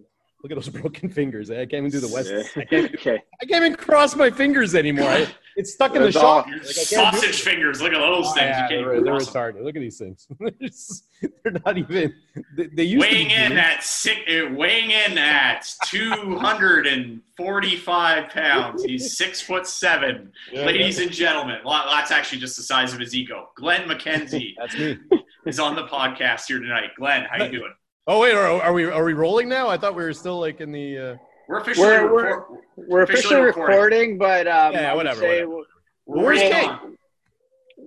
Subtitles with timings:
[0.42, 1.50] Look at those broken fingers.
[1.50, 2.30] I can't even do the West.
[2.30, 2.62] Yeah.
[2.62, 3.22] I, can't, Okay.
[3.42, 5.08] I can't even cross my fingers anymore.
[5.08, 6.46] I- it's stuck in the That's shop.
[6.46, 6.74] Like, I can't do it.
[6.86, 7.82] sausage fingers.
[7.82, 8.44] Look at those Oh, things.
[8.46, 9.42] yeah, you can't they're, they're cross them.
[9.42, 9.64] retarded.
[9.64, 10.26] Look at these things.
[10.40, 11.04] They're, just,
[11.42, 12.14] they're not even.
[12.56, 16.86] They, they used weighing to be in at six, uh, weighing in at two hundred
[16.86, 18.84] and forty-five pounds.
[18.84, 21.58] He's six foot seven, Yeah, ladies and gentlemen.
[21.64, 23.48] Well, that's actually just the size of his ego.
[23.56, 24.98] Glenn McKenzie That's me.
[25.46, 26.90] is on the podcast here tonight.
[26.96, 27.72] Glenn, how you doing?
[28.06, 29.68] Oh wait, are, are we are we rolling now?
[29.68, 30.98] I thought we were still like in the.
[30.98, 31.16] Uh...
[31.48, 33.74] We're officially We're- we're- record- We're Officially officially recording.
[33.76, 35.66] recording, but um, Yeah, I whatever, say whatever.
[36.06, 36.68] we're Where's waiting Kate?
[36.68, 36.96] on.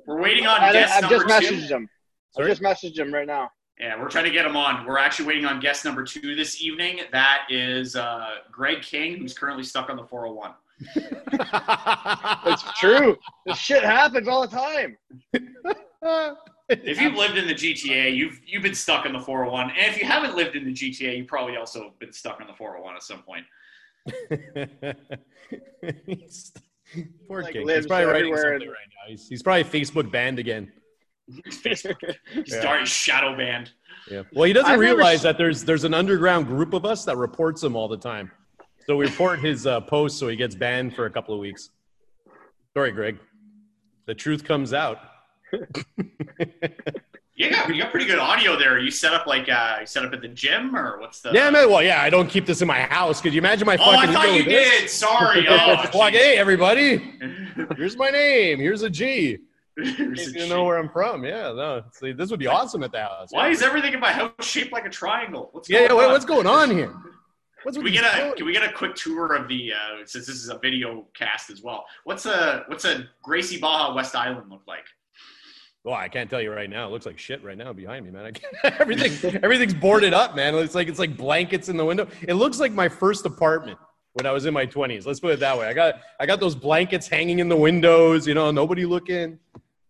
[0.05, 1.75] We're waiting on I, guest I've just messaged two.
[1.75, 1.89] him.
[2.31, 2.47] Sorry?
[2.47, 3.49] I just messaged him right now.
[3.79, 4.85] Yeah, we're trying to get him on.
[4.85, 6.99] We're actually waiting on guest number two this evening.
[7.11, 10.51] That is uh, Greg King, who's currently stuck on the 401.
[12.45, 13.17] It's true.
[13.45, 14.97] this shit happens all the time.
[16.69, 19.99] If you've lived in the GTA, you've you've been stuck in the 401, and if
[20.01, 23.03] you haven't lived in the GTA, you probably also been stuck on the 401 at
[23.03, 23.45] some point.
[26.07, 26.51] He's-
[27.27, 27.67] Poor Like, King.
[27.67, 29.09] He's probably writing everywhere something right now.
[29.09, 30.71] He's, he's probably Facebook banned again.
[31.63, 32.61] He's Yeah.
[32.61, 33.71] darn shadow banned.
[34.11, 34.23] Yeah.
[34.33, 37.17] Well, he doesn't I've realize s- that there's there's an underground group of us that
[37.17, 38.29] reports him all the time.
[38.85, 41.69] So we report his uh, posts, so he gets banned for a couple of weeks.
[42.77, 43.17] Sorry, Greg.
[44.05, 44.97] The truth comes out.
[47.35, 48.77] You got you got pretty good audio there.
[48.77, 51.31] You set up like uh, you set up at the gym, or what's the?
[51.33, 51.67] Yeah, man.
[51.67, 53.21] Well, yeah, I don't keep this in my house.
[53.21, 54.81] Could you imagine my Oh, I fucking thought you this?
[54.81, 54.89] did.
[54.89, 55.47] Sorry.
[55.49, 56.97] Oh, like, hey, everybody,
[57.75, 58.59] here's my name.
[58.59, 59.39] Here's a G.
[59.75, 61.25] Here's In a case you know where I'm from.
[61.25, 61.81] Yeah, no.
[61.91, 63.29] See, this would be awesome at the house.
[63.31, 65.49] Why is everything in my house shaped like a triangle?
[65.53, 66.11] What's Yeah, going yeah.
[66.11, 66.93] What's going on here?
[67.63, 68.35] What's Can we get a photos?
[68.37, 71.49] can we get a quick tour of the uh, since this is a video cast
[71.49, 71.83] as well?
[72.03, 74.85] What's a what's a Gracie Barra West Island look like?
[75.83, 76.87] Well, I can't tell you right now.
[76.87, 78.23] It looks like shit right now behind me, man.
[78.25, 80.55] I can't, everything, everything's boarded up, man.
[80.55, 82.07] It's like it's like blankets in the window.
[82.21, 83.77] It looks like my first apartment
[84.13, 85.05] when I was in my twenties.
[85.05, 85.67] Let's put it that way.
[85.67, 88.25] I got I got those blankets hanging in the windows.
[88.25, 89.37] You know, nobody looking,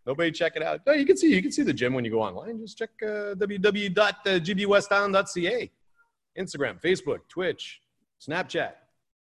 [0.08, 0.82] nobody checking out.
[0.88, 2.60] No, you can see you can see the gym when you go online.
[2.60, 5.72] Just check uh, www.gbwestisland.ca,
[6.40, 7.82] Instagram, Facebook, Twitch,
[8.20, 8.72] Snapchat,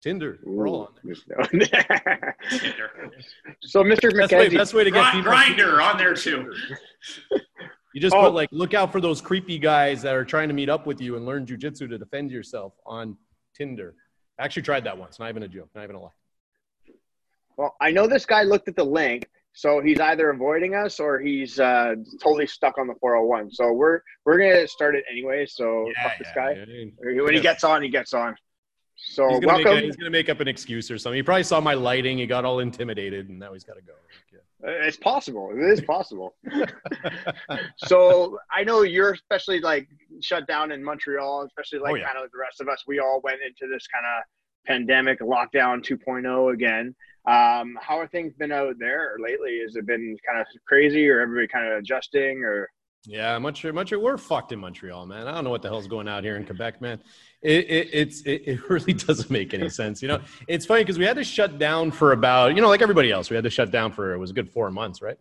[0.02, 0.40] Tinder.
[0.44, 1.44] We're all on there.
[2.50, 3.14] Tinder.
[3.62, 4.16] so, Mr.
[4.16, 5.72] Best way, McKenzie, best way to get Grind, people.
[5.74, 6.52] Grindr on there too.
[7.94, 8.22] You just Oh.
[8.24, 11.02] put like, look out for those creepy guys that are trying to meet up with
[11.02, 13.18] you and learn jujitsu to defend yourself on
[13.56, 13.96] Tinder.
[14.40, 15.20] I actually tried that once.
[15.20, 15.70] Not even a joke.
[15.76, 16.10] Not even a lie.
[17.58, 21.20] well, I know this guy looked at the link, so he's either avoiding us or
[21.20, 23.52] he's uh, totally stuck on the 401.
[23.52, 25.46] So we're we're gonna start it anyway.
[25.46, 26.54] So fuck this guy.
[26.54, 27.22] yeah.
[27.24, 28.36] When he gets on, he gets on.
[29.04, 31.18] So He's gonna, make a, he's gonna make up an excuse or something.
[31.18, 32.20] He probably saw my lighting.
[32.20, 33.94] He got all intimidated, and now he's got to go.
[34.32, 34.40] Yeah.
[34.86, 35.52] It's possible.
[35.56, 36.36] It is possible.
[37.78, 39.88] so I know you're especially like
[40.22, 42.06] shut down in Montreal, especially like Oh, yeah.
[42.06, 42.84] kind of the rest of us.
[42.88, 44.24] We all went into this kind of
[44.68, 46.96] pandemic lockdown 2.0 again.
[47.28, 49.60] Um, how are things been out there lately?
[49.64, 52.70] Has it been kind of crazy, or everybody kind of adjusting, or
[53.06, 55.28] Yeah, Montreal, Montreal, we're fucked in Montreal, man.
[55.28, 57.02] I don't know what the hell's going out here in Quebec, man.
[57.42, 60.02] It, it, it's, it, it really doesn't make any sense.
[60.02, 62.82] You know, it's funny because we had to shut down for about, you know, like
[62.82, 65.18] everybody else, we had to shut down for, it was a good four months, right?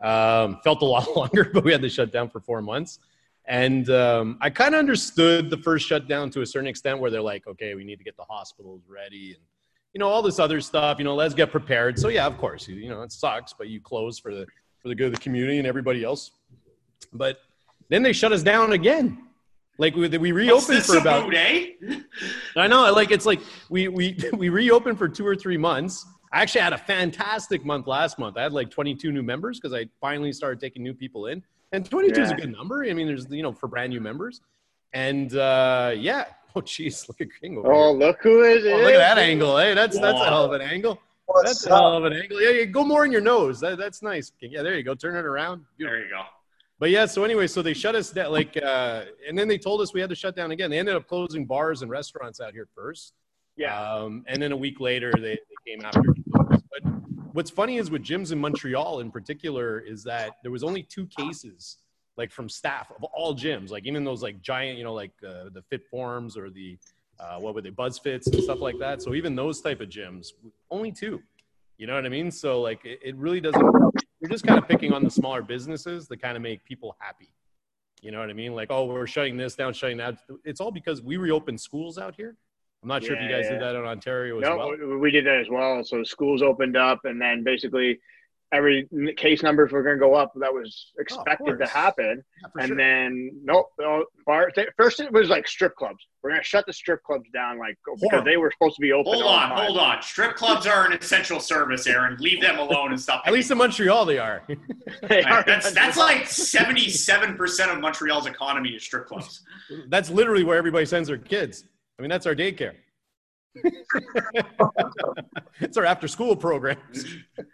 [0.00, 2.98] Um, felt a lot longer, but we had to shut down for four months.
[3.46, 7.22] And um, I kind of understood the first shutdown to a certain extent where they're
[7.22, 9.42] like, okay, we need to get the hospitals ready and,
[9.92, 11.98] you know, all this other stuff, you know, let's get prepared.
[11.98, 14.46] So yeah, of course, you, you know, it sucks, but you close for the,
[14.78, 16.30] for the good of the community and everybody else.
[17.12, 17.40] But
[17.88, 19.26] then they shut us down again.
[19.80, 21.28] Like we, we What's reopened this for about.
[21.28, 21.70] about, eh?
[22.54, 26.04] I know, like it's like we we we reopened for two or three months.
[26.30, 28.36] I actually had a fantastic month last month.
[28.36, 31.42] I had like 22 new members because I finally started taking new people in,
[31.72, 32.84] and 22 is a good number.
[32.84, 34.42] I mean, there's you know for brand new members,
[34.92, 36.26] and uh, yeah.
[36.56, 38.08] Oh, jeez, look at King over oh, here.
[38.08, 39.56] look who it Oh, look at that angle.
[39.56, 41.00] Hey, that's that's a hell of an angle.
[41.44, 42.42] That's What's a hell of an angle.
[42.42, 43.60] Yeah, yeah, go more in your nose.
[43.60, 44.32] That, that's nice.
[44.40, 44.96] Yeah, there you go.
[44.96, 45.64] Turn it around.
[45.78, 45.96] Beautiful.
[45.96, 46.22] There you go.
[46.80, 49.82] But yeah, so anyway, so they shut us down, like, uh, and then they told
[49.82, 50.70] us we had to shut down again.
[50.70, 53.12] They ended up closing bars and restaurants out here first.
[53.56, 53.78] Yeah.
[53.78, 56.00] Um, and then a week later, they, they came after.
[56.00, 56.62] us.
[56.72, 56.90] But
[57.34, 61.06] what's funny is with gyms in Montreal in particular is that there was only two
[61.06, 61.76] cases,
[62.16, 65.50] like from staff of all gyms, like even those like giant, you know, like uh,
[65.52, 66.78] the Fit Forms or the
[67.18, 69.02] uh, what were they, BuzzFits and stuff like that.
[69.02, 70.28] So even those type of gyms,
[70.70, 71.20] only two.
[71.76, 72.30] You know what I mean?
[72.30, 73.62] So like, it, it really doesn't.
[74.20, 77.32] You're just kind of picking on the smaller businesses that kind of make people happy.
[78.02, 78.54] You know what I mean?
[78.54, 80.18] Like, oh, we're shutting this down, shutting that.
[80.44, 82.36] It's all because we reopened schools out here.
[82.82, 83.52] I'm not sure if you guys yeah.
[83.52, 84.98] did that in Ontario as No, well.
[84.98, 85.84] we did that as well.
[85.84, 88.00] So schools opened up, and then basically
[88.52, 90.32] every case numbers were going to go up.
[90.36, 92.22] That was oh, expected oh, to happen.
[92.42, 92.76] Yeah, and sure.
[92.76, 96.04] then nope, no, bar, first it was like strip clubs.
[96.22, 98.80] We're going to shut the strip clubs down, like oh, because they were supposed to
[98.80, 99.12] be open.
[99.12, 100.02] Hold on, hold on.
[100.02, 102.16] Strip clubs are an essential service, Aaron.
[102.20, 103.22] Leave them alone and stop.
[103.26, 104.42] At least in Montreal, they are.
[105.08, 109.42] they are that's that's like seventy-seven percent of Montreal's economy is strip clubs.
[109.88, 111.64] That's literally where everybody sends their kids.
[111.98, 112.74] I mean, that's our daycare.
[115.60, 117.04] It's our after school programs.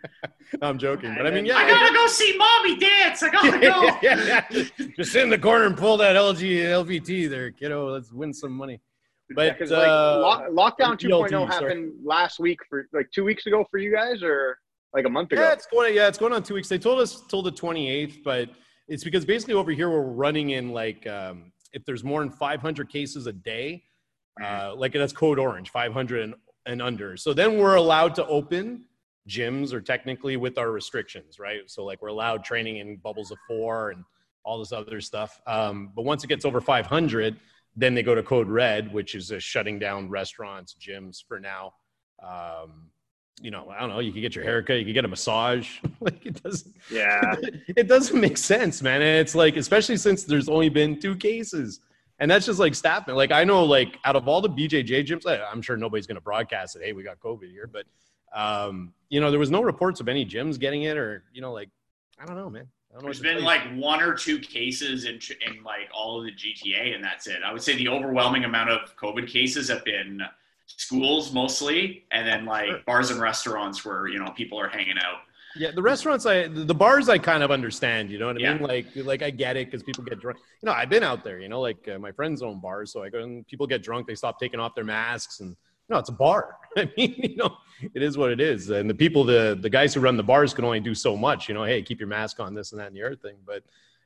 [0.63, 1.57] I'm joking, but I mean, yeah.
[1.57, 3.23] I gotta go see mommy dance.
[3.23, 3.85] I gotta go.
[4.03, 4.65] yeah, yeah,
[4.97, 7.91] Just sit in the corner and pull that LG LVT there, kiddo.
[7.93, 8.81] Let's win some money.
[9.35, 11.91] But yeah, uh, lock, lockdown 2.0 happened sorry.
[12.05, 14.59] last week for like two weeks ago for you guys, or
[14.95, 15.43] like a month ago.
[15.43, 15.95] Yeah, it's going.
[15.95, 16.69] Yeah, it's going on two weeks.
[16.69, 18.51] They told us till the 28th, but
[18.89, 22.89] it's because basically over here we're running in like um, if there's more than 500
[22.89, 23.83] cases a day
[24.43, 26.35] uh, like that's code orange 500 and,
[26.67, 28.85] and under so then we're allowed to open
[29.29, 33.39] gyms or technically with our restrictions right so like we're allowed training in bubbles of
[33.49, 34.05] four and
[34.45, 37.37] all this other stuff um, but once it gets over 500
[37.75, 41.73] then they go to code red which is a shutting down restaurants gyms for now
[42.23, 42.91] um,
[43.41, 43.99] you know, I don't know.
[43.99, 44.79] You could get your haircut.
[44.79, 45.79] You could get a massage.
[46.01, 46.75] like it doesn't.
[46.91, 47.35] Yeah.
[47.77, 49.03] It doesn't make sense, man.
[49.03, 51.81] And it's like, especially since there's only been two cases
[52.19, 53.07] and that's just like staff.
[53.09, 56.23] Like I know, like out of all the BJJ gyms, I'm sure nobody's going to
[56.23, 56.83] broadcast it.
[56.83, 57.85] Hey, we got COVID here, but
[58.35, 61.53] um, you know, there was no reports of any gyms getting it, or you know,
[61.53, 61.71] like
[62.19, 62.69] I don't know, man.
[62.93, 66.33] Don't know There's been like one or two cases in, in like all of the
[66.33, 67.39] GTA, and that's it.
[67.45, 70.23] I would say the overwhelming amount of COVID cases have been
[70.67, 75.21] schools mostly, and then like bars and restaurants where you know people are hanging out.
[75.59, 78.11] Yeah, the restaurants, I the bars, I kind of understand.
[78.11, 78.55] You know what I yeah.
[78.55, 78.63] mean?
[78.63, 80.39] Like, like I get it because people get drunk.
[80.63, 81.39] You know, I've been out there.
[81.39, 84.07] You know, like uh, my friends own bars, so I go and people get drunk.
[84.07, 86.57] They stop taking off their masks, and you know, it's a bar.
[86.77, 87.57] I mean, you know,
[87.95, 88.71] it is what it is.
[88.71, 91.49] And the people, the the guys who run the bars can only do so much.
[91.49, 93.37] You know, hey, keep your mask on, this and that and the other thing.
[93.47, 93.63] But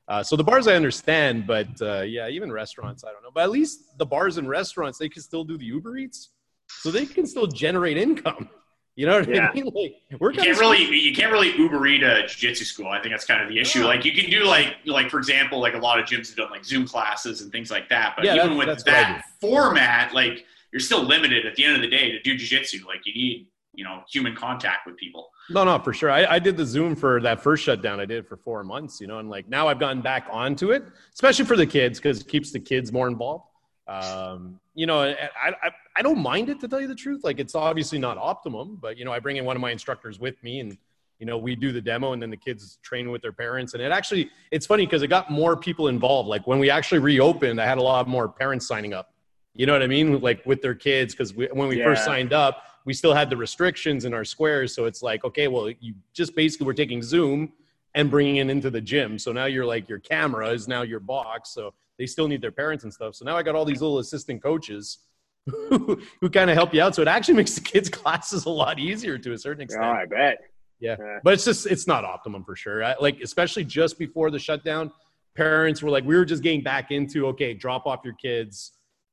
[0.09, 1.47] uh, so the bars, I understand.
[1.47, 3.31] But uh, yeah, even restaurants, I don't know.
[3.33, 6.31] But at least the bars and restaurants, they can still do the Uber Eats,
[6.69, 8.49] so they can still generate income.
[8.97, 9.49] You know what yeah.
[9.49, 9.65] I mean?
[9.75, 12.89] Like, we're you can't really you can't really Uber eat a jiu-jitsu school.
[12.89, 13.81] I think that's kind of the issue.
[13.81, 13.87] Yeah.
[13.87, 16.51] Like you can do like like for example, like a lot of gyms have done
[16.51, 18.15] like Zoom classes and things like that.
[18.17, 21.89] But yeah, even with that format, like you're still limited at the end of the
[21.89, 22.87] day to do jiu-jitsu.
[22.87, 25.31] Like you need you know human contact with people.
[25.49, 26.11] No, no, for sure.
[26.11, 28.01] I, I did the Zoom for that first shutdown.
[28.01, 29.01] I did it for four months.
[29.01, 30.85] You know, and like now I've gotten back onto it,
[31.15, 33.45] especially for the kids because it keeps the kids more involved.
[33.91, 35.29] Um, you know, I,
[35.63, 37.25] I, I don't mind it to tell you the truth.
[37.25, 40.21] Like it's obviously not optimum, but you know, I bring in one of my instructors
[40.21, 40.79] with me and
[41.19, 43.75] you know, we do the demo and then the kids train with their parents.
[43.75, 46.29] And it actually, it's funny because it got more people involved.
[46.29, 49.13] Like when we actually reopened, I had a lot more parents signing up.
[49.55, 50.21] You know what I mean?
[50.21, 51.85] Like with their kids, because when we yeah.
[51.85, 54.75] first signed up, we still had the restrictions in our squares.
[54.75, 57.53] So it's like, okay, well, you just basically were taking Zoom
[57.95, 59.19] and bringing it into the gym.
[59.19, 61.51] So now you're like, your camera is now your box.
[61.51, 63.15] So they still need their parents and stuff.
[63.15, 65.01] So now I got all these little assistant coaches
[65.47, 66.95] who, who kind of help you out.
[66.95, 69.85] So it actually makes the kids' classes a lot easier to a certain extent.
[69.85, 70.39] Oh, I bet.
[70.81, 70.97] Yeah.
[71.23, 72.83] But it's just, it's not optimum for sure.
[72.83, 74.91] I, like, especially just before the shutdown,
[75.37, 78.73] parents were like, we were just getting back into, okay, drop off your kids.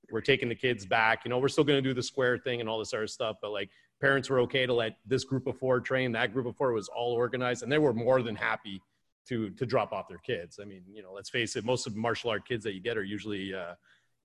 [0.09, 1.25] We're taking the kids back.
[1.25, 3.35] You know, we're still going to do the square thing and all this other stuff.
[3.41, 3.69] But like,
[3.99, 6.13] parents were okay to let this group of four train.
[6.13, 8.81] That group of four was all organized and they were more than happy
[9.27, 10.59] to to drop off their kids.
[10.61, 12.81] I mean, you know, let's face it, most of the martial art kids that you
[12.81, 13.73] get are usually, uh,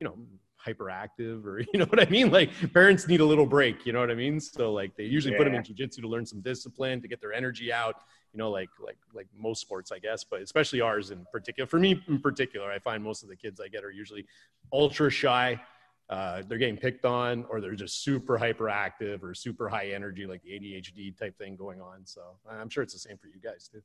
[0.01, 0.17] you know,
[0.65, 2.31] hyperactive or you know what I mean.
[2.31, 3.87] Like parents need a little break.
[3.87, 4.41] You know what I mean.
[4.41, 5.39] So like they usually yeah.
[5.39, 7.97] put them in jujitsu to learn some discipline to get their energy out.
[8.33, 11.67] You know, like like like most sports, I guess, but especially ours in particular.
[11.67, 14.27] For me in particular, I find most of the kids I get are usually
[14.73, 15.61] ultra shy.
[16.09, 20.43] Uh, they're getting picked on, or they're just super hyperactive or super high energy, like
[20.43, 22.05] the ADHD type thing going on.
[22.05, 23.81] So I'm sure it's the same for you guys too.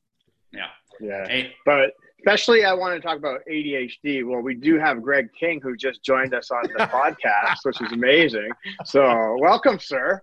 [0.52, 0.66] Yeah.
[1.00, 1.28] Yeah.
[1.28, 1.54] Hey.
[1.64, 4.26] But especially I want to talk about ADHD.
[4.26, 7.92] Well, we do have Greg King who just joined us on the podcast, which is
[7.92, 8.50] amazing.
[8.84, 10.20] So welcome, sir.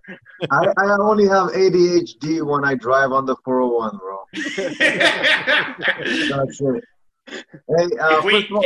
[0.50, 4.18] I, I, only have ADHD when I drive on the 401, bro.
[6.44, 6.84] That's it.
[7.28, 8.64] Hey, uh, we, first of all,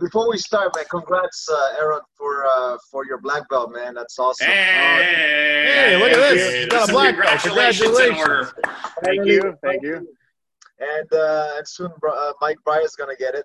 [0.00, 3.94] before we start, man, congrats, uh, Aaron, for uh, for your black belt, man.
[3.94, 4.46] That's awesome.
[4.46, 4.54] Hey, uh,
[5.82, 6.62] hey look at this!
[6.62, 7.40] You got a black belt.
[7.40, 8.54] Congratulations!
[9.04, 10.08] Thank you, thank you
[10.78, 13.44] and uh, and soon uh, Mike Bryan is gonna get it.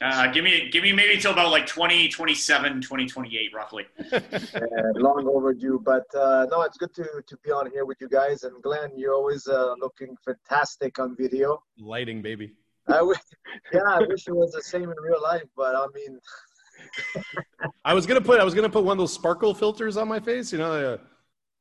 [0.00, 3.84] Uh, give me give me maybe till about like 2027, 2028, roughly.
[4.96, 8.42] long overdue, but uh, no, it's good to to be on here with you guys.
[8.42, 11.62] And Glenn, you're always uh, looking fantastic on video.
[11.78, 12.54] Lighting, baby.
[12.88, 13.14] I w-
[13.72, 16.18] yeah, I wish it was the same in real life, but I mean.
[17.84, 20.18] I was gonna put I was gonna put one of those sparkle filters on my
[20.18, 20.98] face, you know, uh,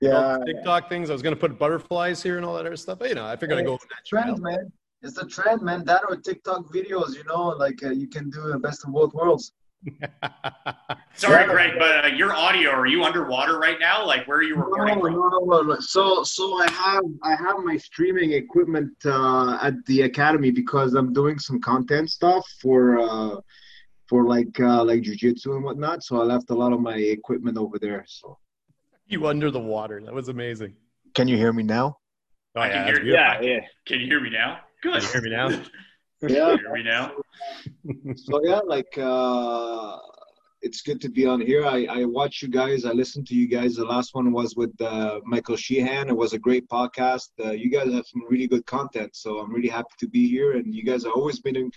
[0.01, 1.09] yeah, TikTok things.
[1.11, 2.99] I was going to put butterflies here and all that other stuff.
[2.99, 4.71] But you know, I figured I'd go trend, man.
[5.01, 5.83] It's the trend, man.
[5.85, 9.13] That or TikTok videos, you know, like uh, you can do the best of both
[9.13, 9.53] worlds.
[11.15, 14.05] Sorry, Greg, but uh, your audio are you underwater right now?
[14.05, 15.13] Like where are you recording no, from?
[15.13, 15.79] No, no, no.
[15.79, 21.13] So, so I have I have my streaming equipment uh, at the academy because I'm
[21.13, 23.41] doing some content stuff for uh,
[24.07, 26.03] for like uh, like jujitsu and whatnot.
[26.03, 28.05] So I left a lot of my equipment over there.
[28.07, 28.37] So
[29.07, 29.99] you under the water.
[30.05, 30.75] That was amazing.
[31.15, 31.97] Can you hear me now?
[32.55, 33.59] Oh, I yeah, can hear, yeah, yeah.
[33.85, 34.59] Can you hear me now?
[34.81, 35.01] Good.
[35.01, 35.63] Can you hear me now?
[36.21, 36.57] yeah.
[36.57, 37.11] hear me now?
[38.15, 39.97] so yeah, like uh,
[40.61, 41.65] it's good to be on here.
[41.65, 42.85] I, I watch you guys.
[42.85, 43.75] I listen to you guys.
[43.75, 46.09] The last one was with uh, Michael Sheehan.
[46.09, 47.29] It was a great podcast.
[47.43, 50.53] Uh, you guys have some really good content, so I'm really happy to be here.
[50.53, 51.71] And you guys have always been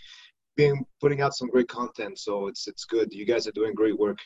[0.57, 2.19] being putting out some great content.
[2.19, 3.13] So it's it's good.
[3.13, 4.19] You guys are doing great work.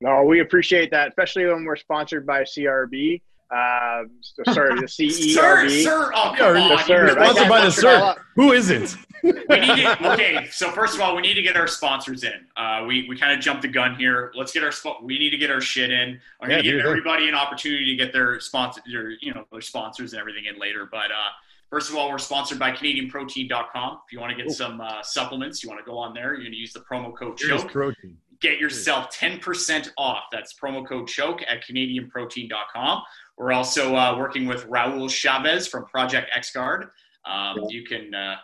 [0.00, 3.22] No, we appreciate that, especially when we're sponsored by CRB.
[3.50, 4.04] Uh,
[4.52, 5.10] sorry, the CERB.
[5.34, 6.84] Sir, sir, oh come on.
[6.84, 7.10] Sir.
[7.10, 8.14] Sponsored by the sir.
[8.34, 8.96] Who isn't?
[9.22, 12.46] we need to, okay, so first of all, we need to get our sponsors in.
[12.56, 14.32] Uh, we we kind of jumped the gun here.
[14.34, 14.72] Let's get our.
[15.02, 16.20] We need to get our shit in.
[16.40, 19.60] I'm yeah, gonna give everybody an opportunity to get their sponsor, their, you know, their
[19.60, 20.88] sponsors and everything in later.
[20.90, 21.30] But uh,
[21.70, 24.00] first of all, we're sponsored by CanadianProtein.com.
[24.06, 24.54] If you want to get Ooh.
[24.54, 26.34] some uh, supplements, you want to go on there.
[26.34, 27.72] You're going to use the promo code CHOKE.
[27.72, 28.16] Protein.
[28.40, 30.24] Get yourself 10% off.
[30.30, 33.02] That's promo code CHOKE at CanadianProtein.com.
[33.36, 36.88] We're also uh, working with Raul Chavez from Project XGuard.
[37.24, 38.36] Um, you can uh,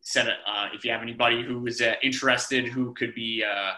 [0.00, 3.72] set it uh, if you have anybody who is uh, interested who could be uh,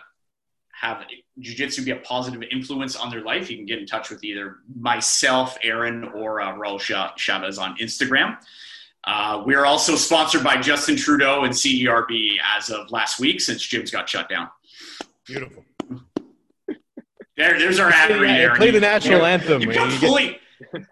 [0.81, 1.03] have
[1.41, 3.51] jujitsu be a positive influence on their life.
[3.51, 6.81] You can get in touch with either myself, Aaron, or uh, Raul
[7.17, 8.39] Chavez on Instagram.
[9.05, 13.91] Uh, we're also sponsored by Justin Trudeau and CERB as of last week since gyms
[13.91, 14.49] got shut down.
[15.27, 15.65] Beautiful.
[17.41, 18.39] There, there's our ad read.
[18.39, 19.63] Yeah, play the national anthem.
[19.63, 20.39] You complete.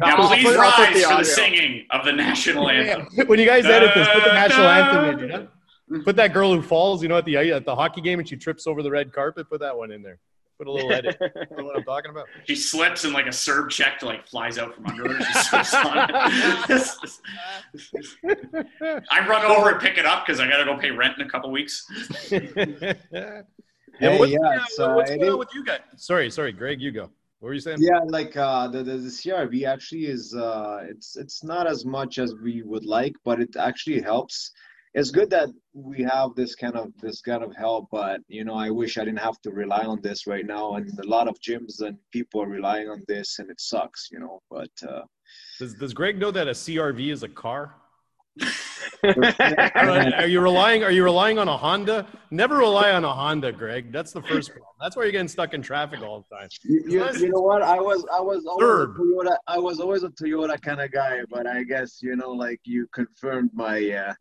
[0.00, 3.06] Now please put, rise the for the singing of the national anthem.
[3.28, 5.18] when you guys edit this, put the national anthem in.
[5.20, 6.02] You know?
[6.02, 8.28] Put that girl who falls, you know, at the uh, at the hockey game and
[8.28, 9.48] she trips over the red carpet.
[9.48, 10.18] Put that one in there.
[10.58, 11.16] Put a little edit.
[11.20, 12.26] you know what I'm talking about?
[12.44, 15.18] She slips and like a CERB check to like flies out from under her.
[19.10, 21.24] I run over and pick it up because I got to go pay rent in
[21.24, 21.86] a couple weeks.
[24.12, 25.80] Hey, what's, yeah, uh, what's going on with you guys?
[25.96, 27.10] Sorry, sorry, Greg, you go.
[27.44, 27.78] What were you saying?
[27.80, 32.18] Yeah, like uh, the, the, the CRB actually is uh, it's it's not as much
[32.18, 34.52] as we would like, but it actually helps.
[34.94, 38.54] It's good that we have this kind of this kind of help, but you know,
[38.54, 40.74] I wish I didn't have to rely on this right now.
[40.74, 44.20] And a lot of gyms and people are relying on this, and it sucks, you
[44.20, 44.40] know.
[44.50, 45.02] But uh,
[45.58, 47.74] does does Greg know that a CRV is a car?
[49.04, 50.82] Are you relying?
[50.82, 52.06] Are you relying on a Honda?
[52.30, 53.92] Never rely on a Honda, Greg.
[53.92, 54.68] That's the first problem.
[54.80, 56.48] That's why you're getting stuck in traffic all the time.
[56.62, 57.62] You, you, you know what?
[57.62, 59.36] I was I was always a Toyota.
[59.46, 62.86] I was always a Toyota kind of guy, but I guess you know, like you
[62.92, 63.76] confirmed my.
[63.90, 64.14] Uh,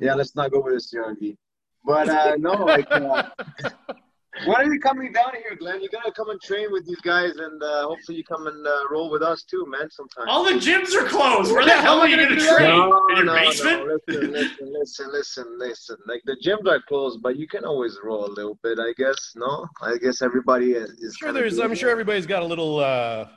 [0.00, 1.36] yeah, let's not go with the CRV.
[1.84, 2.86] But uh, no, like.
[2.90, 3.24] Uh,
[4.46, 5.82] when are you coming down here, Glenn?
[5.82, 8.70] You gotta come and train with these guys, and uh, hopefully you come and uh,
[8.90, 9.90] roll with us too, man.
[9.90, 10.28] Sometime.
[10.28, 11.52] All the gyms are closed.
[11.52, 12.68] Where the hell are you gonna train?
[12.68, 13.86] No, In your no, basement?
[13.86, 13.98] No.
[14.06, 15.96] Listen, listen, listen, listen, listen.
[16.06, 19.32] Like the gyms are closed, but you can always roll a little bit, I guess.
[19.36, 20.90] No, I guess everybody is.
[20.92, 21.58] is sure, there's.
[21.58, 23.28] I'm sure everybody's got a little uh,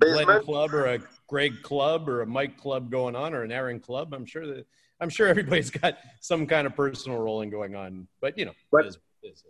[0.00, 3.80] Glenn club or a Greg club or a Mike club going on or an Aaron
[3.80, 4.14] club.
[4.14, 4.66] I'm sure that.
[5.00, 8.84] I'm sure everybody's got some kind of personal rolling going on, but you know, but,
[8.84, 9.44] it is, it is,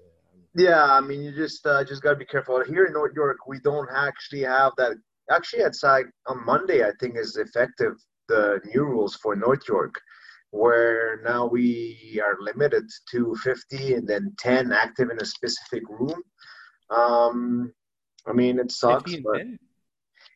[0.59, 2.63] yeah, I mean, you just uh, just gotta be careful.
[2.65, 4.97] Here in North York, we don't actually have that.
[5.31, 7.93] Actually, it's like on Monday, I think is effective
[8.27, 9.95] the new rules for North York,
[10.51, 16.21] where now we are limited to 50 and then 10 active in a specific room.
[16.91, 17.73] Um,
[18.27, 19.43] I mean, it sucks, but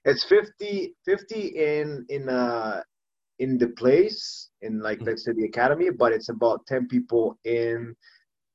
[0.04, 2.82] it's 50, 50 in in uh
[3.40, 5.08] in the place in like mm-hmm.
[5.08, 7.96] let's say the academy, but it's about 10 people in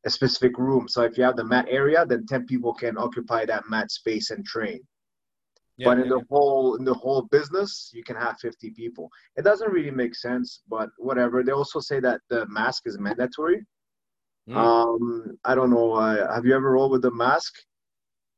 [0.06, 0.88] a specific room.
[0.88, 4.30] So if you have the mat area, then 10 people can occupy that mat space
[4.32, 4.80] and train.
[5.78, 6.24] Yeah, but in yeah, the yeah.
[6.30, 9.12] whole in the whole business, you can have 50 people.
[9.36, 11.44] It doesn't really make sense, but whatever.
[11.44, 13.64] They also say that the mask is mandatory.
[14.50, 14.56] Mm.
[14.56, 15.94] Um, I don't know.
[15.94, 17.54] Uh, have you ever rolled with the mask?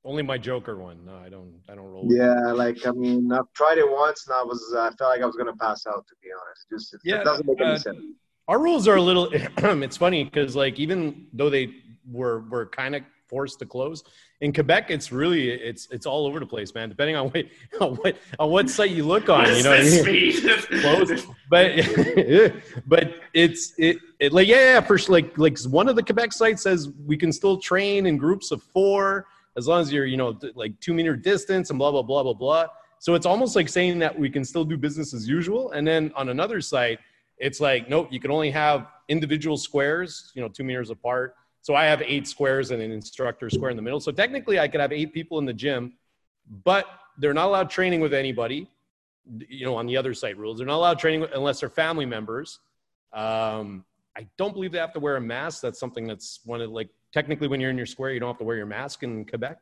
[0.04, 1.06] Only my Joker one.
[1.06, 1.62] No, I don't.
[1.70, 2.08] I don't roll.
[2.10, 4.62] Yeah, like I mean, I've tried it once, and I was.
[4.78, 6.06] I felt like I was gonna pass out.
[6.08, 8.04] To be honest, just it, yeah, it doesn't make any uh, sense
[8.50, 11.70] our rules are a little it's funny because like even though they
[12.12, 14.04] were were kind of forced to close
[14.42, 17.46] in quebec it's really it's it's all over the place man depending on what
[17.82, 20.82] on what, on what site you look on you know what I mean?
[20.82, 21.72] close but
[22.88, 26.64] but it's it, it like yeah, yeah for like like one of the quebec sites
[26.64, 29.28] says we can still train in groups of four
[29.60, 32.34] as long as you're, you know, like two meter distance and blah, blah, blah, blah,
[32.34, 32.66] blah.
[33.00, 35.72] So it's almost like saying that we can still do business as usual.
[35.72, 37.00] And then on another site,
[37.40, 41.36] it's like, nope, you can only have individual squares, you know, two meters apart.
[41.62, 44.00] So I have eight squares and an instructor square in the middle.
[44.00, 45.94] So technically, I could have eight people in the gym,
[46.64, 46.86] but
[47.18, 48.70] they're not allowed training with anybody.
[49.48, 52.60] You know, on the other site rules, they're not allowed training unless they're family members.
[53.14, 53.86] Um,
[54.18, 55.62] I don't believe they have to wear a mask.
[55.62, 58.40] That's something that's one of like technically when you're in your square, you don't have
[58.40, 59.60] to wear your mask in Quebec.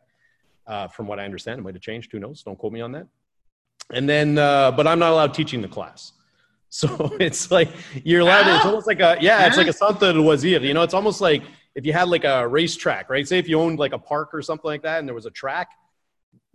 [0.65, 2.11] Uh, from what I understand, it might have changed.
[2.11, 2.43] Who knows?
[2.43, 3.07] Don't quote me on that.
[3.93, 6.11] And then, uh, but I'm not allowed teaching the class.
[6.79, 7.69] So it's like
[8.03, 8.43] you're allowed.
[8.43, 9.47] To, it's almost like a yeah.
[9.47, 10.61] It's like a Santa de Loisir.
[10.61, 11.43] You know, it's almost like
[11.75, 13.25] if you had like a racetrack, right?
[13.25, 15.31] Say if you owned like a park or something like that, and there was a
[15.31, 15.69] track,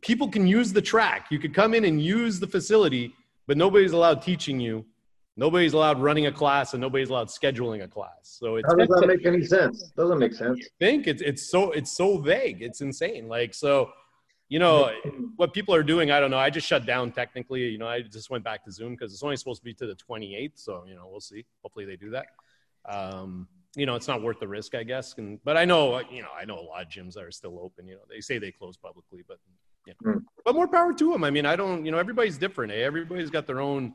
[0.02, 1.28] people can use the track.
[1.30, 3.14] You could come in and use the facility,
[3.46, 4.84] but nobody's allowed teaching you
[5.36, 8.12] Nobody's allowed running a class, and nobody's allowed scheduling a class.
[8.22, 9.90] So how does that make any sense?
[9.96, 10.58] Doesn't make sense.
[10.62, 12.60] I think it's it's so it's so vague.
[12.60, 13.28] It's insane.
[13.28, 13.90] Like so,
[14.52, 14.90] you know
[15.36, 16.10] what people are doing.
[16.10, 16.36] I don't know.
[16.36, 17.62] I just shut down technically.
[17.62, 19.86] You know, I just went back to Zoom because it's only supposed to be to
[19.86, 20.52] the 28th.
[20.56, 21.46] So you know, we'll see.
[21.62, 22.26] Hopefully they do that.
[22.86, 25.14] Um, you know, it's not worth the risk, I guess.
[25.16, 27.58] And but I know, you know, I know a lot of gyms that are still
[27.60, 27.86] open.
[27.86, 29.38] You know, they say they close publicly, but
[29.86, 30.22] you know, mm.
[30.44, 31.24] but more power to them.
[31.24, 31.86] I mean, I don't.
[31.86, 32.72] You know, everybody's different.
[32.72, 32.82] Eh?
[32.82, 33.94] Everybody's got their own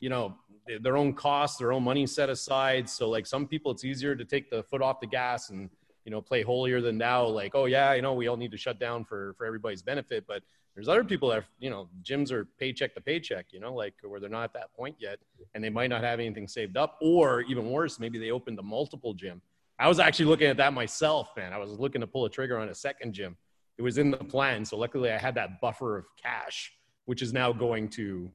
[0.00, 0.34] you know
[0.80, 2.88] their own costs, their own money set aside.
[2.88, 5.70] So like some people, it's easier to take the foot off the gas and
[6.04, 7.26] you know play holier than thou.
[7.26, 10.24] Like oh yeah, you know we all need to shut down for for everybody's benefit.
[10.26, 10.42] But
[10.74, 13.46] there's other people that are, you know gyms are paycheck to paycheck.
[13.50, 15.18] You know like where they're not at that point yet,
[15.54, 18.62] and they might not have anything saved up, or even worse, maybe they opened a
[18.62, 19.40] multiple gym.
[19.78, 21.52] I was actually looking at that myself, man.
[21.52, 23.36] I was looking to pull a trigger on a second gym.
[23.78, 26.72] It was in the plan, so luckily I had that buffer of cash,
[27.06, 28.30] which is now going to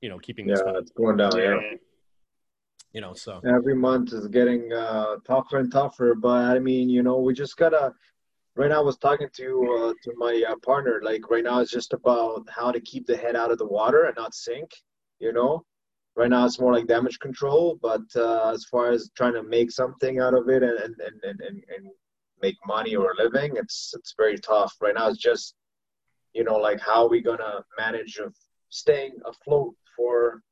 [0.00, 1.56] you know keeping yeah it's going down yeah
[2.92, 3.40] you know so.
[3.44, 7.56] Every month is getting uh, tougher and tougher but i mean you know we just
[7.56, 7.92] gotta
[8.56, 9.46] right now i was talking to
[9.78, 13.16] uh, to my uh, partner like right now it's just about how to keep the
[13.16, 14.70] head out of the water and not sink
[15.20, 15.64] you know?
[16.16, 19.70] Right now it's more like damage control but uh, as far as trying to make
[19.70, 21.86] something out of it and and, and, and, and
[22.42, 24.74] make money or a living it's it's very tough.
[24.80, 25.54] Right now it's just
[26.34, 28.34] you know like how are we gonna manage of
[28.70, 30.42] staying afloat for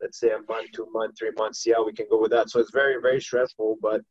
[0.00, 2.50] let's say a month, two months, three months, see how we can go with that.
[2.50, 3.78] So it's very, very stressful.
[3.80, 4.02] But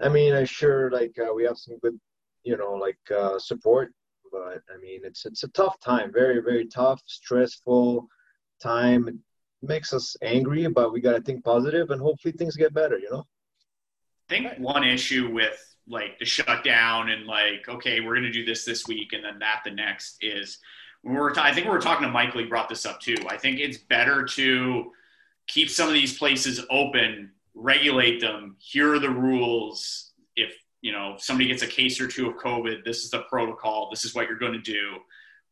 [0.00, 1.98] I mean, I sure like uh, we have some good,
[2.44, 3.92] you know, like uh, support.
[4.32, 8.08] But I mean, it's it's a tough time, very, very tough, stressful
[8.62, 9.08] time.
[9.08, 9.14] It
[9.62, 12.98] makes us angry, but we got to think positive, and hopefully things get better.
[12.98, 13.24] You know.
[14.28, 18.64] I think one issue with like the shutdown and like okay, we're gonna do this
[18.64, 20.58] this week and then that the next is
[21.06, 22.40] we were t- I think we were talking to Michael.
[22.40, 23.16] He brought this up too.
[23.28, 24.92] I think it's better to
[25.46, 28.56] keep some of these places open, regulate them.
[28.58, 30.10] Here are the rules.
[30.34, 33.88] If you know somebody gets a case or two of COVID, this is the protocol.
[33.88, 34.98] This is what you're going to do.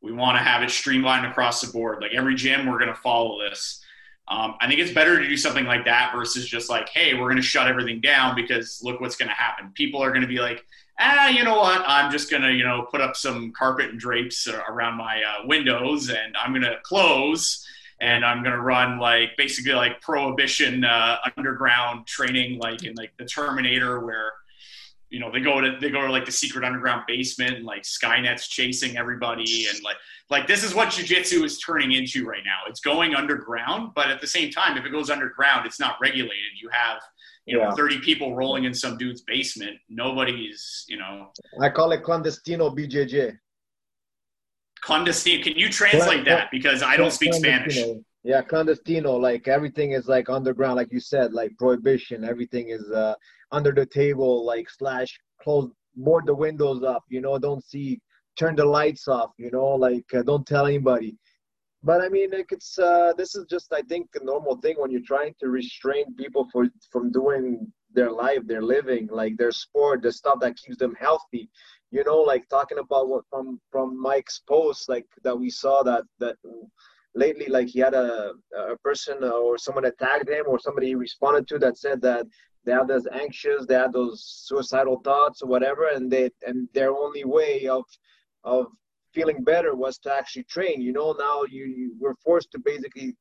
[0.02, 2.02] We want to have it streamlined across the board.
[2.02, 3.80] Like every gym, we're going to follow this.
[4.26, 7.28] Um, I think it's better to do something like that versus just like, hey, we're
[7.28, 9.70] going to shut everything down because look what's going to happen.
[9.74, 10.64] People are going to be like,
[10.98, 11.82] ah, you know what?
[11.86, 16.10] I'm just gonna, you know, put up some carpet and drapes around my uh, windows,
[16.10, 17.66] and I'm gonna close,
[18.00, 23.24] and I'm gonna run like basically like prohibition uh, underground training, like in like the
[23.24, 24.32] Terminator, where
[25.10, 27.82] you know they go to they go to like the secret underground basement, and like
[27.82, 29.96] Skynet's chasing everybody, and like
[30.30, 32.60] like this is what jujitsu is turning into right now.
[32.68, 36.60] It's going underground, but at the same time, if it goes underground, it's not regulated.
[36.60, 37.00] You have
[37.46, 37.74] you know, yeah.
[37.74, 39.76] 30 people rolling in some dude's basement.
[39.88, 41.30] Nobody's, you know.
[41.60, 43.36] I call it clandestino BJJ.
[44.84, 45.42] Clandestino.
[45.42, 46.48] Can you translate that?
[46.50, 47.78] Because I don't speak Spanish.
[48.22, 49.20] Yeah, clandestino.
[49.20, 52.24] Like everything is like underground, like you said, like prohibition.
[52.24, 53.14] Everything is uh,
[53.52, 55.08] under the table, like slash
[55.42, 57.04] close, board the windows up.
[57.08, 58.00] You know, don't see,
[58.38, 59.30] turn the lights off.
[59.38, 61.16] You know, like uh, don't tell anybody
[61.84, 64.90] but I mean, like it's uh, this is just I think a normal thing when
[64.90, 70.02] you're trying to restrain people for from doing their life, their living, like their sport,
[70.02, 71.48] the stuff that keeps them healthy.
[71.90, 76.04] You know, like talking about what from from Mike's post, like that we saw that
[76.20, 76.36] that
[77.14, 80.94] lately, like he had a a person or someone that tagged him or somebody he
[80.94, 82.26] responded to that said that
[82.64, 86.92] they have those anxious, they had those suicidal thoughts or whatever, and they and their
[86.92, 87.84] only way of
[88.42, 88.68] of
[89.14, 90.80] feeling better was to actually train.
[90.80, 93.16] You know, now you, you we're forced to basically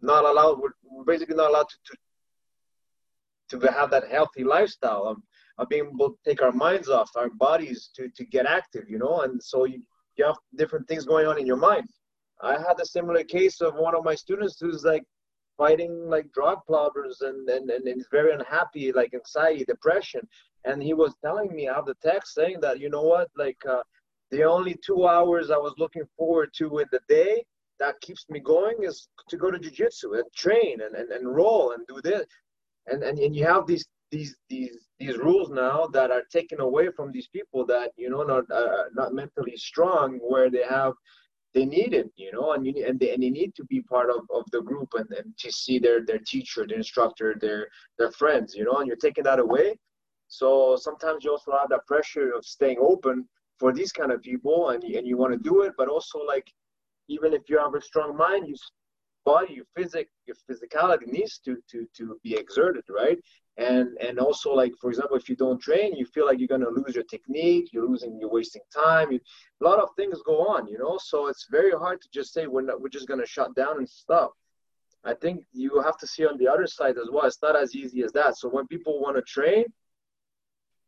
[0.00, 5.18] not allow we're, we're basically not allowed to, to to have that healthy lifestyle of,
[5.58, 8.84] of being able to take our minds off our bodies to to get active.
[8.88, 9.82] You know, and so you,
[10.16, 11.88] you have different things going on in your mind.
[12.42, 15.04] I had a similar case of one of my students who's like
[15.56, 20.20] fighting like drug problems and, and, and, and very unhappy, like anxiety, depression.
[20.64, 23.82] And he was telling me out the text saying that, you know what, like uh,
[24.34, 27.44] the only two hours I was looking forward to in the day
[27.78, 31.72] that keeps me going is to go to jiu-jitsu and train and, and, and roll
[31.72, 32.26] and do this.
[32.88, 36.88] And, and, and you have these, these, these, these rules now that are taken away
[36.96, 40.94] from these people that, you know, not, uh, not mentally strong where they have,
[41.54, 44.10] they need it, you know, and you and they, and they need to be part
[44.10, 47.68] of, of the group and, and to see their, their teacher, their instructor, their,
[47.98, 49.76] their friends, you know, and you're taking that away.
[50.26, 54.70] So sometimes you also have that pressure of staying open for these kind of people
[54.70, 56.50] and, and you want to do it but also like
[57.08, 58.56] even if you have a strong mind your
[59.24, 63.18] body your physic your physicality needs to to to be exerted right?
[63.56, 66.60] And and also like for example if you don't train you feel like you're going
[66.60, 69.20] to lose your technique you're losing you're wasting time you,
[69.62, 70.98] a lot of things go on you know?
[71.02, 73.78] So it's very hard to just say we're not we're just going to shut down
[73.78, 74.32] and stop.
[75.06, 77.26] I think you have to see on the other side as well.
[77.26, 78.38] It's not as easy as that.
[78.38, 79.64] So when people want to train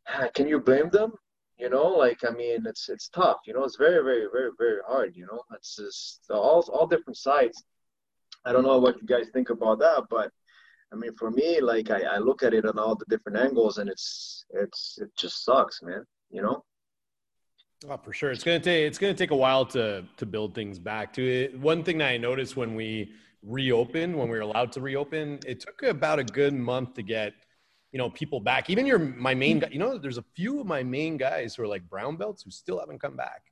[0.33, 1.13] can you blame them
[1.57, 4.79] you know like i mean it's it's tough you know it's very very very very
[4.87, 7.63] hard you know it's just all all different sides
[8.45, 10.31] i don't know what you guys think about that but
[10.93, 13.77] i mean for me like i, I look at it on all the different angles
[13.77, 16.63] and it's it's it just sucks man you know
[17.87, 18.31] Oh, for sure.
[18.31, 21.59] It's gonna take it's gonna take a while to to build things back to it.
[21.59, 23.11] One thing that I noticed when we
[23.43, 27.33] reopened, when we were allowed to reopen, it took about a good month to get
[27.91, 28.69] you know people back.
[28.69, 31.63] Even your my main guy you know there's a few of my main guys who
[31.63, 33.43] are like brown belts who still haven't come back.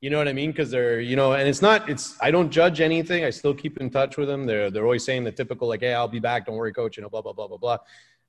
[0.00, 0.50] You know what i mean?
[0.52, 3.24] Because they're you know and it's not it's i don't judge anything.
[3.24, 4.46] I still keep in touch with them.
[4.46, 6.46] They're they're always saying the typical like hey i'll be back.
[6.46, 7.78] Don't worry coach you know blah blah blah blah blah.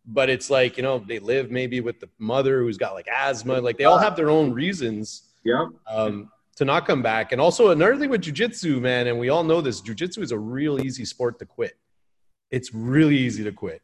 [0.06, 3.60] But it's like you know they live maybe with the mother who's got like asthma.
[3.60, 5.68] Like they all have their own reasons yeah.
[5.88, 7.32] um, to not come back.
[7.32, 10.40] And also another thing with jiu-jitsu man and we all know this jiu-jitsu is a
[10.40, 11.78] real easy sport to quit.
[12.50, 13.82] It's really easy to quit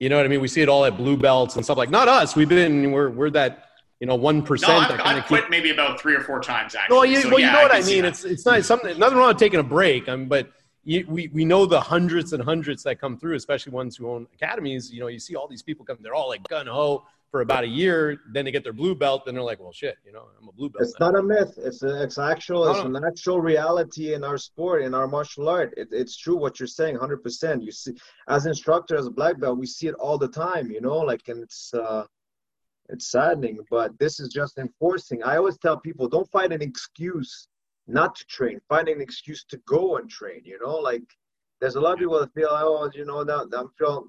[0.00, 0.40] you know what I mean?
[0.40, 1.90] We see it all at blue belts and stuff like.
[1.90, 2.34] Not us.
[2.34, 3.66] We've been we're we're that
[4.00, 4.72] you know one percent.
[4.72, 5.50] No, I've, I've quit keep...
[5.50, 6.96] maybe about three or four times actually.
[6.96, 8.06] Well, you, so, well, yeah, you know what I, mean.
[8.06, 8.98] It's it's not something.
[8.98, 10.08] Nothing wrong with taking a break.
[10.08, 10.50] I mean, but
[10.84, 14.26] you, we we know the hundreds and hundreds that come through, especially ones who own
[14.34, 14.90] academies.
[14.90, 15.98] You know, you see all these people come.
[16.00, 18.18] They're all like gun ho for about a year.
[18.32, 19.24] Then they get their blue belt.
[19.24, 20.82] Then they're like, well, shit, you know, I'm a blue belt.
[20.82, 21.10] It's now.
[21.10, 21.54] not a myth.
[21.58, 22.68] It's a, it's actual.
[22.70, 25.74] It's an actual reality in our sport, in our martial art.
[25.76, 27.62] It, it's true what you're saying, hundred percent.
[27.62, 27.94] You see,
[28.28, 30.70] as instructor, as a black belt, we see it all the time.
[30.70, 31.72] You know, like, and it's.
[31.74, 32.04] uh
[32.92, 35.22] it's saddening, but this is just enforcing.
[35.22, 37.46] I always tell people don't find an excuse
[37.86, 38.60] not to train.
[38.68, 40.42] Find an excuse to go and train.
[40.44, 41.04] You know, like
[41.60, 44.08] there's a lot of people that feel, oh, you know, that I'm feeling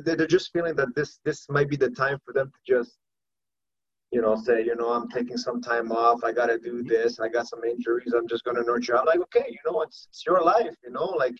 [0.00, 2.98] they're just feeling that this this might be the time for them to just
[4.12, 6.22] you know say you know i'm taking some time off.
[6.24, 7.20] I gotta do this.
[7.20, 8.12] I got some injuries.
[8.16, 8.96] I'm just gonna nurture.
[8.96, 11.34] I'm like okay you know it's, it's your life you know like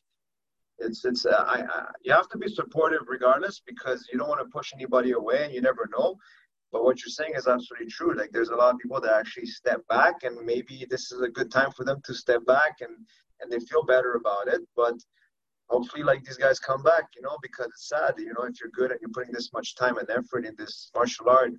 [0.78, 4.40] it's it's uh, I, I you have to be supportive regardless because you don't want
[4.40, 6.16] to push anybody away and you never know.
[6.72, 8.16] But what you're saying is absolutely true.
[8.16, 11.28] Like there's a lot of people that actually step back and maybe this is a
[11.28, 12.96] good time for them to step back and
[13.40, 14.60] and they feel better about it.
[14.74, 14.94] But
[15.68, 18.70] hopefully like these guys come back, you know, because it's sad, you know, if you're
[18.70, 21.52] good and you're putting this much time and effort in this martial art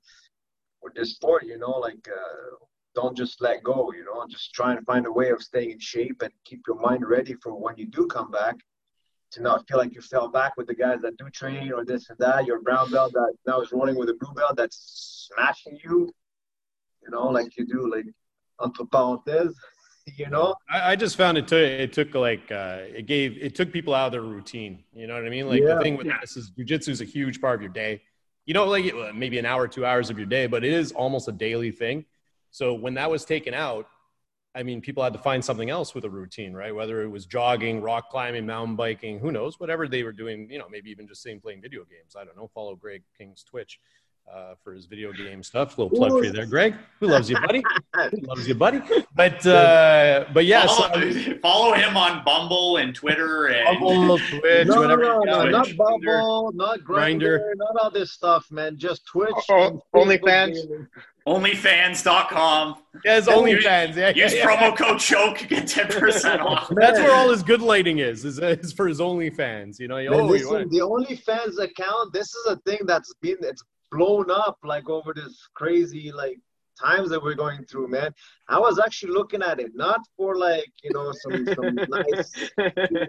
[0.82, 2.56] or this sport, you know, like uh,
[2.94, 5.80] don't just let go, you know, just try and find a way of staying in
[5.80, 8.56] shape and keep your mind ready for when you do come back
[9.32, 12.10] to not feel like you fell back with the guys that do train or this
[12.10, 12.46] and that.
[12.46, 16.14] Your brown belt that now is rolling with a blue belt that's smashing you,
[17.04, 18.06] you know, like you do, like
[18.60, 19.56] entre parenthèses.
[20.06, 20.56] You know?
[20.70, 23.94] I, I, just found it took it took like uh, it gave it took people
[23.94, 25.48] out of their routine you know what i mean?
[25.48, 25.76] Like yeah.
[25.76, 26.18] the thing with yeah.
[26.22, 28.02] this is jiu-jitsu is a huge part of your day.
[28.46, 31.28] You know like maybe an hour two hours of your day but it is almost
[31.28, 32.06] a daily thing.
[32.52, 33.88] So when that was taken out
[34.54, 36.74] i mean people had to find something else with a routine right?
[36.74, 39.60] Whether it was jogging rock climbing mountain biking who knows?
[39.60, 42.16] Whatever they were doing you know maybe even just sitting playing video games.
[42.16, 43.80] I don't know follow greg king's twitch
[44.34, 45.78] uh, for his video game stuff.
[45.78, 46.76] A little plug for you there, Greg.
[47.00, 47.64] Who loves you, buddy?
[48.12, 48.82] Who loves you, buddy?
[49.16, 54.68] But uh, but yeah, follow, so, follow, him on Bumble and Twitter and Bumble, Twitch,
[54.68, 55.04] no, whatever.
[55.04, 58.78] No, no, not Bumble, not Grindr, not all this stuff, man.
[58.78, 59.34] Just Twitch.
[59.50, 60.58] Oh, OnlyFans.
[61.28, 62.76] Onlyfans.com.
[63.04, 63.96] Yeah, it's OnlyFans.
[63.96, 66.70] Yeah, use yeah, promo code choke get ten percent off.
[66.76, 68.26] That's where all his good lighting is.
[68.26, 69.80] Is, is for his OnlyFans.
[69.80, 72.14] You know, Man, oh, listen, the OnlyFans account.
[72.14, 73.64] This is a thing that's been it's
[73.96, 76.38] blown up like over this crazy like
[76.80, 78.14] times that we're going through, man.
[78.50, 82.52] I was actually looking at it, not for like, you know, some, some nice.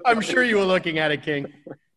[0.04, 1.52] I'm sure you were looking at it, King.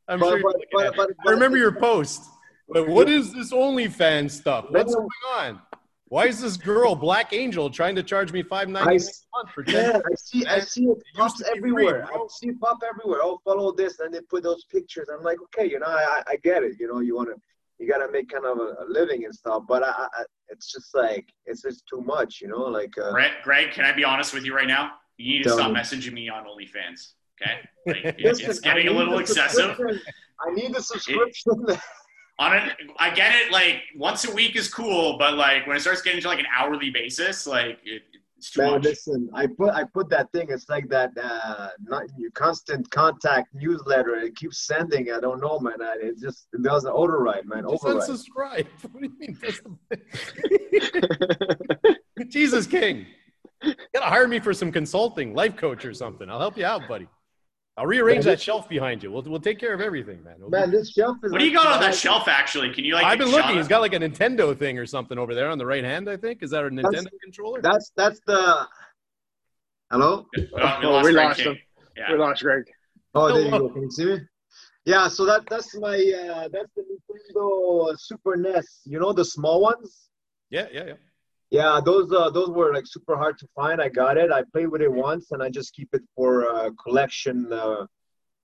[0.07, 0.41] I'm but, sure.
[0.41, 2.23] But, but, but, I remember your post.
[2.67, 4.65] But what is this OnlyFans stuff?
[4.69, 5.61] What's going on?
[6.05, 9.53] Why is this girl, Black Angel, trying to charge me five ninety nine a month
[9.53, 12.07] for 10 Yeah, I see, I see it pops everywhere.
[12.07, 13.19] Free, I see it pop everywhere.
[13.21, 15.07] Oh, follow this, and they put those pictures.
[15.15, 16.77] I'm like, okay, you know, I, I get it.
[16.79, 17.35] You know, you want to
[17.79, 19.63] you gotta make kind of a, living and stuff.
[19.67, 22.63] But I, I, it's just like it's just too much, you know.
[22.63, 24.91] Like uh, Greg, Greg, can I be honest with you right now?
[25.17, 27.13] You need to stop messaging me on OnlyFans.
[27.41, 27.59] Okay,
[28.05, 29.79] like, Listen, it's getting a little excessive.
[29.79, 31.53] I need the subscription.
[31.67, 31.79] It,
[32.39, 33.51] on it, I get it.
[33.51, 36.47] Like once a week is cool, but like when it starts getting to like an
[36.55, 38.03] hourly basis, like it,
[38.57, 38.83] Man, much.
[38.83, 40.47] Listen, I put I put that thing.
[40.49, 44.15] It's like that uh, not your constant contact newsletter.
[44.15, 45.11] It keeps sending.
[45.11, 45.75] I don't know, man.
[45.79, 47.65] It just it doesn't override, man.
[47.69, 48.09] Just override.
[48.09, 48.67] unsubscribe.
[48.91, 49.37] What do you mean?
[52.29, 53.05] Jesus King.
[53.63, 56.29] You gotta hire me for some consulting, life coach or something.
[56.29, 57.07] I'll help you out, buddy.
[57.79, 59.09] I'll rearrange that shelf behind you.
[59.09, 60.35] We'll, we'll take care of everything, man.
[60.37, 61.31] We'll man, this shelf is.
[61.31, 62.27] What do you got on that shelf?
[62.27, 63.05] Actually, can you like?
[63.05, 63.55] I've been looking.
[63.55, 66.09] He's got like a Nintendo thing or something over there on the right hand.
[66.09, 67.61] I think is that a Nintendo that's, controller?
[67.61, 68.67] That's that's the.
[69.89, 70.25] Hello.
[70.37, 71.57] Oh, we lost, oh, we lost him.
[71.95, 72.11] Yeah.
[72.11, 72.65] We lost Greg.
[73.15, 73.69] Oh, there you go.
[73.69, 74.19] Can you see me?
[74.83, 78.81] Yeah, so that that's my uh, that's the Nintendo Super NES.
[78.83, 80.09] You know the small ones.
[80.49, 80.93] Yeah, yeah, yeah.
[81.51, 83.81] Yeah, those uh, those were like super hard to find.
[83.81, 84.31] I got it.
[84.31, 87.87] I played with it once, and I just keep it for uh, collection uh,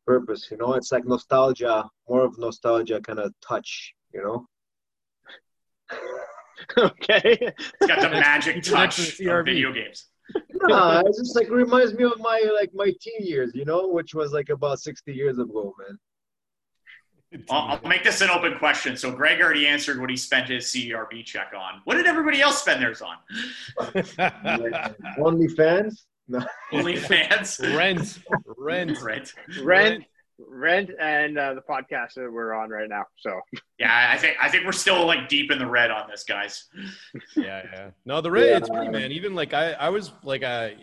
[0.07, 0.47] purpose.
[0.49, 3.93] You know, it's like nostalgia, more of nostalgia kind of touch.
[4.11, 4.47] You know.
[6.77, 7.37] okay.
[7.41, 10.07] It's got the magic touch of video games.
[10.63, 14.15] nah, it just like reminds me of my like my teen years, you know, which
[14.15, 15.99] was like about sixty years ago, man.
[17.49, 18.95] I'll, I'll, make this an open question.
[18.97, 21.81] So Greg already answered what he spent his CERB check on.
[21.83, 23.17] What did everybody else spend theirs on?
[25.17, 26.05] Only fans.
[26.27, 26.45] No.
[26.71, 27.59] Only fans.
[27.59, 28.19] Rent.
[28.57, 29.01] Rent.
[29.01, 29.33] Rent.
[29.61, 30.05] Rent.
[30.37, 33.05] Rent and uh, the podcast that we're on right now.
[33.17, 33.39] So
[33.79, 36.65] yeah, I think I think we're still like deep in the red on this, guys.
[37.37, 37.89] yeah, yeah.
[38.03, 38.49] No, the red.
[38.49, 38.57] Yeah.
[38.57, 39.13] It's pretty man.
[39.13, 40.75] Even like I, I was like I,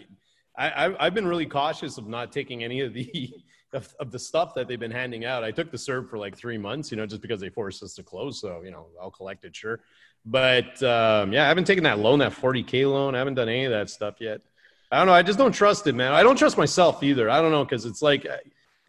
[0.57, 3.35] I, I've been really cautious of not taking any of the
[3.73, 5.45] of, of the stuff that they've been handing out.
[5.45, 7.95] I took the CERB for like three months, you know, just because they forced us
[7.95, 8.41] to close.
[8.41, 9.81] So, you know, I'll collect it, sure.
[10.25, 13.15] But um, yeah, I haven't taken that loan, that 40K loan.
[13.15, 14.41] I haven't done any of that stuff yet.
[14.91, 15.15] I don't know.
[15.15, 16.13] I just don't trust it, man.
[16.13, 17.31] I don't trust myself either.
[17.31, 18.27] I don't know because it's like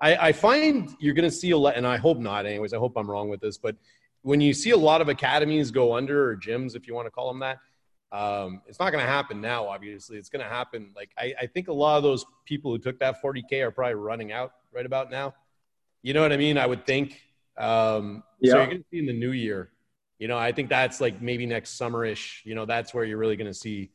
[0.01, 2.73] I, I find you're going to see a lot, and I hope not, anyways.
[2.73, 3.77] I hope I'm wrong with this, but
[4.21, 7.11] when you see a lot of academies go under or gyms, if you want to
[7.11, 7.59] call them that,
[8.13, 9.67] um, it's not going to happen now.
[9.67, 10.91] Obviously, it's going to happen.
[10.95, 13.95] Like I, I think a lot of those people who took that 40k are probably
[13.95, 15.33] running out right about now.
[16.03, 16.59] You know what I mean?
[16.59, 17.19] I would think.
[17.57, 18.51] Um, yeah.
[18.51, 19.71] So you're going to see in the new year.
[20.19, 22.45] You know, I think that's like maybe next summerish.
[22.45, 23.89] You know, that's where you're really going to see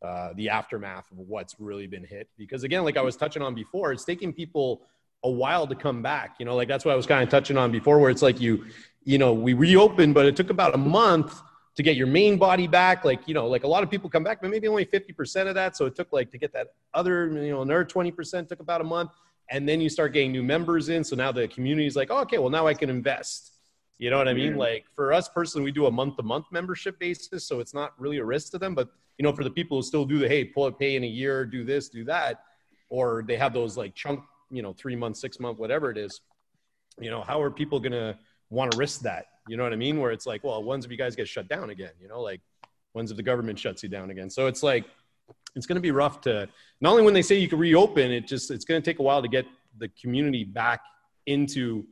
[0.00, 2.28] uh, the aftermath of what's really been hit.
[2.38, 4.82] Because again, like I was touching on before, it's taking people
[5.24, 6.36] a while to come back.
[6.38, 8.40] You know, like that's what I was kind of touching on before, where it's like
[8.40, 8.64] you,
[9.02, 11.42] you know, we reopened, but it took about a month
[11.76, 13.04] to get your main body back.
[13.04, 15.54] Like, you know, like a lot of people come back, but maybe only 50% of
[15.54, 15.76] that.
[15.76, 18.84] So it took like to get that other, you know, another 20% took about a
[18.84, 19.10] month
[19.50, 21.04] and then you start getting new members in.
[21.04, 23.52] So now the community is like, oh, okay, well now I can invest.
[23.98, 24.56] You know what I mean?
[24.56, 27.98] Like for us personally, we do a month to month membership basis, so it's not
[27.98, 28.74] really a risk to them.
[28.74, 31.04] But you know, for the people who still do the hey, pull it, pay in
[31.04, 32.42] a year, do this, do that,
[32.90, 36.20] or they have those like chunk, you know, three months, six month, whatever it is.
[37.00, 38.18] You know, how are people gonna
[38.50, 39.26] want to risk that?
[39.48, 40.00] You know what I mean?
[40.00, 41.92] Where it's like, well, when's if you guys get shut down again?
[42.00, 42.40] You know, like
[42.92, 44.30] when's if the government shuts you down again?
[44.30, 44.86] So it's like
[45.54, 46.48] it's going to be rough to
[46.80, 49.02] not only when they say you can reopen it just it's going to take a
[49.02, 49.46] while to get
[49.78, 50.80] the community back
[51.26, 51.84] into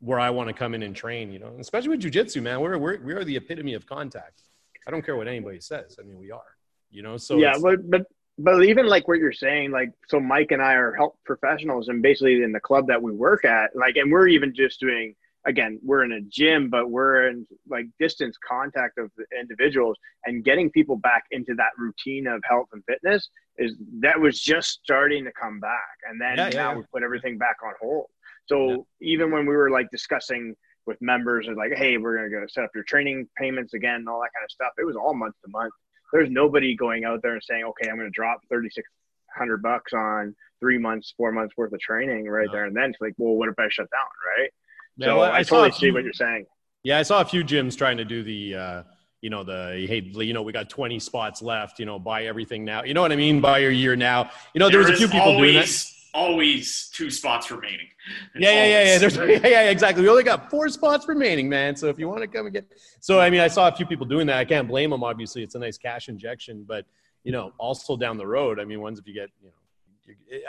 [0.00, 2.60] where I want to come in and train, you know, especially with jujitsu, man.
[2.60, 4.42] We're, we're, we are the epitome of contact.
[4.86, 5.96] I don't care what anybody says.
[6.00, 6.56] I mean, we are,
[6.90, 8.02] you know, so yeah, but, but,
[8.36, 12.02] but even like what you're saying, like, so Mike and I are health professionals and
[12.02, 15.78] basically in the club that we work at, like, and we're even just doing again,
[15.82, 20.70] we're in a gym, but we're in like distance contact of the individuals and getting
[20.70, 23.28] people back into that routine of health and fitness
[23.58, 25.96] is that was just starting to come back.
[26.08, 26.76] And then yeah, now yeah.
[26.76, 28.06] we put everything back on hold.
[28.46, 29.14] So yeah.
[29.14, 30.54] even when we were like discussing
[30.86, 34.08] with members and like, hey, we're gonna go set up your training payments again and
[34.08, 35.72] all that kind of stuff, it was all month to month.
[36.12, 38.88] There's nobody going out there and saying, okay, I'm gonna drop thirty six
[39.36, 42.52] hundred bucks on three months, four months worth of training right no.
[42.52, 42.90] there and then.
[42.90, 44.50] It's like, well, what if I shut down, right?
[44.96, 46.46] Yeah, so well, I, I totally few, see what you're saying.
[46.82, 48.82] Yeah, I saw a few gyms trying to do the, uh,
[49.20, 51.78] you know, the hey, you know, we got 20 spots left.
[51.78, 52.82] You know, buy everything now.
[52.82, 53.40] You know what I mean?
[53.40, 54.30] Buy your year now.
[54.52, 55.88] You know, there, there was a few people always, doing that.
[56.14, 57.86] Always two spots remaining.
[58.34, 58.98] Yeah, yeah, yeah, yeah.
[58.98, 60.02] There's, yeah, yeah, exactly.
[60.02, 61.76] We only got four spots remaining, man.
[61.76, 62.66] So if you want to come and get,
[63.00, 64.38] so I mean, I saw a few people doing that.
[64.38, 65.04] I can't blame them.
[65.04, 66.84] Obviously, it's a nice cash injection, but
[67.22, 69.54] you know, also down the road, I mean, ones if you get, you know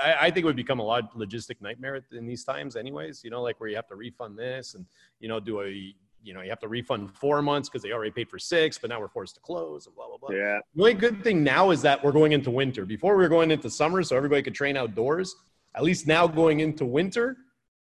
[0.01, 3.23] I, I, think it would become a lot logistic nightmare in these times, anyways.
[3.23, 4.85] You know, like where you have to refund this and
[5.19, 8.11] you know do a you know you have to refund four months because they already
[8.11, 10.35] paid for six, but now we're forced to close and blah blah blah.
[10.35, 10.59] Yeah.
[10.75, 12.85] The only good thing now is that we're going into winter.
[12.85, 15.35] Before we were going into summer, so everybody could train outdoors.
[15.75, 17.35] At least now going into winter,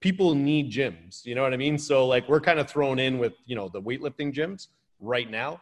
[0.02, 1.26] people need gyms.
[1.26, 1.78] You know what I mean?
[1.78, 4.68] So like we're kind of thrown in with you know the weightlifting gyms
[5.00, 5.62] right now,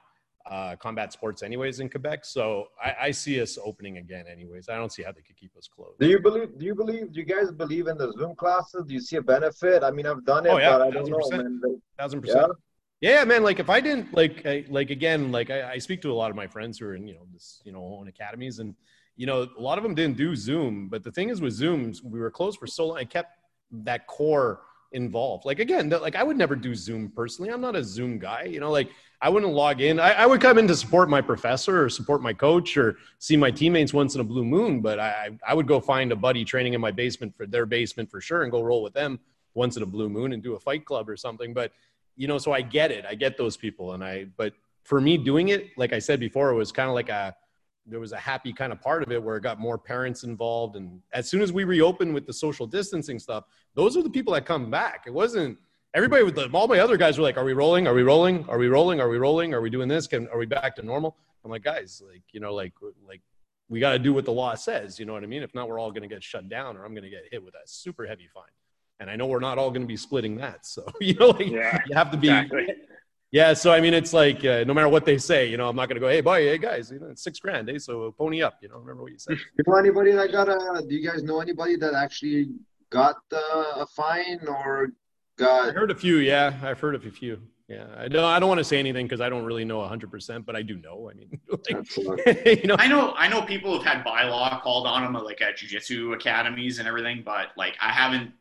[0.50, 2.24] uh, combat sports anyways in Quebec.
[2.24, 4.70] So I, I, see us opening again anyways.
[4.70, 6.00] I don't see how they could keep us closed.
[6.00, 6.60] Do you believe?
[6.60, 7.14] Do you believe?
[7.14, 8.84] Do you guys believe in the Zoom classes?
[8.88, 9.84] Do you see a benefit?
[9.84, 11.82] I mean, I've done it, oh, yeah, but I don't know, man.
[11.98, 12.52] Thousand percent.
[13.02, 13.20] Yeah?
[13.20, 13.44] yeah, man.
[13.44, 16.30] Like if I didn't like, I, like again, like I, I speak to a lot
[16.30, 18.76] of my friends who are in you know this you know own academies and
[19.16, 20.90] you know a lot of them didn't do Zoom.
[20.90, 22.98] But the thing is with Zooms, we were closed for so long.
[22.98, 23.40] I kept
[23.72, 25.46] that core involved.
[25.46, 27.52] Like again, like I would never do Zoom personally.
[27.52, 28.44] I'm not a Zoom guy.
[28.44, 28.90] You know, like
[29.26, 30.00] I wouldn't log in.
[30.00, 33.36] I, I, would come in to support my professor or support my coach or see
[33.36, 34.82] my teammates once in a blue moon.
[34.82, 38.12] But I, I would go find a buddy training in my basement for their basement
[38.12, 39.20] for sure and go roll with them
[39.56, 41.56] once in a blue moon and do a fight club or something.
[41.56, 41.72] But
[42.16, 43.04] you know, so I get it.
[43.04, 44.28] I get those people, and I.
[44.38, 47.36] But for me, doing it, like I said before, it was kind of like a
[47.88, 50.76] there was a happy kind of part of it where it got more parents involved.
[50.76, 54.34] And as soon as we reopened with the social distancing stuff, those are the people
[54.34, 55.06] that come back.
[55.08, 55.58] It wasn't
[55.96, 57.88] everybody with the, all my other guys were like, are we rolling?
[57.88, 58.46] Are we rolling?
[58.50, 59.00] Are we rolling?
[59.00, 59.54] Are we rolling?
[59.54, 60.08] Are we doing this?
[60.08, 61.16] Can, are we back to normal?
[61.44, 62.74] I'm like, guys, like, you know, like,
[63.08, 63.22] like
[63.70, 65.00] we got to do what the law says.
[65.00, 65.42] You know what I mean?
[65.42, 67.44] If not, we're all going to get shut down or I'm going to get hit
[67.44, 68.44] with a super heavy fine.
[69.00, 70.66] And I know we're not all going to be splitting that.
[70.66, 72.68] So, you know, like, yeah, you have to be, exactly.
[73.32, 75.76] Yeah, so I mean, it's like uh, no matter what they say, you know, I'm
[75.76, 77.80] not going to go, hey, boy, hey guys, you know, it's six grand, eh?
[77.80, 78.78] So pony up, you know.
[78.78, 79.38] Remember what you said.
[79.58, 80.82] You know anybody that got a?
[80.88, 82.48] Do you guys know anybody that actually
[82.92, 84.92] got uh, a fine or
[85.38, 85.70] got?
[85.70, 86.18] I heard a few.
[86.18, 87.42] Yeah, I've heard of a few.
[87.68, 88.24] Yeah, I don't.
[88.24, 90.62] I don't want to say anything because I don't really know 100, percent but I
[90.62, 91.10] do know.
[91.10, 91.98] I mean, like,
[92.62, 93.14] you know, I know.
[93.18, 96.88] I know people have had bylaw called on them, uh, like at jujitsu academies and
[96.88, 98.32] everything, but like I haven't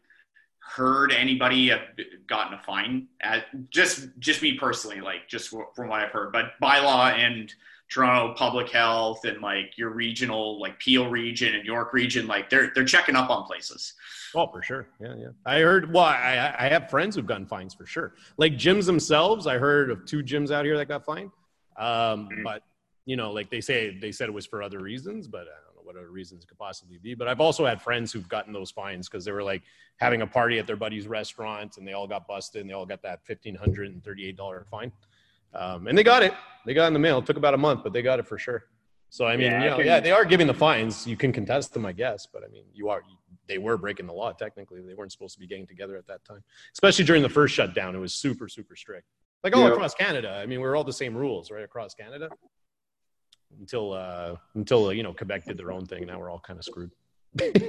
[0.59, 1.83] heard anybody have
[2.27, 6.53] gotten a fine at just just me personally like just from what i've heard but
[6.61, 7.55] bylaw and
[7.91, 12.71] toronto public health and like your regional like peel region and york region like they're
[12.75, 13.95] they're checking up on places
[14.35, 17.75] oh for sure yeah yeah i heard well i i have friends who've gotten fines
[17.75, 21.31] for sure like gyms themselves i heard of two gyms out here that got fined
[21.77, 22.43] um mm-hmm.
[22.43, 22.63] but
[23.05, 25.77] you know like they say they said it was for other reasons but I don't
[25.77, 27.15] know what other reasons could possibly be.
[27.15, 29.63] But I've also had friends who've gotten those fines because they were like
[29.99, 32.87] having a party at their buddy's restaurant and they all got busted and they all
[32.87, 34.91] got that fifteen hundred and thirty-eight dollar fine.
[35.55, 36.35] Um, and they got it.
[36.67, 37.19] They got in the mail.
[37.19, 38.65] It took about a month, but they got it for sure.
[39.11, 41.07] So I mean, yeah, you know, yeah, they are giving the fines.
[41.07, 43.03] You can contest them, I guess, but I mean, you are
[43.47, 44.81] they were breaking the law technically.
[44.81, 47.95] They weren't supposed to be getting together at that time, especially during the first shutdown.
[47.95, 49.07] It was super super strict,
[49.45, 49.69] like all yeah.
[49.69, 50.41] across Canada.
[50.43, 52.29] I mean, we're all the same rules, right, across Canada
[53.61, 56.07] until uh, until you know Quebec did their own thing.
[56.07, 56.91] Now we're all kind of screwed.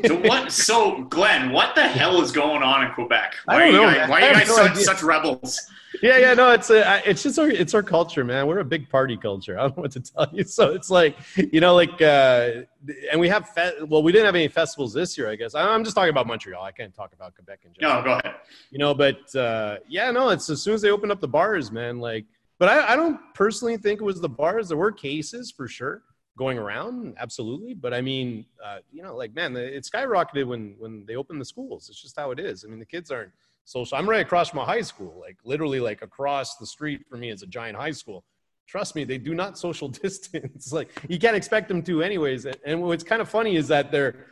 [0.06, 0.52] So what?
[0.52, 3.36] So Glenn, what the hell is going on in Quebec?
[3.46, 5.60] Why are you guys, why are you guys no such, such, rebels?
[6.02, 8.46] Yeah, yeah, no, it's a, it's just our it's our culture, man.
[8.46, 9.58] We're a big party culture.
[9.60, 10.44] I don't know what to tell you.
[10.44, 12.64] So it's like you know, like, uh,
[13.12, 15.56] and we have fe- well, we didn't have any festivals this year, I guess.
[15.56, 16.64] I'm just talking about Montreal.
[16.64, 18.02] I can't talk about Quebec in general.
[18.02, 18.36] No, go ahead.
[18.70, 21.72] You know, but uh, yeah, no, it's as soon as they open up the bars,
[21.72, 22.00] man.
[22.00, 22.26] Like,
[22.60, 24.68] but I, I don't personally think it was the bars.
[24.68, 26.04] There were cases for sure
[26.38, 27.16] going around?
[27.18, 31.40] Absolutely but i mean uh, you know like man it skyrocketed when when they opened
[31.42, 31.90] the schools.
[31.90, 32.64] It's just how it is.
[32.64, 33.32] I mean the kids aren't
[33.66, 33.98] social.
[33.98, 37.30] I'm right across from a high school like literally like across the street for me
[37.30, 38.24] is a giant high school.
[38.68, 40.72] Trust me they do not social distance.
[40.72, 42.46] Like you can't expect them to anyways.
[42.66, 44.28] And, what's kind of funny is that they're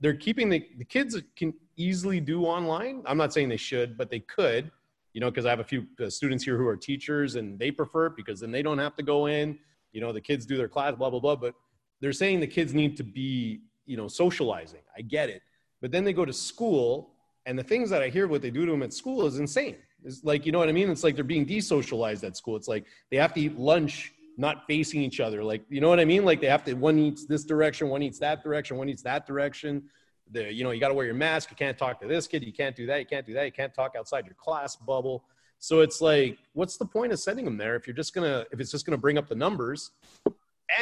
[0.00, 3.02] they're keeping the, the kids can easily do online.
[3.06, 4.70] I'm not saying they should but they could
[5.12, 7.70] you know because i have a few uh, students here who are teachers and they
[7.70, 9.58] prefer it because then they don't have to go in
[9.92, 11.36] you know the kids do their class blah blah blah.
[11.36, 11.54] But
[12.00, 14.80] they're saying the kids need to be you know socializing.
[14.96, 15.42] I get it.
[15.80, 17.14] But then they go to school
[17.46, 19.76] and the things that i hear what they do to them at school is insane.
[20.04, 20.90] It's like you know what i mean?
[20.90, 22.56] It's like they're being desocialized at school.
[22.56, 25.42] It's like they have to eat lunch not facing each other.
[25.44, 26.24] Like you know what i mean?
[26.24, 29.26] Like they have to one eats this direction one eats that direction one eats that
[29.26, 29.84] direction.
[30.32, 31.50] The, you know you got to wear your mask.
[31.50, 32.44] You can't talk to this kid.
[32.44, 33.00] You can't do that.
[33.00, 33.44] You can't do that.
[33.44, 35.24] You can't talk outside your class bubble
[35.60, 38.60] so it's like, what's the point of sending them there if you're just gonna if
[38.60, 39.90] it's just gonna bring up the numbers,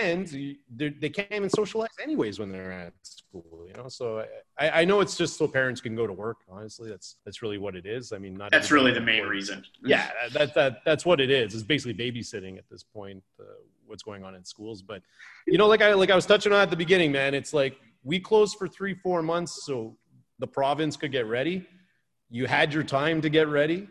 [0.01, 0.29] and
[0.71, 3.88] they can't even socialize anyways when they're at school, you know.
[3.88, 4.25] So
[4.57, 6.38] I, I know it's just so parents can go to work.
[6.49, 8.12] Honestly, that's that's really what it is.
[8.12, 9.64] I mean, not that's really the main reason.
[9.85, 11.55] Yeah, that that that's what it is.
[11.55, 13.22] It's basically babysitting at this point.
[13.41, 13.45] Uh,
[13.85, 15.03] what's going on in schools, but
[15.49, 17.35] you know, like I like I was touching on at the beginning, man.
[17.35, 19.97] It's like we closed for three four months so
[20.39, 21.66] the province could get ready.
[22.31, 23.89] You had your time to get ready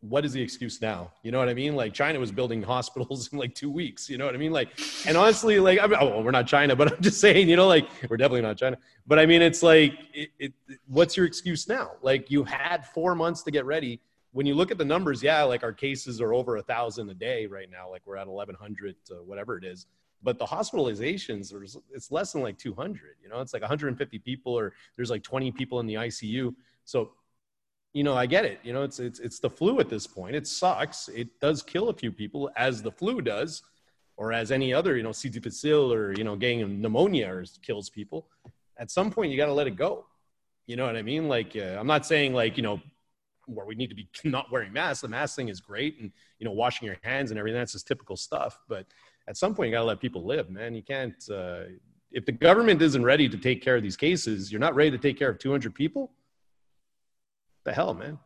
[0.00, 1.10] what is the excuse now?
[1.22, 1.74] You know what I mean?
[1.74, 4.08] Like China was building hospitals in like two weeks.
[4.08, 4.52] You know what I mean?
[4.52, 4.68] Like,
[5.06, 7.66] and honestly, like, I mean, oh, we're not China, but I'm just saying, you know,
[7.66, 8.78] like we're definitely not China.
[9.06, 10.52] But I mean, it's like, it, it,
[10.86, 11.92] what's your excuse now?
[12.02, 14.00] Like, you had four months to get ready.
[14.32, 17.14] When you look at the numbers, yeah, like our cases are over a thousand a
[17.14, 17.90] day right now.
[17.90, 19.86] Like we're at 1,100, whatever it is.
[20.22, 23.16] But the hospitalizations, there's, it's less than like 200.
[23.22, 26.54] You know, it's like 150 people, or there's like 20 people in the ICU.
[26.84, 27.12] So
[27.96, 28.60] you know, I get it.
[28.62, 30.36] You know, it's it's it's the flu at this point.
[30.36, 31.08] It sucks.
[31.08, 33.62] It does kill a few people, as the flu does,
[34.18, 35.30] or as any other, you know, C.
[35.30, 38.28] difficile or you know, getting pneumonia or kills people.
[38.76, 40.04] At some point, you got to let it go.
[40.66, 41.26] You know what I mean?
[41.26, 42.82] Like, uh, I'm not saying like you know,
[43.46, 45.00] where we need to be not wearing masks.
[45.00, 47.58] The mask thing is great, and you know, washing your hands and everything.
[47.58, 48.58] That's just typical stuff.
[48.68, 48.84] But
[49.26, 50.74] at some point, you got to let people live, man.
[50.74, 51.16] You can't.
[51.30, 51.60] Uh,
[52.12, 54.98] if the government isn't ready to take care of these cases, you're not ready to
[54.98, 56.12] take care of 200 people
[57.66, 58.18] the hell, man?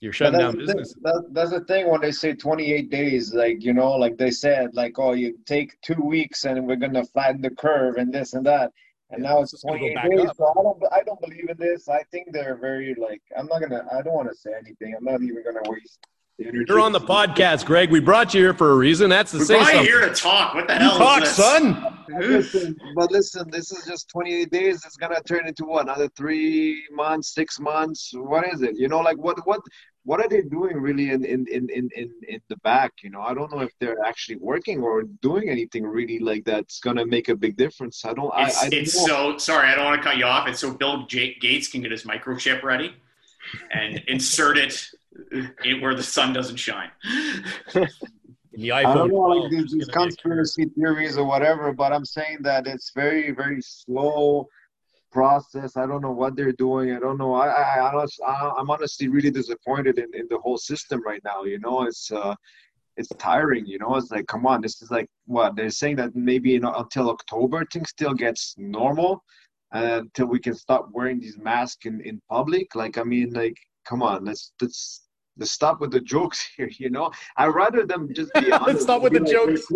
[0.00, 0.94] You're shutting down business.
[1.02, 4.74] That, that's the thing when they say 28 days, like, you know, like they said,
[4.74, 8.32] like, oh, you take two weeks and we're going to flatten the curve and this
[8.32, 8.72] and that.
[9.10, 10.28] And yeah, now it's 28 days.
[10.28, 10.36] Up.
[10.36, 11.88] So I don't, I don't believe in this.
[11.88, 14.94] I think they're very, like, I'm not going to, I don't want to say anything.
[14.96, 15.98] I'm not even going to waste
[16.40, 17.90] you're on the podcast, Greg.
[17.90, 19.10] We brought you here for a reason.
[19.10, 19.58] That's the same.
[19.58, 19.92] We're say something.
[19.92, 20.54] here to talk.
[20.54, 20.96] What the hell?
[20.96, 21.98] Talk, son.
[22.08, 24.82] listen, but listen, this is just 28 days.
[24.86, 25.82] It's gonna turn into what?
[25.82, 28.12] Another three months, six months.
[28.14, 28.78] What is it?
[28.78, 29.60] You know, like what, what,
[30.04, 31.90] what are they doing really in in in in
[32.26, 32.92] in the back?
[33.02, 36.80] You know, I don't know if they're actually working or doing anything really like that's
[36.80, 38.04] gonna make a big difference.
[38.06, 38.32] I don't.
[38.38, 39.68] It's, I, I don't it's so sorry.
[39.68, 40.48] I don't want to cut you off.
[40.48, 42.94] It's so Bill J- Gates can get his microchip ready
[43.72, 44.90] and insert it
[45.30, 46.90] it, where the sun doesn't shine.
[47.74, 48.86] the iPhone.
[48.86, 52.92] I don't know, like these, these conspiracy theories or whatever, but I'm saying that it's
[52.94, 54.48] very, very slow
[55.10, 55.76] process.
[55.76, 56.94] I don't know what they're doing.
[56.94, 57.34] I don't know.
[57.34, 61.44] I, I, I I'm honestly really disappointed in, in the whole system right now.
[61.44, 62.34] You know, it's uh,
[62.96, 63.66] it's tiring.
[63.66, 66.60] You know, it's like, come on, this is like what they're saying that maybe you
[66.60, 69.22] know, until October things still gets normal,
[69.72, 72.74] until we can stop wearing these masks in in public.
[72.74, 73.56] Like, I mean, like,
[73.90, 75.02] come on, let's let's
[75.38, 76.70] to stop with the jokes here.
[76.78, 78.82] You know, I'd rather them just be honest.
[78.82, 79.66] stop with the like, jokes.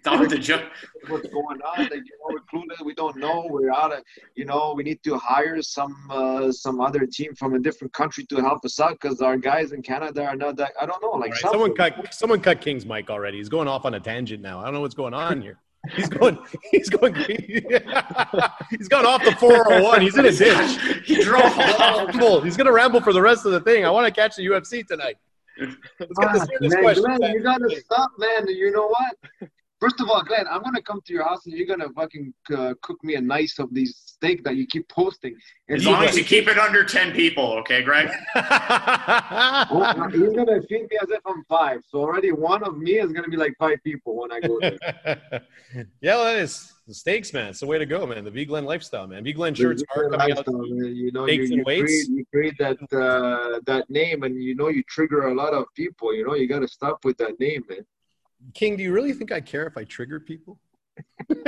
[0.00, 0.64] Stop with the joke.
[1.08, 1.78] What's going on?
[1.78, 2.84] Like, you know, we're clueless.
[2.84, 3.46] We don't know.
[3.48, 4.02] We're out of.
[4.34, 8.24] You know, we need to hire some uh, some other team from a different country
[8.26, 10.72] to help us out because our guys in Canada are not that.
[10.80, 11.10] I don't know.
[11.10, 13.38] Like right, someone cut someone cut King's mic already.
[13.38, 14.60] He's going off on a tangent now.
[14.60, 15.58] I don't know what's going on here.
[15.94, 16.38] He's going.
[16.70, 17.14] He's going.
[18.70, 20.00] he's gone off the 401.
[20.02, 21.04] He's in a ditch.
[21.04, 22.44] He drove off.
[22.44, 23.84] He's going to ramble for the rest of the thing.
[23.84, 25.16] I want to catch the UFC tonight.
[25.58, 27.04] Let's get this, ah, man, question.
[27.04, 28.46] Glenn, you got to stop, man.
[28.48, 29.50] You know what?
[29.78, 32.72] First of all, Glenn, I'm gonna come to your house and you're gonna fucking uh,
[32.80, 35.36] cook me a nice of these steak that you keep posting.
[35.68, 38.08] as long as you keep it under ten people, okay, Greg?
[38.34, 41.80] well, you're gonna feed me as if I'm five.
[41.88, 44.78] So already one of me is gonna be like five people when I go there.
[46.00, 47.48] yeah, well, it's the steaks, man.
[47.48, 48.24] It's the way to go, man.
[48.24, 49.24] The V Glenn lifestyle, man.
[49.24, 50.46] V Glenn shirts are coming out.
[50.46, 50.96] Man.
[50.96, 54.82] You know, you, you, create, you create that uh, that name, and you know you
[54.84, 56.14] trigger a lot of people.
[56.14, 57.84] You know, you got to stop with that name, man.
[58.54, 60.58] King, do you really think I care if I trigger people?
[61.28, 61.46] it's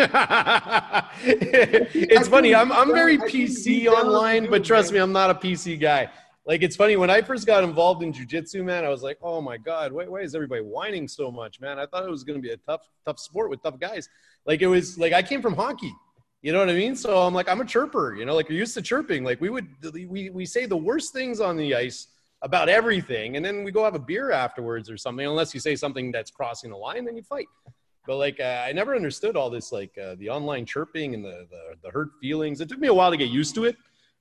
[2.28, 2.54] funny.
[2.54, 6.10] I'm I'm very PC online, but trust me, I'm not a PC guy.
[6.44, 8.84] Like it's funny when I first got involved in jujitsu, man.
[8.84, 11.78] I was like, oh my god, why, why is everybody whining so much, man?
[11.78, 14.08] I thought it was going to be a tough tough sport with tough guys.
[14.46, 15.94] Like it was like I came from hockey.
[16.40, 16.96] You know what I mean?
[16.96, 18.18] So I'm like I'm a chirper.
[18.18, 19.24] You know, like you're used to chirping.
[19.24, 19.68] Like we would
[20.08, 22.08] we we say the worst things on the ice
[22.42, 25.26] about everything, and then we go have a beer afterwards or something.
[25.26, 27.46] Unless you say something that's crossing the line, then you fight.
[28.06, 31.46] But like, uh, I never understood all this, like uh, the online chirping and the,
[31.50, 32.60] the, the hurt feelings.
[32.60, 33.76] It took me a while to get used to it.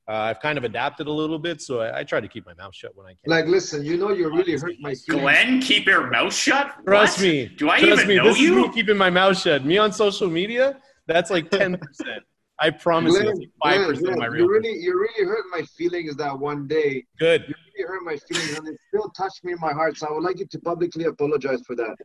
[0.09, 2.53] Uh, I've kind of adapted a little bit, so I, I, try to keep my
[2.53, 3.18] mouth shut when I can.
[3.26, 5.22] Like, listen, you know, you really hurt my feelings.
[5.22, 6.76] Glenn, keep your mouth shut.
[6.86, 7.24] Trust what?
[7.24, 7.47] me.
[7.47, 8.59] Do I Trust even me, know this you?
[8.59, 9.65] Is me keeping my mouth shut.
[9.65, 12.24] Me on social media, that's like ten percent.
[12.60, 14.45] I promise Glenn, you, five percent of my real.
[14.45, 17.05] You really, you really hurt my feelings that one day.
[17.20, 17.45] Good.
[17.47, 19.97] You really hurt my feelings, and it still touched me in my heart.
[19.97, 21.95] So I would like you to publicly apologize for that.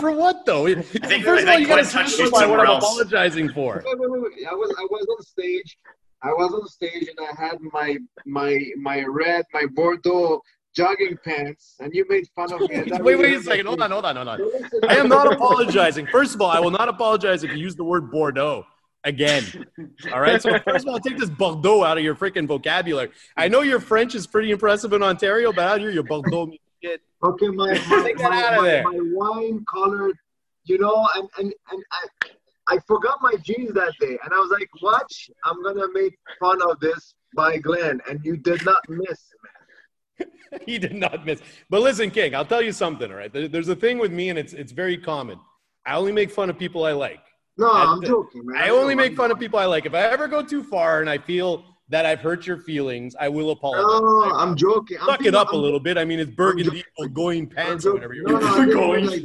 [0.00, 0.68] for what though?
[0.68, 2.84] I think, First of all, you got to specify what I'm else.
[2.84, 3.82] apologizing for.
[3.84, 4.46] Wait, wait, wait, wait.
[4.48, 5.78] I was, I was on stage.
[6.22, 10.40] I was on stage, and I had my, my, my red, my Bordeaux
[10.76, 12.68] jogging pants, and you made fun of me.
[12.90, 13.66] wait, wait, wait a second.
[13.66, 14.40] Hold on, hold on, hold on.
[14.88, 16.06] I am not apologizing.
[16.06, 18.64] First of all, I will not apologize if you use the word Bordeaux
[19.08, 19.44] again.
[20.12, 20.40] All right.
[20.40, 23.10] So first of all, take this Bordeaux out of your freaking vocabulary.
[23.36, 26.52] I know your French is pretty impressive in Ontario, but out here your Bordeaux
[26.82, 27.00] shit.
[27.24, 28.84] Okay, my my, my, out of there.
[28.84, 30.16] my wine colored,
[30.64, 32.06] you know, and and and I.
[32.70, 36.58] I forgot my jeans that day, and I was like, "Watch, I'm gonna make fun
[36.68, 39.32] of this by Glenn," and you did not miss,
[40.20, 40.28] man.
[40.66, 41.40] he did not miss.
[41.70, 43.10] But listen, King, I'll tell you something.
[43.10, 45.40] All right, there's a thing with me, and it's it's very common.
[45.86, 47.20] I only make fun of people I like.
[47.58, 48.62] No, I'm joking, man.
[48.62, 49.84] I only make fun of people I like.
[49.84, 53.28] If I ever go too far and I feel that I've hurt your feelings, I
[53.28, 54.00] will apologize.
[54.00, 54.98] No, I'm joking.
[55.04, 55.98] Suck it up I'm, a little bit.
[55.98, 59.06] I mean, it's burgundy going pants or whatever you're no, no, going.
[59.06, 59.22] Like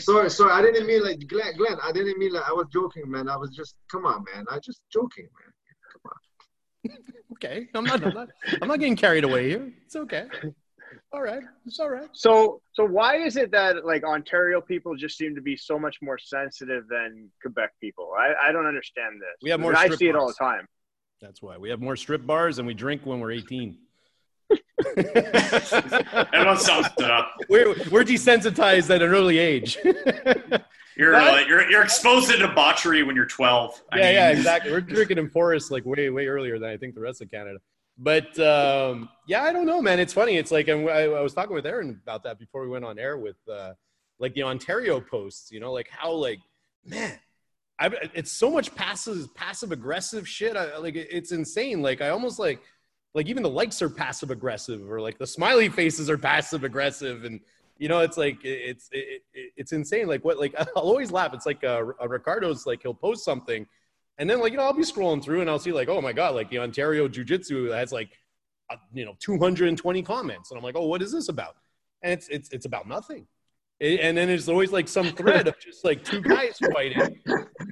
[0.00, 0.52] sorry, sorry.
[0.52, 1.54] I didn't mean like Glenn.
[1.58, 3.28] Glenn, I didn't mean like I was joking, man.
[3.28, 4.46] I was just come on, man.
[4.50, 5.52] I just joking, man.
[5.92, 6.98] Come on.
[7.32, 8.28] okay, I'm not, I'm not,
[8.62, 9.70] I'm not getting carried away here.
[9.84, 10.28] It's okay.
[11.14, 12.08] All right, it's all right.
[12.12, 15.98] So, so why is it that like Ontario people just seem to be so much
[16.02, 18.10] more sensitive than Quebec people?
[18.18, 19.38] I, I don't understand this.
[19.40, 19.76] We have more.
[19.76, 20.02] I see bars.
[20.02, 20.66] it all the time.
[21.20, 23.78] That's why we have more strip bars and we drink when we're 18.
[24.96, 27.30] Everyone sums it up.
[27.48, 29.78] We're, we're desensitized at an early age.
[30.96, 33.82] You're, uh, you're you're exposed to debauchery when you're 12.
[33.90, 34.14] I yeah, mean.
[34.14, 34.70] yeah, exactly.
[34.70, 37.58] We're drinking in forests like way way earlier than I think the rest of Canada.
[37.96, 40.00] But um, yeah, I don't know, man.
[40.00, 40.36] It's funny.
[40.36, 43.18] It's like, I, I, was talking with Aaron about that before we went on air
[43.18, 43.74] with uh,
[44.18, 45.52] like the Ontario posts.
[45.52, 46.40] You know, like how like
[46.84, 47.18] man,
[47.78, 50.56] I, it's so much passive passive aggressive shit.
[50.56, 51.82] I, like it's insane.
[51.82, 52.60] Like I almost like
[53.14, 57.24] like even the likes are passive aggressive or like the smiley faces are passive aggressive
[57.24, 57.40] and
[57.78, 61.32] you know it's like it's it, it, it's insane like what like i'll always laugh
[61.32, 63.66] it's like uh, uh, ricardo's like he'll post something
[64.18, 66.12] and then like you know i'll be scrolling through and i'll see like oh my
[66.12, 68.10] god like the ontario jiu-jitsu has like
[68.70, 70.50] uh, you know 220 comments.
[70.50, 71.56] And i'm like oh what is this about?
[72.02, 73.26] And it's it's it's about nothing.
[73.80, 77.20] And then there's always like some thread of just like two guys fighting.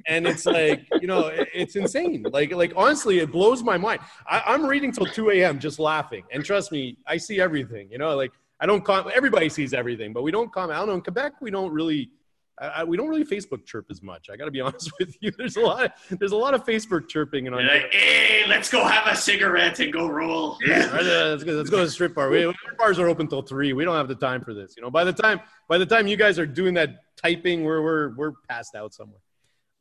[0.09, 2.27] And it's like you know it's insane.
[2.31, 4.01] Like like honestly it blows my mind.
[4.27, 6.25] I, am reading till 2 a.m just laughing.
[6.33, 10.13] And trust me i see everything you know like i don't com- everybody sees everything
[10.13, 12.11] but we don't comment i don't know in quebec we don't really
[12.59, 14.29] I, we don't really Facebook chirp as much.
[14.31, 15.33] I got to be honest with you.
[15.37, 15.85] There's a lot.
[15.85, 17.67] Of, there's a lot of Facebook chirping and on.
[17.67, 20.59] Like, hey, let's go have a cigarette and go roll.
[20.67, 21.53] Yeah, let's go.
[21.53, 22.31] Let's go to the strip bar.
[22.31, 23.73] We, bars are open till three.
[23.73, 24.75] We don't have the time for this.
[24.77, 27.83] You know, by the time by the time you guys are doing that typing, we're
[27.83, 29.21] we're we're passed out somewhere.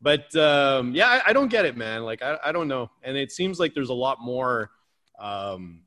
[0.02, 2.04] But um, yeah, I, I, don't get it, man.
[2.04, 4.72] Like I, I don't know, and it seems like there's a lot more.
[5.20, 5.82] Um,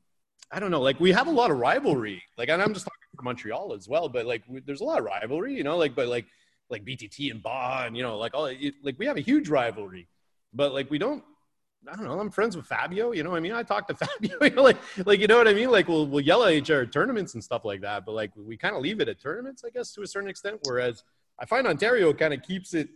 [0.51, 0.81] I don't know.
[0.81, 2.23] Like we have a lot of rivalry.
[2.37, 4.99] Like, and I'm just talking for Montreal as well, but like we, there's a lot
[4.99, 5.53] of rivalry.
[5.53, 6.25] You know, like but like
[6.69, 8.51] like BTT and Ba and you know like all
[8.83, 10.07] like we have a huge rivalry,
[10.53, 11.23] but like we don't.
[11.87, 12.19] I don't know.
[12.19, 13.11] I'm friends with Fabio.
[13.11, 14.37] You know, I mean, I talk to Fabio.
[14.41, 15.69] You know, like, like you know what I mean.
[15.69, 18.07] Like, we'll we'll yell at each other at tournaments and stuff like that.
[18.07, 20.61] But like, we kind of leave it at tournaments, I guess, to a certain extent.
[20.63, 21.03] Whereas
[21.37, 22.89] I find Ontario kind of keeps it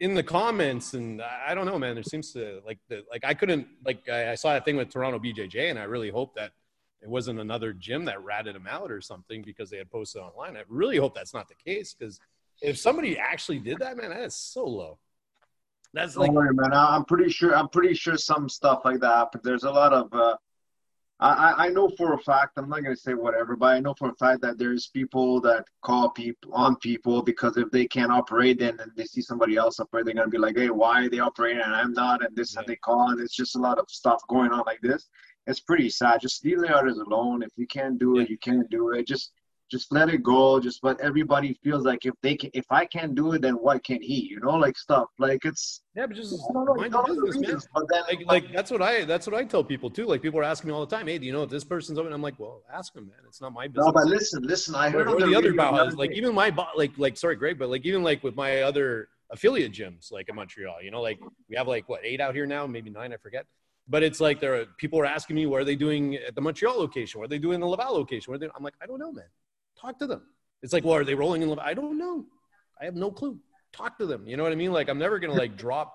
[0.00, 1.94] in the comments, and I don't know, man.
[1.94, 4.90] There seems to like the like I couldn't like I, I saw that thing with
[4.90, 6.52] Toronto BJJ, and I really hope that
[7.02, 10.56] it wasn't another gym that ratted him out or something because they had posted online.
[10.56, 12.20] I really hope that's not the case because
[12.60, 14.98] if somebody actually did that, man, that is so low.
[15.92, 16.72] That's like, Don't worry, man.
[16.72, 17.54] I'm pretty sure.
[17.56, 19.28] I'm pretty sure some stuff like that.
[19.32, 20.12] But there's a lot of.
[20.12, 20.36] Uh,
[21.18, 22.52] I I know for a fact.
[22.56, 25.64] I'm not gonna say whatever, but I know for a fact that there's people that
[25.82, 29.80] call people on people because if they can't operate, then and they see somebody else
[29.80, 32.24] operate, they're gonna be like, hey, why are they operating and I'm not?
[32.24, 32.60] And this yeah.
[32.60, 35.08] and they call, and it's just a lot of stuff going on like this.
[35.46, 36.20] It's pretty sad.
[36.20, 37.42] Just leave the others alone.
[37.42, 39.06] If you can't do it, you can't do it.
[39.06, 39.32] Just
[39.70, 43.14] just let it go just let everybody feels like if they can if i can't
[43.14, 45.08] do it then why can't he you know like stuff.
[45.18, 46.38] Like it's yeah but just
[46.76, 47.60] mind your business man.
[47.74, 50.06] but then, like, like that's what i that's what i tell people too.
[50.06, 51.98] Like people are asking me all the time hey do you know if this person's
[51.98, 52.12] open?
[52.12, 53.18] I'm like well ask them man.
[53.26, 56.12] It's not my business no but listen listen i heard the, the other about like
[56.12, 60.10] even my like like sorry great but like even like with my other affiliate gyms
[60.10, 62.66] like in montreal you know like we have like what eight out here now?
[62.66, 63.46] Maybe nine i forget.
[63.88, 66.40] But it's like there are people are asking me what are they doing at the
[66.40, 67.18] Montreal location?
[67.18, 68.30] What are they doing in the Laval location?
[68.30, 69.24] What are they, I'm like, I don't know, man.
[69.80, 70.22] Talk to them.
[70.62, 71.48] It's like, well, are they rolling in?
[71.48, 71.58] Love?
[71.58, 72.26] I don't know.
[72.80, 73.38] I have no clue.
[73.72, 74.26] Talk to them.
[74.26, 74.72] You know what I mean?
[74.72, 75.94] Like, I'm never gonna like drop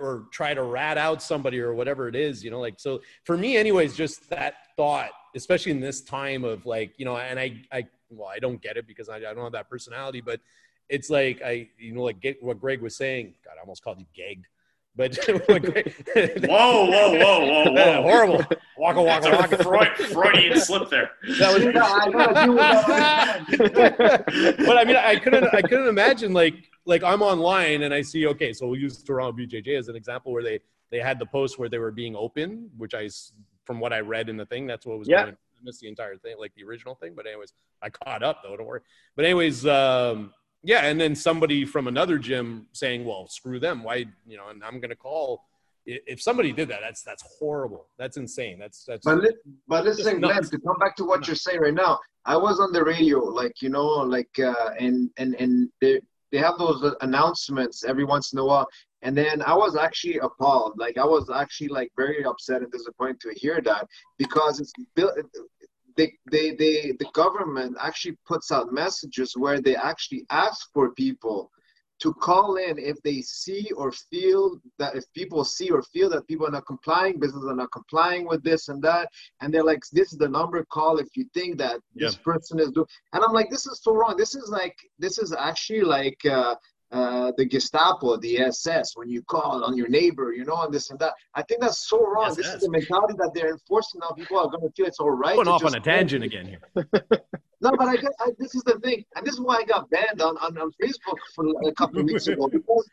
[0.00, 2.44] or try to rat out somebody or whatever it is.
[2.44, 6.64] You know, like so for me, anyways, just that thought, especially in this time of
[6.66, 9.42] like, you know, and I, I, well, I don't get it because I, I don't
[9.42, 10.40] have that personality, but
[10.88, 13.34] it's like I, you know, like get what Greg was saying.
[13.44, 14.46] God, I almost called you gagged.
[14.94, 18.02] But whoa, whoa, whoa, whoa, whoa!
[18.02, 18.44] Horrible.
[18.76, 19.64] Waka waka waka.
[19.64, 21.12] Freud, Freudian slip there.
[21.38, 21.62] That was.
[24.66, 25.54] but I mean, I couldn't.
[25.54, 29.38] I couldn't imagine like like I'm online and I see okay, so we'll use Toronto
[29.38, 32.68] BJJ as an example where they they had the post where they were being open,
[32.76, 33.08] which I
[33.64, 35.22] from what I read in the thing, that's what was yeah.
[35.22, 35.34] going.
[35.34, 37.14] I missed the entire thing, like the original thing.
[37.16, 38.56] But anyways, I caught up though.
[38.56, 38.80] Don't worry.
[39.16, 43.82] But anyways, um, yeah, and then somebody from another gym saying, "Well, screw them.
[43.82, 45.44] Why, you know?" And I'm going to call.
[45.84, 47.88] If somebody did that, that's that's horrible.
[47.98, 48.58] That's insane.
[48.58, 49.04] That's that's.
[49.04, 49.34] But, li-
[49.66, 52.72] but listen, Glenn, to come back to what you're saying right now, I was on
[52.72, 56.00] the radio, like you know, like uh, and and and they
[56.30, 58.68] they have those announcements every once in a while,
[59.02, 60.78] and then I was actually appalled.
[60.78, 63.86] Like I was actually like very upset and disappointed to hear that
[64.18, 65.18] because it's built
[65.96, 71.50] they, they, they, the government actually puts out messages where they actually ask for people
[72.02, 76.26] to call in if they see or feel that if people see or feel that
[76.26, 79.08] people are not complying, businesses are not complying with this and that,
[79.40, 82.06] and they're like, this is the number call if you think that yeah.
[82.06, 82.86] this person is doing.
[83.12, 84.16] And I'm like, this is so wrong.
[84.16, 86.18] This is like, this is actually like.
[86.24, 86.56] Uh,
[86.92, 90.90] uh, the Gestapo, the SS, when you call on your neighbor, you know, and this
[90.90, 91.14] and that.
[91.34, 92.26] I think that's so wrong.
[92.26, 92.54] Yes, this yes.
[92.56, 94.10] is the mentality that they're enforcing now.
[94.10, 95.34] People are going to feel it's all right.
[95.34, 96.60] Going off on a tangent again here.
[97.62, 100.20] no, but I, I, this is the thing, and this is why I got banned
[100.20, 102.88] on, on, on Facebook for a couple of weeks ago because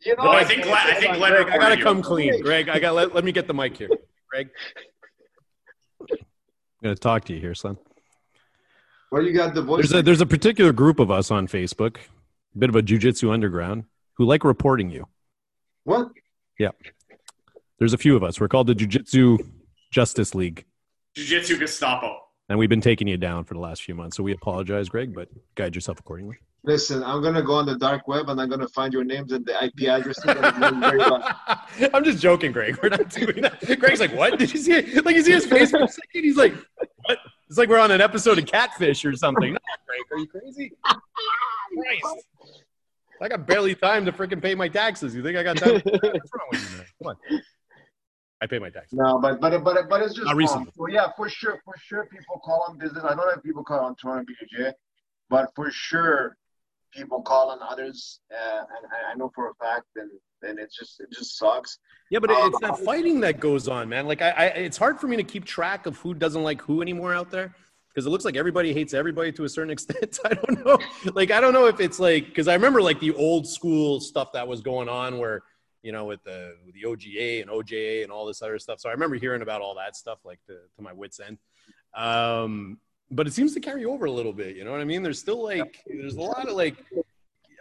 [0.00, 0.30] you know.
[0.30, 2.70] I think I think Greg, I got to come clean, Greg.
[2.70, 3.90] I got let, let me get the mic here,
[4.30, 4.48] Greg.
[6.00, 6.16] I'm
[6.82, 7.76] going to talk to you here, son.
[9.10, 9.90] Well, you got the voice.
[9.90, 12.21] There's a, there's a particular group of us on Facebook a
[12.58, 13.84] bit of a jujitsu underground
[14.16, 15.06] who like reporting you.
[15.84, 16.08] What?
[16.58, 16.70] Yeah.
[17.78, 18.40] There's a few of us.
[18.40, 19.38] We're called the Jiu-Jitsu
[19.90, 20.64] Justice League.
[21.16, 22.18] Jiu-Jitsu Gestapo.
[22.48, 24.16] And we've been taking you down for the last few months.
[24.16, 26.38] So we apologize, Greg, but guide yourself accordingly.
[26.64, 29.44] Listen, I'm gonna go on the dark web and I'm gonna find your names and
[29.44, 30.22] the IP addresses.
[31.92, 32.78] I'm just joking, Greg.
[32.80, 33.80] We're not doing that.
[33.80, 34.38] Greg's like, "What?
[34.38, 35.04] Did you see it?
[35.04, 36.22] Like, you see his face for a second?
[36.22, 36.54] He's like,
[37.06, 39.54] "What?" It's like we're on an episode of Catfish or something.
[39.54, 40.72] No, Greg, are you crazy?
[41.76, 42.26] Christ.
[43.20, 45.14] I got barely time to freaking pay my taxes.
[45.14, 45.74] You think I got time?
[45.84, 46.86] What's wrong with you, man?
[47.00, 47.40] Come on.
[48.40, 48.98] I pay my taxes.
[48.98, 50.72] No, but but but but it's just Not recently.
[50.76, 53.04] Well, yeah, for sure, for sure, people call on business.
[53.04, 54.72] I don't know if people call on Toronto BJJ,
[55.30, 56.36] but for sure,
[56.92, 60.10] people call on others, uh, and I know for a fact, and
[60.42, 61.78] and it just it just sucks.
[62.10, 64.08] Yeah, but um, it's that fighting that goes on, man.
[64.08, 66.82] Like I, I, it's hard for me to keep track of who doesn't like who
[66.82, 67.54] anymore out there
[67.92, 70.18] because it looks like everybody hates everybody to a certain extent.
[70.24, 70.78] I don't know.
[71.14, 74.32] Like, I don't know if it's like, because I remember like the old school stuff
[74.32, 75.42] that was going on where,
[75.82, 78.80] you know, with the, with the OGA and OJA and all this other stuff.
[78.80, 81.38] So I remember hearing about all that stuff, like to, to my wits' end.
[81.94, 82.78] Um,
[83.10, 84.56] but it seems to carry over a little bit.
[84.56, 85.02] You know what I mean?
[85.02, 86.76] There's still like, there's a lot of like,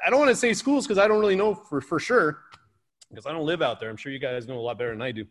[0.06, 2.40] I don't want to say schools because I don't really know for, for sure
[3.10, 3.90] because I don't live out there.
[3.90, 5.26] I'm sure you guys know a lot better than I do.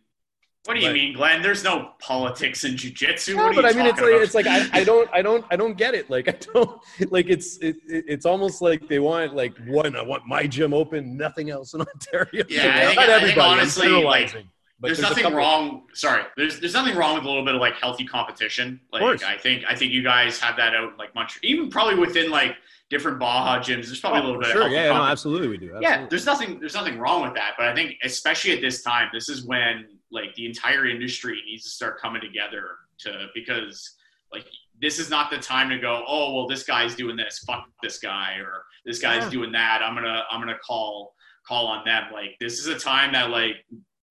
[0.66, 1.40] What do you mean, Glenn?
[1.40, 3.34] There's no politics in jujitsu.
[3.34, 4.22] Yeah, but I mean, it's like about?
[4.22, 6.11] it's like I, I don't I don't I don't get it.
[6.11, 6.78] Like I don't
[7.11, 11.16] like it's it, it's almost like they want like one I want my gym open,
[11.16, 12.44] nothing else in Ontario.
[12.48, 13.22] Yeah, I think, not everybody.
[13.22, 15.84] I think honestly, like, there's, there's, nothing wrong.
[15.94, 18.80] Sorry, there's there's nothing wrong with a little bit of like healthy competition.
[18.92, 22.30] Like I think I think you guys have that out like much even probably within
[22.30, 22.56] like
[22.91, 23.86] different Barra gyms.
[23.86, 24.51] There's probably oh, a little bit.
[24.51, 25.66] Sure, yeah, no, absolutely, we do.
[25.66, 25.88] Absolutely.
[25.88, 27.53] Yeah, there's nothing there's nothing wrong with that.
[27.57, 31.64] But I think especially at this time, this is when like the entire industry needs
[31.64, 32.64] to start coming together
[32.99, 33.97] to because
[34.32, 34.45] like
[34.80, 37.99] this is not the time to go oh well this guy's doing this fuck this
[37.99, 39.30] guy or this guy's yeah.
[39.30, 41.14] doing that i'm gonna i'm gonna call
[41.47, 43.57] call on them like this is a time that like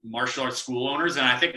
[0.03, 1.55] martial arts school owners and i think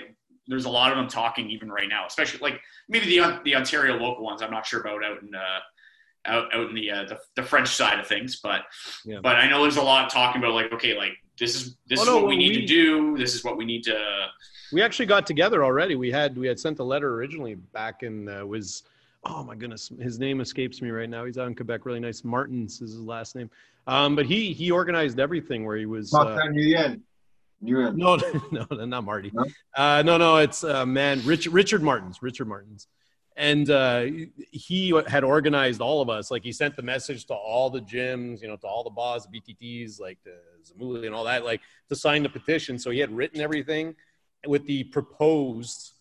[0.48, 3.96] there's a lot of them talking even right now especially like maybe the the ontario
[3.96, 5.58] local ones i'm not sure about out in uh
[6.24, 8.62] out, out in the, uh, the, the French side of things, but
[9.04, 9.18] yeah.
[9.22, 12.00] but I know there's a lot of talking about like okay, like this is this
[12.00, 13.16] oh, is no, what we need we, to do.
[13.16, 14.26] This is what we need to.
[14.72, 15.96] We actually got together already.
[15.96, 18.84] We had we had sent a letter originally back in uh, was
[19.24, 21.24] oh my goodness, his name escapes me right now.
[21.24, 22.24] He's out in Quebec, really nice.
[22.24, 23.50] Martins is his last name.
[23.86, 26.12] Um, but he he organized everything where he was.
[26.14, 26.36] Uh,
[28.52, 29.30] no, no, not Marty.
[29.32, 29.44] No,
[29.76, 32.20] uh, no, no, it's uh, man, Rich, Richard Martins.
[32.20, 32.88] Richard Martins
[33.36, 34.06] and uh,
[34.50, 36.30] he had organized all of us.
[36.30, 39.26] Like he sent the message to all the gyms, you know, to all the boss,
[39.26, 42.78] BTTs, like the Zamuli and all that, like to sign the petition.
[42.78, 43.94] So he had written everything
[44.46, 45.92] with the proposed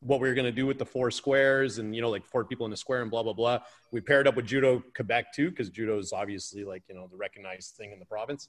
[0.00, 2.44] what we were going to do with the four squares and you know like four
[2.44, 3.60] people in the square and blah blah blah.
[3.90, 7.16] We paired up with Judo Quebec too because judo is obviously like you know the
[7.16, 8.48] recognized thing in the province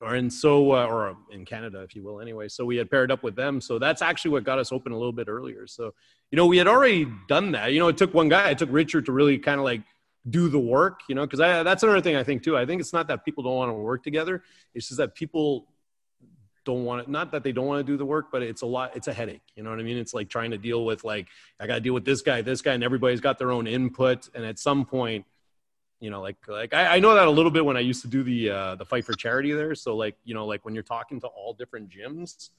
[0.00, 2.20] or and so uh, or in Canada, if you will.
[2.20, 3.60] Anyway, so we had paired up with them.
[3.60, 5.66] So that's actually what got us open a little bit earlier.
[5.66, 5.94] So
[6.30, 7.72] you know, we had already done that.
[7.72, 8.50] You know, it took one guy.
[8.50, 9.82] It took Richard to really kind of like
[10.28, 11.00] do the work.
[11.08, 12.56] You know, because that's another thing I think too.
[12.56, 14.42] I think it's not that people don't want to work together.
[14.74, 15.66] It's just that people
[16.64, 18.66] don't want it not that they don't want to do the work but it's a
[18.66, 21.04] lot it's a headache you know what i mean it's like trying to deal with
[21.04, 21.26] like
[21.58, 24.28] i got to deal with this guy this guy and everybody's got their own input
[24.34, 25.24] and at some point
[26.00, 28.08] you know like like I, I, know that a little bit when i used to
[28.08, 29.74] do the uh the fight for charity there.
[29.74, 32.50] So like you know like when you're talking to all different gyms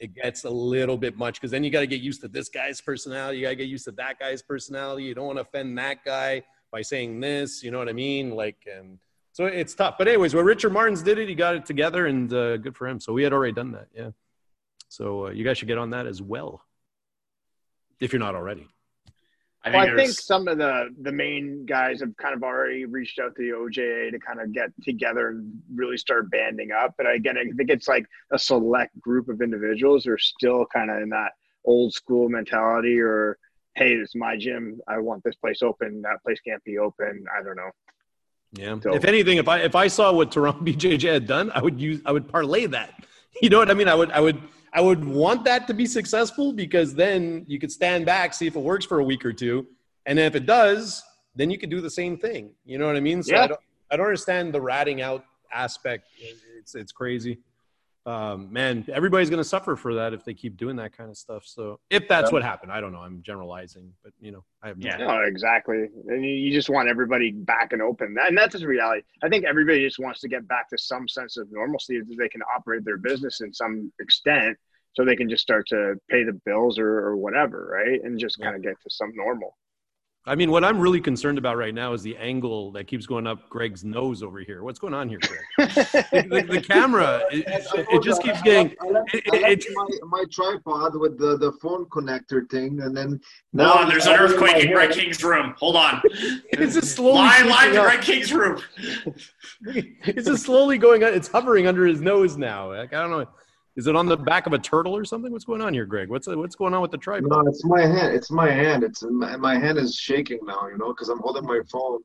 [0.00, 2.48] it gets a little bit much because then you got to get used to this
[2.48, 3.38] guy's personality.
[3.38, 5.04] You got to get used to that guy's personality.
[5.04, 6.42] You don't want to offend that guy
[6.72, 8.30] by saying this you know what i mean?
[8.30, 8.98] Like and
[9.32, 9.96] so it's tough.
[9.98, 11.28] But anyways well richard martins did it.
[11.28, 12.98] He got it together and uh, good for him.
[13.00, 14.10] So we had already done that yeah.
[14.88, 16.62] So uh, you guys should get on that as well
[18.00, 18.68] if you're not already
[19.66, 22.84] I think, well, I think some of the the main guys have kind of already
[22.84, 26.94] reached out to the OJA to kind of get together and really start banding up.
[26.96, 30.88] But again, I think it's like a select group of individuals who are still kind
[30.88, 31.32] of in that
[31.64, 33.38] old school mentality or
[33.74, 34.80] hey, this is my gym.
[34.86, 36.00] I want this place open.
[36.02, 37.24] That place can't be open.
[37.36, 37.70] I don't know.
[38.52, 38.78] Yeah.
[38.80, 41.80] So, if anything, if I if I saw what Toronto BJJ had done, I would
[41.80, 43.04] use I would parlay that.
[43.42, 43.86] You know what I mean?
[43.86, 44.40] I would I would
[44.72, 48.56] I would want that to be successful because then you could stand back, see if
[48.56, 49.66] it works for a week or two,
[50.04, 51.02] and then if it does,
[51.34, 52.50] then you could do the same thing.
[52.64, 53.22] You know what I mean?
[53.22, 53.44] So yeah.
[53.44, 53.60] I, don't,
[53.90, 56.06] I don't understand the ratting out aspect.
[56.58, 57.38] It's it's crazy
[58.06, 61.16] um, man, everybody's going to suffer for that if they keep doing that kind of
[61.16, 61.44] stuff.
[61.44, 63.00] So if that's what happened, I don't know.
[63.00, 65.88] I'm generalizing, but you know, I have no yeah, no, exactly.
[66.06, 69.02] And you just want everybody back and open, and that's the reality.
[69.24, 72.28] I think everybody just wants to get back to some sense of normalcy that they
[72.28, 74.56] can operate their business in some extent,
[74.94, 78.00] so they can just start to pay the bills or, or whatever, right?
[78.04, 79.56] And just kind of get to some normal.
[80.28, 83.28] I mean, what I'm really concerned about right now is the angle that keeps going
[83.28, 84.64] up Greg's nose over here.
[84.64, 85.70] What's going on here, Greg?
[85.78, 88.74] the, the, camera, it, it, just keeps getting.
[88.80, 92.96] I left, it, I left my, my, tripod with the, the phone connector thing, and
[92.96, 93.20] then
[93.52, 95.54] now Hold on, there's an earthquake in Greg King's room.
[95.58, 96.02] Hold on.
[96.04, 98.60] it's just slowly line line to Greg King's room.
[99.64, 101.02] it's just slowly going.
[101.02, 102.72] It's hovering under his nose now.
[102.72, 103.26] Like, I don't know.
[103.76, 105.30] Is it on the back of a turtle or something?
[105.30, 106.08] What's going on here, Greg?
[106.08, 107.30] What's what's going on with the tripod?
[107.30, 108.14] No, it's my hand.
[108.14, 108.82] It's my hand.
[108.82, 110.66] It's my, my hand is shaking now.
[110.68, 112.00] You know, because I'm holding my phone.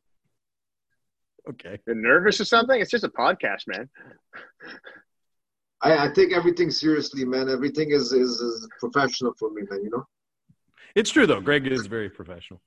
[1.50, 1.80] Okay.
[1.88, 2.80] You're nervous or something?
[2.80, 3.90] It's just a podcast, man.
[5.82, 7.50] I, I take everything seriously, man.
[7.50, 9.82] Everything is, is is professional for me, man.
[9.84, 10.06] You know.
[10.94, 11.40] It's true though.
[11.40, 12.62] Greg is very professional.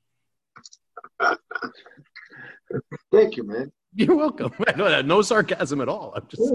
[3.12, 3.70] Thank you, man.
[3.96, 4.52] You're welcome.
[5.04, 6.12] No sarcasm at all.
[6.16, 6.52] I'm just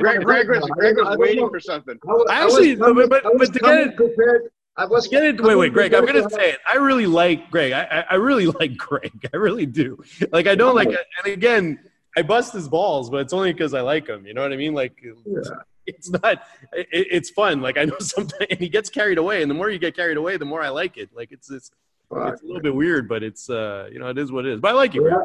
[0.00, 1.98] Greg, Greg was, Greg was waiting for something.
[2.28, 4.50] I Actually, but, but, but to get it, prepared.
[4.76, 5.40] I was get it.
[5.40, 5.94] Wait, wait, Greg.
[5.94, 6.58] I'm gonna say it.
[6.68, 7.72] I really like Greg.
[7.72, 9.28] I, I really like Greg.
[9.32, 10.02] I really do.
[10.30, 10.88] Like I don't like.
[10.88, 11.78] And again,
[12.16, 14.26] I bust his balls, but it's only because I like him.
[14.26, 14.74] You know what I mean?
[14.74, 15.00] Like.
[15.02, 15.40] Yeah.
[15.86, 16.42] It's not.
[16.72, 17.62] It, it's fun.
[17.62, 20.18] Like I know sometimes, and he gets carried away, and the more you get carried
[20.18, 21.10] away, the more I like it.
[21.14, 21.48] Like it's
[22.10, 24.54] it's it's a little bit weird, but it's uh, you know, it is what it
[24.54, 24.60] is.
[24.60, 25.04] But I like you.
[25.04, 25.22] Have,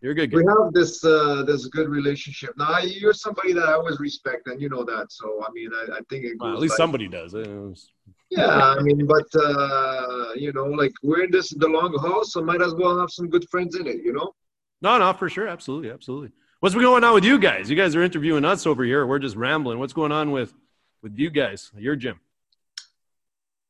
[0.00, 0.30] you're a good.
[0.30, 0.38] Guy.
[0.38, 2.50] We have this uh, this good relationship.
[2.56, 5.06] Now you're somebody that I always respect, and you know that.
[5.10, 7.34] So I mean, I, I think it well, at least like, somebody does.
[7.34, 7.90] Was...
[8.30, 12.42] Yeah, I mean, but uh, you know, like we're in this the long haul, so
[12.42, 14.02] might as well have some good friends in it.
[14.02, 14.34] You know.
[14.80, 16.30] No, no, for sure, absolutely, absolutely.
[16.60, 17.68] What's going on with you guys?
[17.68, 19.06] You guys are interviewing us over here.
[19.06, 19.80] We're just rambling.
[19.80, 20.54] What's going on with
[21.02, 21.72] with you guys?
[21.76, 22.20] Your gym?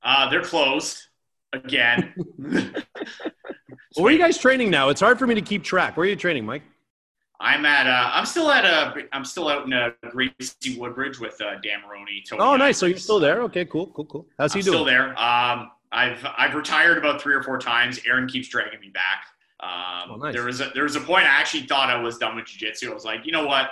[0.03, 1.08] Uh, they're closed
[1.53, 2.15] again.
[3.97, 4.89] where are you guys training now?
[4.89, 5.97] It's hard for me to keep track.
[5.97, 6.63] Where are you training, Mike?
[7.41, 7.87] I'm at.
[7.87, 8.65] Uh, I'm still at.
[8.65, 12.25] Uh, I'm still out in uh, Gracie Woodbridge with uh, Dan Maroney.
[12.29, 12.79] Tony oh, nice.
[12.79, 13.43] So you're still there?
[13.43, 14.27] Okay, cool, cool, cool.
[14.39, 14.75] How's he I'm doing?
[14.75, 15.11] Still there.
[15.19, 18.01] Um, I've I've retired about three or four times.
[18.07, 19.25] Aaron keeps dragging me back.
[19.61, 20.35] Um, oh, nice.
[20.35, 22.91] There was a there was a point I actually thought I was done with jiu-jitsu.
[22.91, 23.71] I was like, you know what?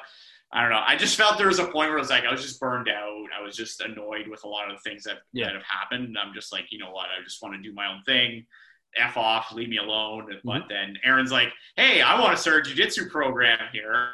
[0.53, 0.83] I don't know.
[0.87, 2.89] I just felt there was a point where I was like, I was just burned
[2.89, 3.27] out.
[3.39, 5.47] I was just annoyed with a lot of the things that, yeah.
[5.47, 6.17] that have happened.
[6.17, 7.07] I'm just like, you know what?
[7.07, 8.47] I just want to do my own thing.
[8.97, 10.29] F off, leave me alone.
[10.31, 10.49] Mm-hmm.
[10.49, 14.11] But then Aaron's like, hey, I want to start a jiu-jitsu program here.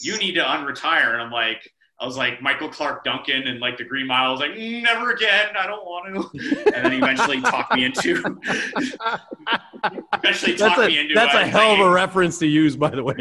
[0.00, 1.12] You need to unretire.
[1.12, 4.28] And I'm like, I was like Michael Clarke Duncan and like the Green Mile.
[4.28, 5.56] I was like, never again.
[5.58, 6.74] I don't want to.
[6.74, 8.22] And then he eventually talked me into.
[10.12, 11.14] eventually talked a, me into.
[11.14, 13.14] That's a hell of a reference to use, by the way.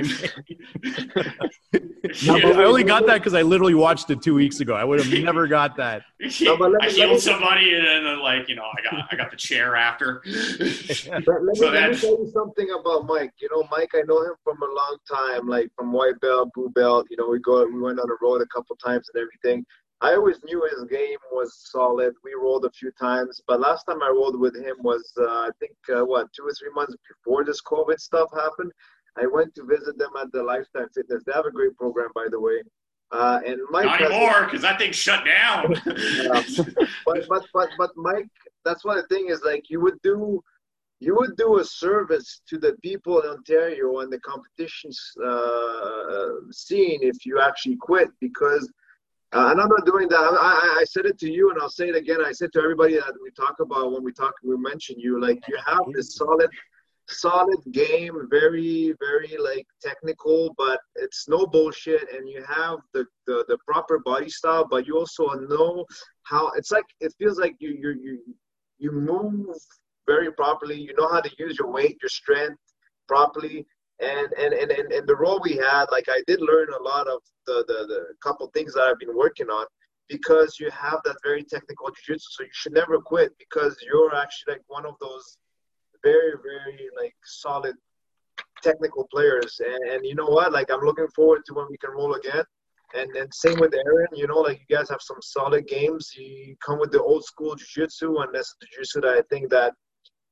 [2.22, 4.76] yeah, I only got that because I literally watched it two weeks ago.
[4.76, 6.04] I would have never got that.
[6.42, 9.38] No, me, I healed somebody, and then like you know, I got I got the
[9.38, 10.24] chair after.
[10.26, 10.76] let, me,
[11.54, 13.34] so let me tell you something about Mike.
[13.40, 16.70] You know, Mike, I know him from a long time, like from white belt, blue
[16.70, 17.06] belt.
[17.12, 19.66] You know, we go, we went on the road a couple times and everything.
[20.02, 22.14] I always knew his game was solid.
[22.24, 25.50] We rolled a few times, but last time I rolled with him was uh, I
[25.60, 28.72] think uh, what two or three months before this COVID stuff happened.
[29.18, 31.24] I went to visit them at the Lifetime Fitness.
[31.26, 32.62] They have a great program, by the way.
[33.12, 35.74] Uh, and Mike not anymore because that thing shut down.
[35.86, 36.44] yeah.
[37.06, 38.28] But but but but Mike,
[38.66, 39.42] that's what the thing is.
[39.46, 40.44] Like you would do,
[41.00, 44.92] you would do a service to the people in Ontario and the competition
[45.24, 48.72] uh, scene if you actually quit because.
[49.34, 50.18] Uh, and I'm not doing that.
[50.18, 52.24] I, I, I said it to you, and I'll say it again.
[52.24, 55.20] I said to everybody that we talk about when we talk, we mention you.
[55.20, 56.50] Like you have this solid
[57.08, 62.02] solid game, very, very like technical, but it's no bullshit.
[62.14, 65.86] And you have the, the, the proper body style, but you also know
[66.24, 68.20] how it's like, it feels like you, you, you,
[68.80, 69.56] you move
[70.08, 70.80] very properly.
[70.80, 72.60] You know how to use your weight, your strength
[73.08, 73.66] properly.
[74.02, 77.08] And, and, and, and, and the role we had, like I did learn a lot
[77.08, 79.66] of the, the, the couple things that I've been working on
[80.10, 82.28] because you have that very technical jiu-jitsu.
[82.30, 85.38] So you should never quit because you're actually like one of those
[86.04, 87.76] very, very like solid
[88.62, 89.62] technical players.
[89.66, 90.52] And, and, you know what?
[90.52, 92.44] Like I'm looking forward to when we can roll again.
[92.96, 94.08] And then same with Aaron.
[94.14, 96.12] You know, like you guys have some solid games.
[96.16, 99.74] You come with the old school jiu-jitsu, and that's the jiu-jitsu that I think that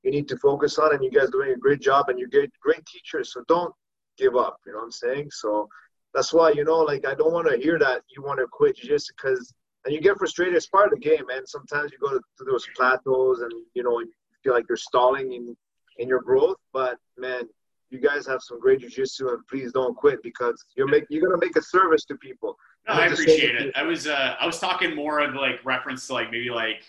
[0.04, 0.93] you need to focus on.
[0.93, 3.34] And you guys doing a great job, and you get great teachers.
[3.34, 3.74] So don't
[4.18, 4.58] give up.
[4.66, 5.30] You know what I'm saying?
[5.32, 5.68] So
[6.14, 8.78] that's why you know, like I don't want to hear that you want to quit
[8.78, 9.54] jiu-jitsu because
[9.86, 10.56] and you get frustrated.
[10.56, 11.45] It's part of the game, man.
[11.45, 14.12] Sometimes you go to, to those plateaus, and you know you
[14.43, 15.56] feel like you're stalling in
[15.97, 16.58] in your growth.
[16.72, 17.43] But man,
[17.89, 21.39] you guys have some great jujitsu, and please don't quit because you're make you're gonna
[21.39, 22.58] make a service to people.
[22.88, 23.74] No, I appreciate it.
[23.76, 26.84] I was uh, I was talking more of like reference to like maybe like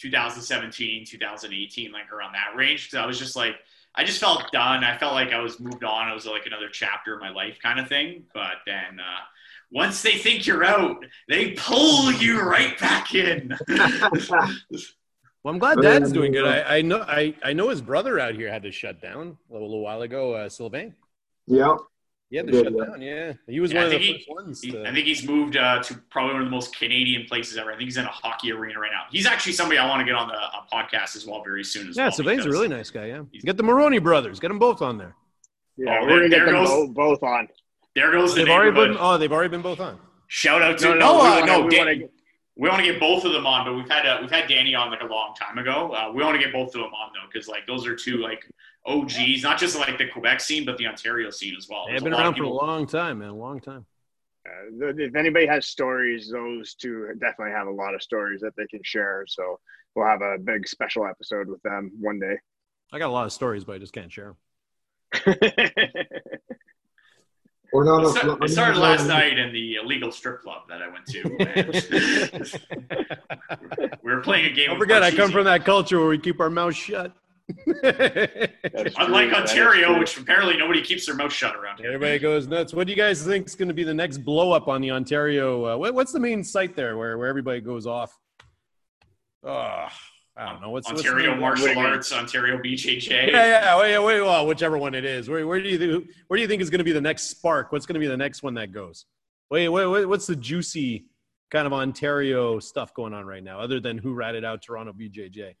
[0.00, 2.86] 2017, 2018, like around that range.
[2.86, 3.56] Because I was just like,
[3.94, 4.84] I just felt done.
[4.84, 6.08] I felt like I was moved on.
[6.10, 8.24] It was like another chapter of my life kind of thing.
[8.32, 9.20] But then uh,
[9.70, 13.56] once they think you're out, they pull you right back in.
[15.42, 16.44] Well, I'm glad Dad's doing good.
[16.44, 19.52] I, I, know I, I know his brother out here had to shut down a
[19.54, 20.34] little, little while ago.
[20.34, 20.94] Uh, Sylvain.
[21.46, 21.76] Yeah.
[22.30, 22.84] He had to yeah, shut yeah.
[22.84, 23.02] down.
[23.02, 24.62] Yeah, he was yeah, one of the he, first ones.
[24.62, 27.72] He, I think he's moved uh, to probably one of the most Canadian places ever.
[27.72, 29.02] I think he's in a hockey arena right now.
[29.10, 31.88] He's actually somebody I want to get on the uh, podcast as well very soon.
[31.88, 33.06] As yeah, well Sylvain's a really nice guy.
[33.06, 34.38] Yeah, get the Maroney brothers.
[34.38, 35.16] Get them both on there.
[35.76, 37.48] Yeah, oh, we're gonna get them goes, both on.
[37.96, 38.96] There goes the they've already been.
[38.98, 39.98] Oh, they've already been both on.
[40.28, 42.08] Shout out to no, no, no, no, no Dan,
[42.56, 44.74] we want to get both of them on, but we've had uh, we've had Danny
[44.74, 45.92] on like a long time ago.
[45.92, 48.18] Uh, we want to get both of them on though, because like those are two
[48.18, 48.48] like
[48.86, 51.86] OGs, not just like the Quebec scene, but the Ontario scene as well.
[51.88, 53.86] They've been around for a long time, man, a long time.
[54.46, 58.66] Uh, if anybody has stories, those two definitely have a lot of stories that they
[58.66, 59.24] can share.
[59.28, 59.60] So
[59.94, 62.38] we'll have a big special episode with them one day.
[62.92, 64.34] I got a lot of stories, but I just can't share
[67.72, 71.06] Or no, no, I started last night in the illegal strip club that I went
[71.06, 71.22] to.
[74.02, 74.70] we were playing a game.
[74.70, 77.14] Don't forget, I come from that culture where we keep our mouths shut.
[78.98, 81.92] Unlike Ontario, which apparently nobody keeps their mouth shut around here.
[81.92, 82.72] Everybody goes nuts.
[82.72, 84.90] What do you guys think is going to be the next blow up on the
[84.90, 85.74] Ontario?
[85.74, 88.18] Uh, what, what's the main site there where, where everybody goes off?
[89.42, 89.88] Oh,
[90.36, 90.70] I don't know.
[90.70, 93.30] What's Ontario what's Martial Arts, Ontario BJJ?
[93.30, 95.28] Yeah, yeah, wait, wait, well, whichever one it is.
[95.28, 97.24] Where, where do you think, where do you think is going to be the next
[97.24, 97.72] spark?
[97.72, 99.06] What's going to be the next one that goes?
[99.50, 101.06] Wait, wait, wait, what's the juicy
[101.50, 105.54] kind of Ontario stuff going on right now, other than who ratted out Toronto BJJ?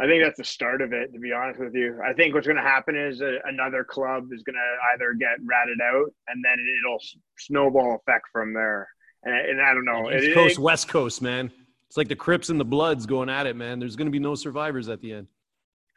[0.00, 1.12] I think that's the start of it.
[1.12, 4.32] To be honest with you, I think what's going to happen is a, another club
[4.32, 6.98] is going to either get ratted out, and then it'll
[7.38, 8.88] snowball effect from there.
[9.24, 10.10] And, and I don't know.
[10.10, 11.50] East Coast, it, West Coast, man.
[11.88, 13.78] It's like the Crips and the Bloods going at it, man.
[13.78, 15.26] There's going to be no survivors at the end.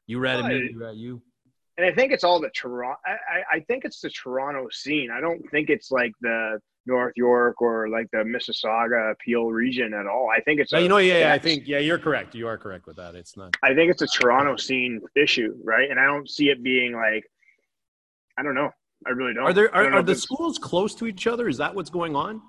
[0.07, 1.21] You rat well, me, you rat you.
[1.77, 2.99] And I think it's all the Toronto.
[3.05, 5.09] I, I think it's the Toronto scene.
[5.09, 10.07] I don't think it's like the North York or like the Mississauga Peel region at
[10.07, 10.29] all.
[10.36, 10.73] I think it's.
[10.73, 12.36] a, you know, yeah, yeah, I think yeah, you're correct.
[12.36, 13.15] You are correct with that.
[13.15, 13.55] It's not.
[13.63, 15.89] I think it's a Toronto scene issue, right?
[15.89, 17.25] And I don't see it being like.
[18.38, 18.69] I don't know.
[19.07, 19.45] I really don't.
[19.45, 21.47] Are there are, are the schools close to each other?
[21.47, 22.41] Is that what's going on?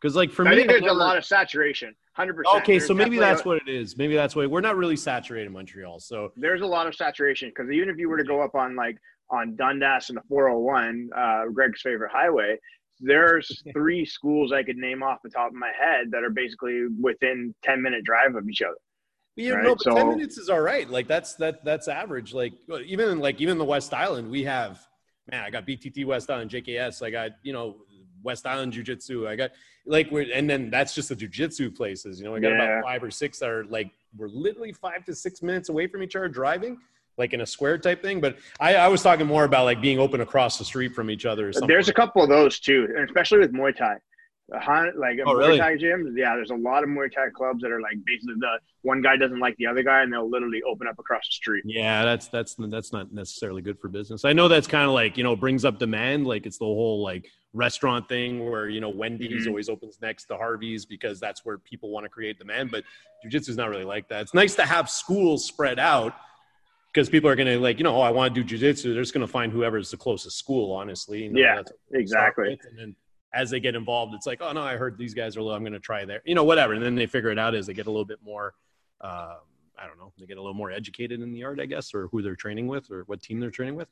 [0.00, 0.94] Because like for I me, think there's never...
[0.94, 1.94] a lot of saturation.
[2.12, 2.62] Hundred percent.
[2.62, 3.44] Okay, there's so maybe that's a...
[3.44, 3.96] what it is.
[3.96, 6.00] Maybe that's why we're not really saturated in Montreal.
[6.00, 8.76] So there's a lot of saturation because even if you were to go up on
[8.76, 8.98] like
[9.30, 12.58] on Dundas and the 401, uh, Greg's favorite highway,
[13.00, 16.86] there's three schools I could name off the top of my head that are basically
[17.00, 18.76] within 10 minute drive of each other.
[19.36, 19.64] You right?
[19.64, 20.88] know, so, 10 minutes is all right.
[20.88, 22.34] Like that's, that, that's average.
[22.34, 24.84] Like even in like, even the West Island, we have,
[25.30, 27.02] man, I got BTT West Island, JKS.
[27.04, 27.76] I got, you know,
[28.22, 29.28] West Island Jiu Jitsu.
[29.28, 29.50] I got
[29.86, 32.18] like we're and then that's just the Jiu Jitsu places.
[32.18, 32.64] You know, I got yeah.
[32.64, 36.02] about five or six that are like we're literally five to six minutes away from
[36.02, 36.78] each other driving,
[37.18, 38.20] like in a square type thing.
[38.20, 41.26] But I, I was talking more about like being open across the street from each
[41.26, 41.52] other.
[41.52, 43.98] There's a couple of those too, and especially with Muay Thai
[44.50, 45.58] like oh, Muay really?
[45.58, 46.12] Thai gyms.
[46.16, 49.16] Yeah, there's a lot of Muay Thai clubs that are like basically the one guy
[49.16, 51.64] doesn't like the other guy, and they'll literally open up across the street.
[51.66, 54.24] Yeah, that's that's that's not necessarily good for business.
[54.24, 56.26] I know that's kind of like you know brings up demand.
[56.26, 59.48] Like it's the whole like restaurant thing where you know Wendy's mm-hmm.
[59.48, 62.70] always opens next to Harvey's because that's where people want to create demand.
[62.70, 62.84] But
[63.26, 64.22] jujitsu is not really like that.
[64.22, 66.14] It's nice to have schools spread out
[66.98, 68.92] because people are going to like you know oh I want to do jujitsu.
[68.92, 70.72] They're just going to find whoever's the closest school.
[70.72, 72.58] Honestly, you know, yeah, exactly.
[72.68, 72.96] And then
[73.32, 75.54] as they get involved, it's like, oh no, I heard these guys are low.
[75.54, 76.72] I'm going to try there, you know, whatever.
[76.72, 78.54] And then they figure it out as they get a little bit more,
[79.00, 79.36] uh,
[79.78, 82.08] I don't know, they get a little more educated in the art, I guess, or
[82.08, 83.88] who they're training with or what team they're training with.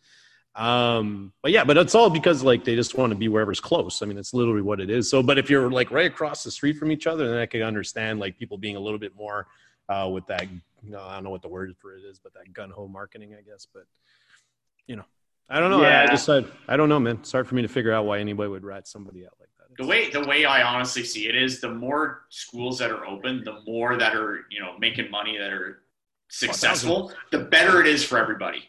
[0.56, 4.00] Um, but yeah, but it's all because like they just want to be wherever's close.
[4.02, 5.10] I mean, it's literally what it is.
[5.10, 7.60] So, but if you're like right across the street from each other, then I can
[7.60, 9.46] understand like people being a little bit more
[9.88, 10.48] uh, with that.
[10.82, 12.86] You know, I don't know what the word for it is, but that gun ho
[12.88, 13.66] marketing, I guess.
[13.72, 13.84] But
[14.86, 15.04] you know,
[15.48, 15.82] I don't know.
[15.82, 16.00] Yeah.
[16.00, 17.16] I, I just I, I don't know, man.
[17.16, 19.76] It's hard for me to figure out why anybody would rat somebody out like that.
[19.82, 23.42] the way the way I honestly see it is the more schools that are open,
[23.44, 25.82] the more that are you know making money that are
[26.28, 28.64] successful, oh, the better it is for everybody.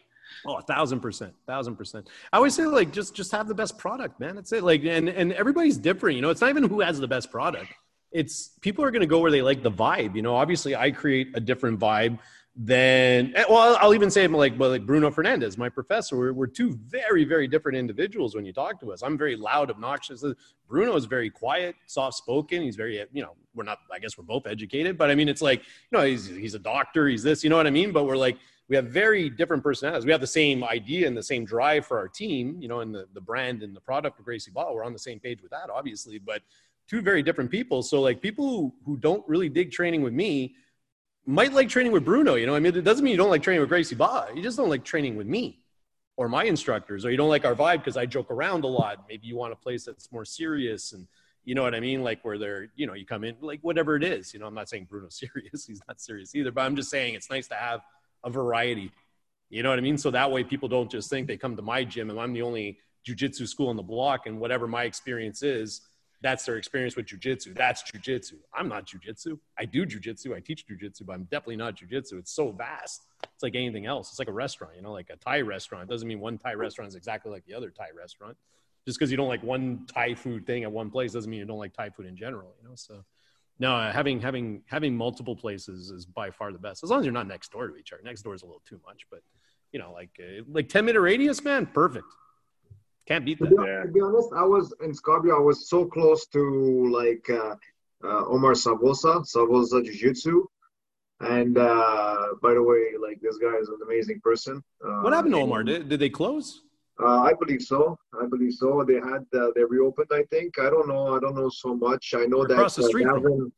[0.46, 2.08] Oh, a thousand percent, thousand percent.
[2.32, 4.36] I always say like just just have the best product, man.
[4.36, 4.62] That's it.
[4.62, 6.16] Like and and everybody's different.
[6.16, 7.72] You know, it's not even who has the best product.
[8.10, 10.16] It's people are going to go where they like the vibe.
[10.16, 12.18] You know, obviously I create a different vibe
[12.60, 16.46] then eh, well i'll even say like well, like bruno fernandez my professor we're, we're
[16.46, 20.24] two very very different individuals when you talk to us i'm very loud obnoxious
[20.68, 24.24] bruno is very quiet soft spoken he's very you know we're not i guess we're
[24.24, 27.44] both educated but i mean it's like you know he's he's a doctor he's this
[27.44, 28.36] you know what i mean but we're like
[28.68, 30.04] we have very different personalities.
[30.04, 32.94] We have the same idea and the same drive for our team, you know, and
[32.94, 34.74] the, the brand and the product of Gracie Barra.
[34.74, 36.42] We're on the same page with that, obviously, but
[36.88, 37.82] two very different people.
[37.82, 40.54] So like people who, who don't really dig training with me
[41.26, 42.34] might like training with Bruno.
[42.34, 44.28] You know, I mean, it doesn't mean you don't like training with Gracie Barra.
[44.34, 45.60] You just don't like training with me
[46.16, 49.04] or my instructors, or you don't like our vibe because I joke around a lot.
[49.08, 51.06] Maybe you want a place that's more serious and
[51.44, 52.02] you know what I mean?
[52.02, 54.34] Like where they're, you know, you come in, like whatever it is.
[54.34, 55.64] You know, I'm not saying Bruno's serious.
[55.66, 57.80] He's not serious either, but I'm just saying it's nice to have
[58.22, 58.92] a variety.
[59.48, 59.96] You know what I mean?
[59.96, 62.42] So that way people don't just think they come to my gym and I'm the
[62.42, 62.78] only
[63.08, 65.80] jujitsu school on the block and whatever my experience is,
[66.20, 67.54] that's their experience with jujitsu.
[67.54, 68.34] That's jujitsu.
[68.52, 69.38] I'm not jujitsu.
[69.58, 70.34] I do jujitsu.
[70.34, 72.14] I teach jujitsu, but I'm definitely not jujitsu.
[72.14, 73.02] It's so vast.
[73.22, 74.10] It's like anything else.
[74.10, 75.84] It's like a restaurant, you know, like a Thai restaurant.
[75.84, 78.36] It doesn't mean one Thai restaurant is exactly like the other Thai restaurant.
[78.86, 81.46] Just because you don't like one Thai food thing at one place doesn't mean you
[81.46, 82.74] don't like Thai food in general, you know?
[82.74, 83.04] So
[83.60, 86.84] no, having having having multiple places is by far the best.
[86.84, 88.02] As long as you're not next door to each other.
[88.04, 89.20] Next door is a little too much, but
[89.72, 92.06] you know, like uh, like ten minute radius, man, perfect.
[93.08, 93.48] Can't beat that.
[93.48, 95.38] To be, to be honest, I was in Scarborough.
[95.38, 97.54] I was so close to like uh,
[98.04, 100.44] uh, Omar Savosa, Savosa Jiu Jitsu.
[101.20, 104.62] And uh, by the way, like this guy is an amazing person.
[104.84, 105.64] Uh, what happened to Omar?
[105.64, 106.62] Did, did they close?
[107.02, 107.98] Uh, I believe so.
[108.20, 108.84] I believe so.
[108.86, 110.10] They had uh, they reopened.
[110.12, 110.58] I think.
[110.58, 111.16] I don't know.
[111.16, 112.12] I don't know so much.
[112.14, 113.50] I know Across that the street Davin,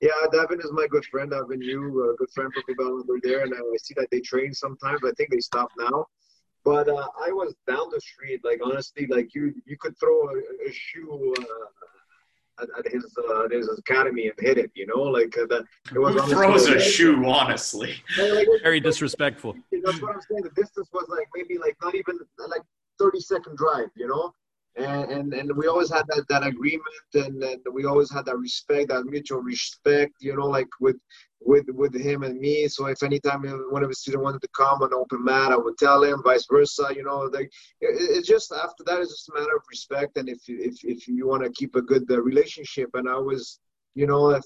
[0.00, 1.30] yeah, Davin is my good friend.
[1.30, 4.54] Davin, you a good friend from Quebec over there, and I see that they train
[4.54, 5.00] sometimes.
[5.04, 6.06] I think they stop now.
[6.64, 10.38] But uh, I was down the street, like honestly, like you you could throw a,
[10.66, 14.70] a shoe uh, at, at, his uh, his academy and hit it.
[14.74, 15.64] You know, like uh, that.
[15.94, 17.96] It was Who throws a shoe, honestly?
[18.18, 19.54] Like, Very disrespectful.
[19.70, 20.42] That's what I'm saying.
[20.42, 22.62] The distance was like maybe like not even like
[22.98, 24.32] 30 second drive, you know.
[24.76, 26.82] And, and, and we always had that, that agreement
[27.14, 30.96] and, and we always had that respect that mutual respect you know like with
[31.44, 32.68] with with him and me.
[32.68, 35.78] So if anytime one of his students wanted to come on open mat i would
[35.78, 39.56] tell him vice versa you know it, it's just after that it's just a matter
[39.56, 42.90] of respect and if if, if you want to keep a good uh, relationship.
[42.94, 43.60] And i was
[43.94, 44.44] you know if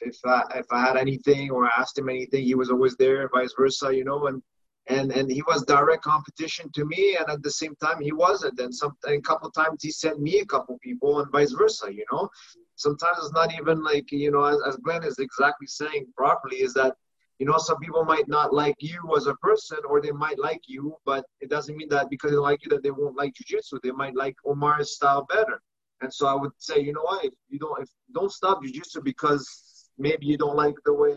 [0.00, 3.54] if I, if I had anything or asked him anything he was always there vice
[3.58, 4.42] versa you know and
[4.88, 8.58] and and he was direct competition to me and at the same time he wasn't.
[8.58, 12.04] And some a couple times he sent me a couple people and vice versa you
[12.10, 12.28] know?
[12.76, 16.74] Sometimes it's not even like you know as, as glenn is exactly saying properly is
[16.74, 16.96] that
[17.38, 20.62] you know some people might not like you as a person or they might like
[20.66, 23.78] you but it doesn't mean that because they like you that they won't like jiu-jitsu.
[23.82, 25.60] They might like omar's style better.
[26.00, 29.02] And so i would say you know what if you don't if don't stop jiu-jitsu
[29.02, 31.16] because maybe you don't like the way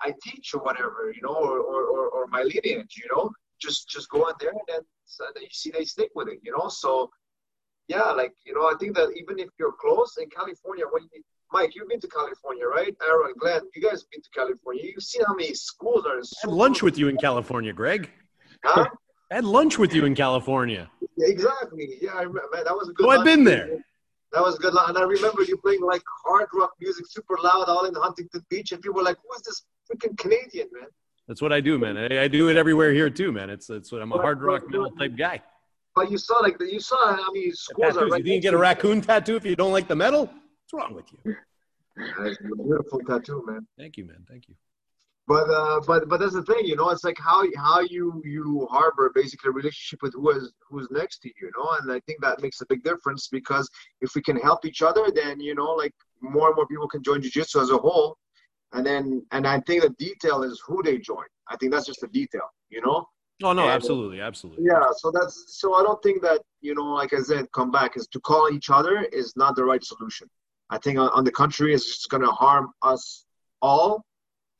[0.00, 3.30] I teach or whatever, you know, or, or, or, my lineage, you know,
[3.60, 6.52] just just go in there and then so you see they stick with it, you
[6.56, 6.68] know.
[6.68, 7.10] So
[7.88, 11.22] yeah, like you know, I think that even if you're close in California, when you,
[11.52, 12.94] Mike, you've been to California, right?
[13.06, 14.82] Aaron, Glenn, you guys been to California.
[14.84, 16.18] You've seen how many schools are.
[16.18, 18.10] I had lunch with you in California, Greg.
[18.64, 18.86] Huh?
[19.30, 20.90] I had lunch with you in California.
[21.18, 21.98] Exactly.
[22.00, 22.48] Yeah, I remember.
[22.52, 23.06] Man, that was a good.
[23.06, 23.78] Oh, I've been there.
[24.32, 24.74] That was good.
[24.76, 28.72] And I remember you playing like hard rock music, super loud, all in Huntington Beach,
[28.72, 30.88] and people were like, "Who is this freaking Canadian, man.
[31.28, 31.96] That's what I do, man.
[31.96, 33.50] I, I do it everywhere here too, man.
[33.50, 35.42] It's it's what I'm a hard rock metal type guy.
[35.94, 37.16] But you saw like you saw
[37.52, 38.06] schools are.
[38.08, 40.26] Right you didn't get a raccoon tattoo if you don't like the metal.
[40.26, 41.34] What's wrong with you?
[41.96, 43.66] Beautiful tattoo, man.
[43.78, 44.24] Thank you, man.
[44.28, 44.54] Thank you.
[45.26, 46.90] But uh, but but that's the thing, you know.
[46.90, 51.18] It's like how how you you harbor basically a relationship with who is who's next
[51.22, 51.76] to you, you know.
[51.80, 53.68] And I think that makes a big difference because
[54.00, 57.02] if we can help each other, then you know, like more and more people can
[57.02, 58.16] join jiu-jitsu as a whole
[58.72, 61.24] and then and I think the detail is who they join.
[61.48, 63.06] I think that's just the detail, you know.
[63.42, 64.64] Oh no, and, absolutely, absolutely.
[64.64, 67.96] Yeah, so that's so I don't think that you know, like I said, come back
[67.96, 70.28] is to call each other is not the right solution.
[70.70, 73.24] I think on, on the contrary, it's just going to harm us
[73.62, 74.04] all.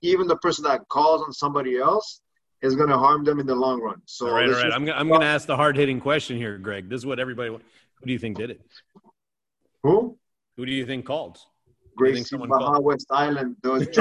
[0.03, 2.21] Even the person that calls on somebody else
[2.63, 4.01] is going to harm them in the long run.
[4.05, 4.73] So all right, all right.
[4.73, 6.89] I'm, I'm going to ask the hard hitting question here, Greg.
[6.89, 7.49] This is what everybody.
[7.49, 7.61] Who
[8.05, 8.61] do you think did it?
[9.83, 10.19] Who?
[10.57, 11.39] Who do you think called?
[11.97, 13.57] Gracie Barra West Island.
[13.63, 13.87] Those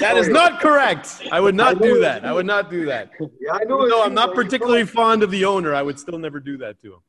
[0.00, 1.22] that is not correct.
[1.30, 2.24] I would not do that.
[2.24, 3.10] I would not do that.
[3.40, 3.86] Yeah, I know.
[3.86, 5.74] No, I'm not particularly fond of the owner.
[5.74, 7.00] I would still never do that to him.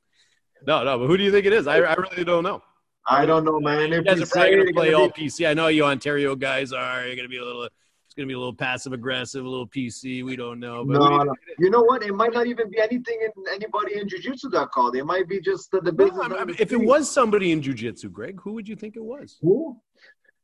[0.67, 0.99] No, no.
[0.99, 1.67] But who do you think it is?
[1.67, 2.61] I, I really don't know.
[3.07, 3.91] I don't know, man.
[3.91, 5.23] If you guys are probably going to play all be...
[5.23, 5.49] PC.
[5.49, 7.05] I know you Ontario guys are.
[7.05, 7.67] You're going to be a little
[8.11, 10.21] it's going to be a little passive aggressive, a little PC.
[10.25, 10.83] We don't know.
[10.83, 11.33] But no, no.
[11.57, 12.03] You know what?
[12.03, 14.97] It might not even be anything in anybody in jiu-jitsu that called.
[14.97, 16.27] It might be just the, the business.
[16.27, 19.03] No, I mean, if it was somebody in jiu-jitsu, Greg, who would you think it
[19.03, 19.37] was?
[19.41, 19.77] Who?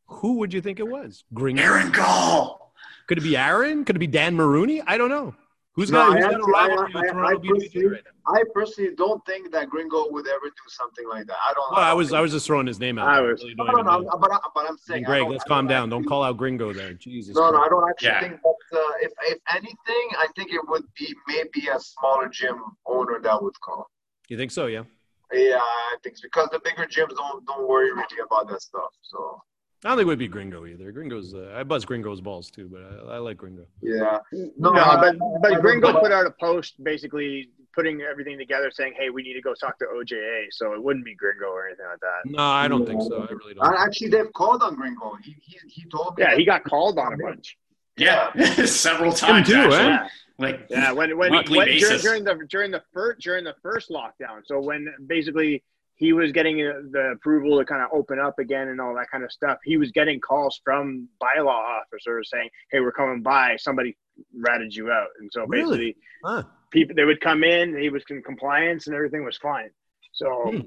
[0.05, 1.25] Who would you think it was?
[1.33, 1.61] Gringo?
[1.61, 2.71] Aaron Gall.
[3.07, 3.83] Could it be Aaron?
[3.83, 4.81] Could it be Dan Marooney?
[4.87, 5.35] I don't know.
[5.77, 9.51] Who's no, got, who's got a I, I, I, personally, right I personally don't think
[9.51, 11.37] that Gringo would ever do something like that.
[11.47, 11.71] I don't.
[11.71, 13.07] Well, I, I was I was just throwing his name out.
[13.07, 13.43] I was.
[13.43, 15.03] Really no, no, no, but, but I'm saying.
[15.03, 15.89] Greg, let's calm down.
[15.89, 16.93] Don't call out Gringo there.
[16.93, 17.35] Jesus.
[17.35, 18.21] No, no, I don't actually yeah.
[18.21, 18.41] think.
[18.41, 23.19] That, uh, if if anything, I think it would be maybe a smaller gym owner
[23.21, 23.87] that would call.
[24.29, 24.65] You think so?
[24.65, 24.83] Yeah.
[25.31, 26.21] Yeah, I think so.
[26.23, 28.89] because the bigger gyms don't don't worry really about that stuff.
[29.03, 29.39] So
[29.87, 30.91] I don't think it would be Gringo either.
[30.91, 33.65] Gringo's uh, I buzz Gringo's balls too, but I, I like Gringo.
[33.81, 34.17] Yeah,
[34.57, 39.09] no, no but but Gringo put out a post basically putting everything together, saying, "Hey,
[39.11, 42.01] we need to go talk to OJA." So it wouldn't be Gringo or anything like
[42.01, 42.29] that.
[42.29, 43.27] No, I don't think so.
[43.29, 43.79] I really don't.
[43.79, 45.15] Actually, they've called on Gringo.
[45.23, 46.25] He he, he told me.
[46.25, 47.57] Yeah, he got called on a bunch.
[47.95, 48.33] Yeah,
[48.65, 49.47] several times.
[49.47, 50.05] Him too, eh?
[50.37, 54.41] Like yeah, when when, when during, during the during the first during the first lockdown.
[54.43, 55.63] So when basically
[55.97, 59.09] he was getting uh, the approval to kind of open up again and all that
[59.11, 59.57] kind of stuff.
[59.63, 63.57] He was getting calls from bylaw officers saying, "Hey, we're coming by.
[63.57, 63.97] Somebody
[64.33, 65.97] ratted you out." And so basically, really?
[66.23, 66.43] huh.
[66.71, 67.77] people they would come in.
[67.77, 69.69] He was in compliance, and everything was fine.
[70.13, 70.59] So, hmm.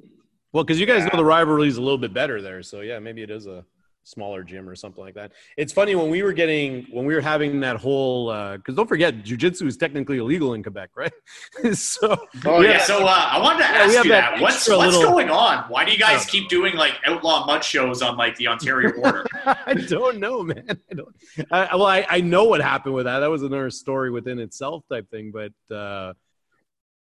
[0.52, 1.10] well, because you guys yeah.
[1.12, 3.64] know the rivalry is a little bit better there, so yeah, maybe it is a
[4.05, 5.32] smaller gym or something like that.
[5.57, 8.76] It's funny when we were getting when we were having that whole uh because uh,
[8.76, 11.12] don't forget jujitsu is technically illegal in Quebec, right?
[11.74, 12.78] so oh yeah.
[12.82, 14.30] So uh, I wanted to ask yeah, you that.
[14.32, 14.40] that.
[14.40, 15.64] What's what's little, going on?
[15.68, 19.26] Why do you guys keep doing like outlaw mud shows on like the Ontario border?
[19.44, 20.78] I don't know, man.
[20.90, 21.14] I don't.
[21.51, 23.20] I, well, I, I know what happened with that.
[23.20, 25.32] That was another story within itself, type thing.
[25.32, 26.14] But uh,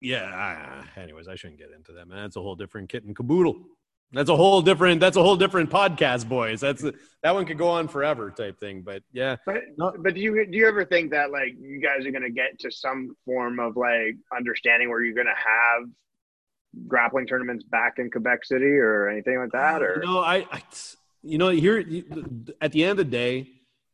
[0.01, 0.83] yeah.
[0.97, 2.23] anyways, I shouldn't get into that, man.
[2.23, 3.61] That's a whole different kit and caboodle.
[4.15, 5.01] That's a whole different.
[5.01, 6.61] That's a whole different podcast, boys.
[6.61, 6.81] That's
[7.21, 8.81] that one could go on forever, type thing.
[8.81, 9.35] But yeah.
[9.45, 12.57] But but do you do you ever think that like you guys are gonna get
[12.59, 15.89] to some form of like understanding where you're gonna have
[16.87, 19.83] grappling tournaments back in Quebec City or anything like that?
[19.83, 20.61] Or no, I, I
[21.21, 21.79] you know here
[22.61, 23.49] at the end of the day,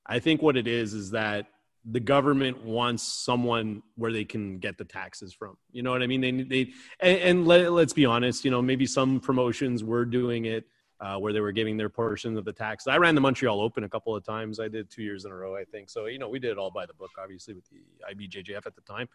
[0.06, 1.48] I think what it is is that
[1.86, 5.58] the government wants someone where they can get the taxes from.
[5.72, 6.22] You know what I mean?
[6.22, 8.46] They they and, and let, us be honest.
[8.46, 10.66] You know, maybe some promotions were doing it
[11.00, 12.88] uh, where they were giving their portion of the tax.
[12.88, 14.60] I ran the Montreal Open a couple of times.
[14.60, 15.90] I did two years in a row, I think.
[15.90, 17.80] So you know, we did it all by the book, obviously with the
[18.14, 19.10] IBJJF at the time.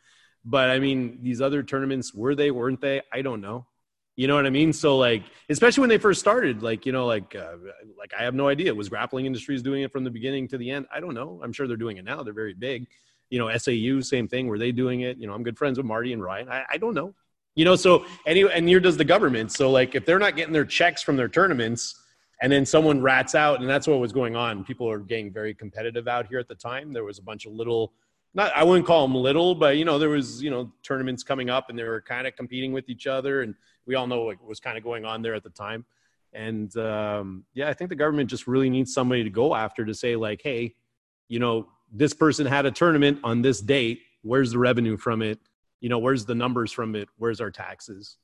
[0.45, 3.03] But I mean, these other tournaments were they, weren't they?
[3.13, 3.67] I don't know.
[4.17, 4.73] You know what I mean?
[4.73, 7.57] So like, especially when they first started, like you know, like uh,
[7.99, 8.75] like I have no idea.
[8.75, 10.87] Was Grappling Industries doing it from the beginning to the end?
[10.95, 11.41] I don't know.
[11.45, 12.23] I'm sure they're doing it now.
[12.23, 12.87] They're very big.
[13.29, 14.47] You know, SAU, same thing.
[14.47, 15.19] Were they doing it?
[15.19, 16.49] You know, I'm good friends with Marty and Ryan.
[16.49, 17.15] I, I don't know.
[17.57, 19.53] You know, so anyway, and near does the government.
[19.53, 21.95] So like, if they're not getting their checks from their tournaments,
[22.41, 24.65] and then someone rats out, and that's what was going on.
[24.65, 26.93] People are getting very competitive out here at the time.
[26.93, 27.93] There was a bunch of little
[28.37, 31.51] not I wouldn't call them little, but you know there was you know tournaments coming
[31.51, 33.55] up and they were kind of competing with each other, and
[33.87, 35.85] we all know what was kind of going on there at the time.
[36.33, 39.95] And um, yeah, I think the government just really needs somebody to go after to
[39.95, 40.75] say like, hey,
[41.29, 44.01] you know, this person had a tournament on this date.
[44.23, 45.39] Where's the revenue from it?
[45.81, 47.09] You know, where's the numbers from it?
[47.17, 48.17] Where's our taxes?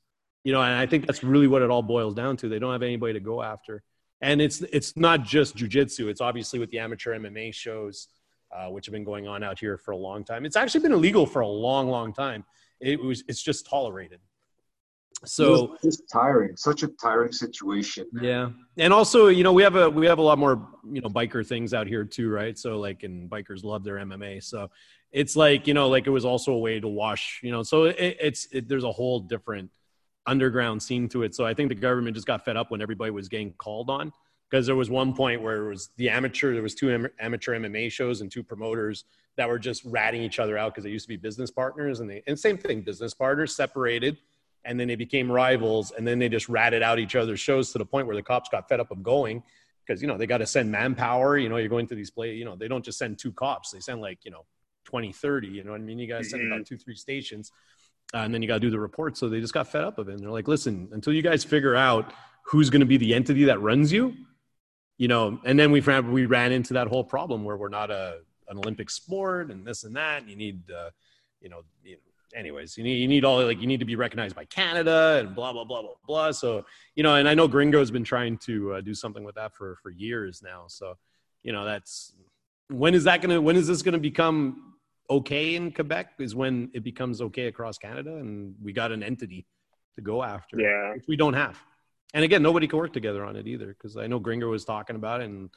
[0.43, 2.49] You know, and I think that's really what it all boils down to.
[2.49, 3.81] They don't have anybody to go after,
[4.19, 6.09] and it's it's not just jujitsu.
[6.09, 8.09] It's obviously with the amateur MMA shows
[8.53, 10.45] uh, which have been going on out here for a long time.
[10.45, 12.45] It's actually been illegal for a long, long time.
[12.79, 14.19] It was it's just tolerated.
[15.25, 18.07] So it's tiring, such a tiring situation.
[18.21, 21.09] Yeah, and also you know we have a we have a lot more you know
[21.09, 22.57] biker things out here too, right?
[22.57, 24.69] So like and bikers love their MMA, so
[25.11, 27.85] it's like you know like it was also a way to wash you know so
[27.85, 29.69] it, it's it, there's a whole different
[30.25, 31.35] underground scene to it.
[31.35, 34.11] So I think the government just got fed up when everybody was getting called on
[34.49, 37.57] because there was one point where it was the amateur there was two am- amateur
[37.57, 39.05] mma shows and two promoters
[39.35, 42.09] that were just ratting each other out because they used to be business partners and
[42.09, 44.17] they and same thing business partners separated
[44.65, 47.77] and then they became rivals and then they just ratted out each other's shows to
[47.77, 49.43] the point where the cops got fed up of going
[49.85, 52.33] because you know they got to send manpower you know you're going to these play
[52.33, 54.45] you know they don't just send two cops they send like you know
[54.85, 56.63] 20 30 you know what i mean you got to send about mm-hmm.
[56.63, 57.51] two three stations
[58.13, 59.97] uh, and then you got to do the report so they just got fed up
[59.97, 62.13] of it and they're like listen until you guys figure out
[62.45, 64.13] who's going to be the entity that runs you
[64.97, 67.91] you know, and then we ran, we ran into that whole problem where we're not
[67.91, 68.19] a
[68.49, 70.21] an Olympic sport and this and that.
[70.21, 70.91] And you need, uh,
[71.41, 71.97] you know, you know,
[72.35, 75.35] anyways, you need you need all like you need to be recognized by Canada and
[75.35, 76.31] blah blah blah blah blah.
[76.31, 76.65] So
[76.95, 79.77] you know, and I know Gringo's been trying to uh, do something with that for
[79.81, 80.65] for years now.
[80.67, 80.95] So
[81.43, 82.13] you know, that's
[82.69, 84.75] when is that gonna when is this gonna become
[85.09, 86.13] okay in Quebec?
[86.19, 89.45] Is when it becomes okay across Canada, and we got an entity
[89.95, 90.59] to go after.
[90.59, 91.59] Yeah, which we don't have
[92.13, 94.95] and again, nobody can work together on it either because I know Gringo was talking
[94.95, 95.49] about it, and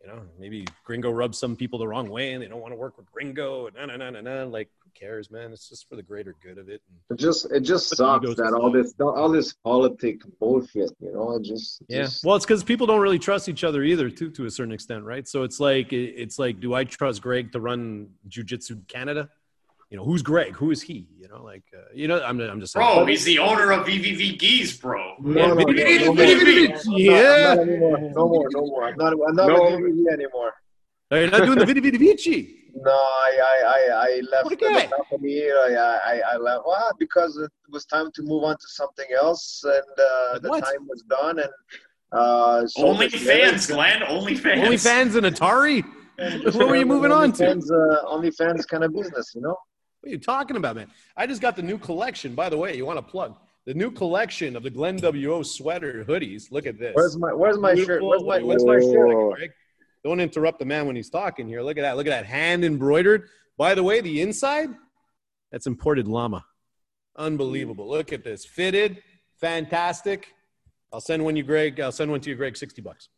[0.00, 2.76] you know maybe Gringo rubs some people the wrong way, and they don't want to
[2.76, 5.52] work with Gringo, and na na na na Like who cares, man?
[5.52, 6.82] It's just for the greater good of it.
[6.88, 11.36] And it just it just sucks that all this all this politic bullshit, you know.
[11.36, 12.02] It just yeah.
[12.02, 12.24] Just...
[12.24, 15.04] Well, it's because people don't really trust each other either, too, to a certain extent,
[15.04, 15.26] right?
[15.26, 19.28] So it's like it's like, do I trust Greg to run Jiu Jitsu Canada?
[19.90, 20.54] You know, who's Greg?
[20.54, 21.08] Who is he?
[21.18, 22.86] You know, like, uh, you know, I'm, I'm just saying.
[22.86, 25.16] Bro, he's the owner of VVV Gis, bro.
[25.18, 27.54] No, no, no, yeah.
[27.56, 28.84] No more, no more.
[28.84, 29.64] I'm not, I'm not no.
[29.64, 30.54] with VVV anymore.
[31.10, 32.56] You're not doing the Vidi Vidi Vici.
[32.72, 35.50] No, I I, I left the company.
[35.50, 39.64] I, I, I left well, because it was time to move on to something else,
[39.64, 40.64] and uh, the what?
[40.64, 41.40] time was done.
[41.40, 41.50] And
[42.12, 44.04] uh, so only fans, Glenn.
[44.04, 44.62] Only fans.
[44.62, 45.84] Only fans and Atari.
[46.54, 47.50] what were you moving on to?
[47.50, 49.56] Uh, only fans kind of business, you know.
[50.00, 50.90] What are you talking about, man?
[51.16, 52.34] I just got the new collection.
[52.34, 53.36] By the way, you want to plug
[53.66, 56.50] the new collection of the Glenn WO sweater hoodies.
[56.50, 56.92] Look at this.
[56.94, 57.94] Where's my Where's my Beautiful.
[57.96, 58.02] shirt?
[58.02, 59.36] Where's my Where's my shirt?
[59.36, 59.50] Greg?
[60.02, 61.60] Don't interrupt the man when he's talking here.
[61.60, 61.96] Look at that.
[61.96, 63.28] Look at that hand embroidered.
[63.58, 64.70] By the way, the inside,
[65.52, 66.46] that's imported llama.
[67.16, 67.84] Unbelievable.
[67.86, 67.90] Mm.
[67.90, 68.46] Look at this.
[68.46, 69.02] Fitted,
[69.38, 70.28] fantastic.
[70.92, 71.78] I'll send one you, Greg.
[71.78, 72.56] I'll send one to you, Greg.
[72.56, 73.10] Sixty bucks.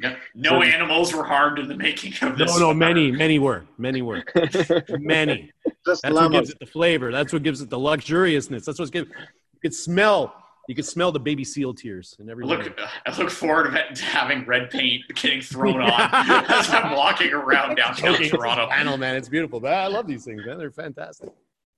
[0.00, 0.16] Yeah.
[0.34, 2.50] No animals were harmed in the making of this.
[2.58, 3.66] No, no, many, many were.
[3.76, 4.24] Many were.
[4.88, 5.52] many.
[5.86, 6.30] Just That's llamas.
[6.30, 7.12] what gives it the flavor.
[7.12, 8.64] That's what gives it the luxuriousness.
[8.64, 9.08] That's what's gives.
[9.08, 10.34] You could smell
[10.70, 12.56] you could smell the baby seal tears and everything.
[12.56, 15.90] Look, I look forward to having red paint getting thrown on
[16.48, 18.68] as I'm walking around downtown okay, Toronto.
[18.68, 19.58] Panel, man, it's beautiful.
[19.58, 20.58] But I love these things, man.
[20.58, 21.30] They're fantastic.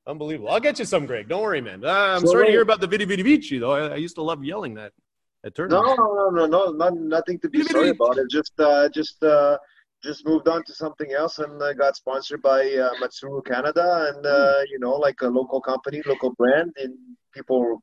[0.07, 0.51] Unbelievable.
[0.51, 1.29] I'll get you some, Greg.
[1.29, 1.83] Don't worry, man.
[1.83, 3.71] Uh, I'm so, sorry to hear about the Vidi Vidi Vici, though.
[3.71, 4.93] I, I, used to love yelling that
[5.45, 5.97] at tournaments.
[5.97, 7.97] No, no, no, no, not, nothing to be Vidi sorry Vidi.
[7.97, 8.19] about.
[8.19, 9.57] It just, uh, just, uh,
[10.03, 14.27] just moved on to something else and uh, got sponsored by uh, Matsuru Canada and
[14.27, 14.65] uh, hmm.
[14.71, 16.95] you know like a local company, local brand, and
[17.33, 17.83] people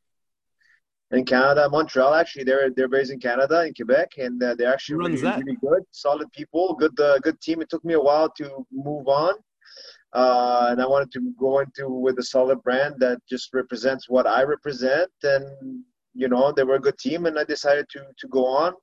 [1.11, 2.13] in Canada, Montreal.
[2.13, 5.83] Actually, they're they're based in Canada, in Quebec, and uh, they're actually really, really, good,
[5.91, 7.61] solid people, good uh, good team.
[7.61, 9.35] It took me a while to move on,
[10.13, 14.27] uh, and I wanted to go into with a solid brand that just represents what
[14.27, 15.83] I represent, and
[16.13, 18.73] you know they were a good team, and I decided to to go on.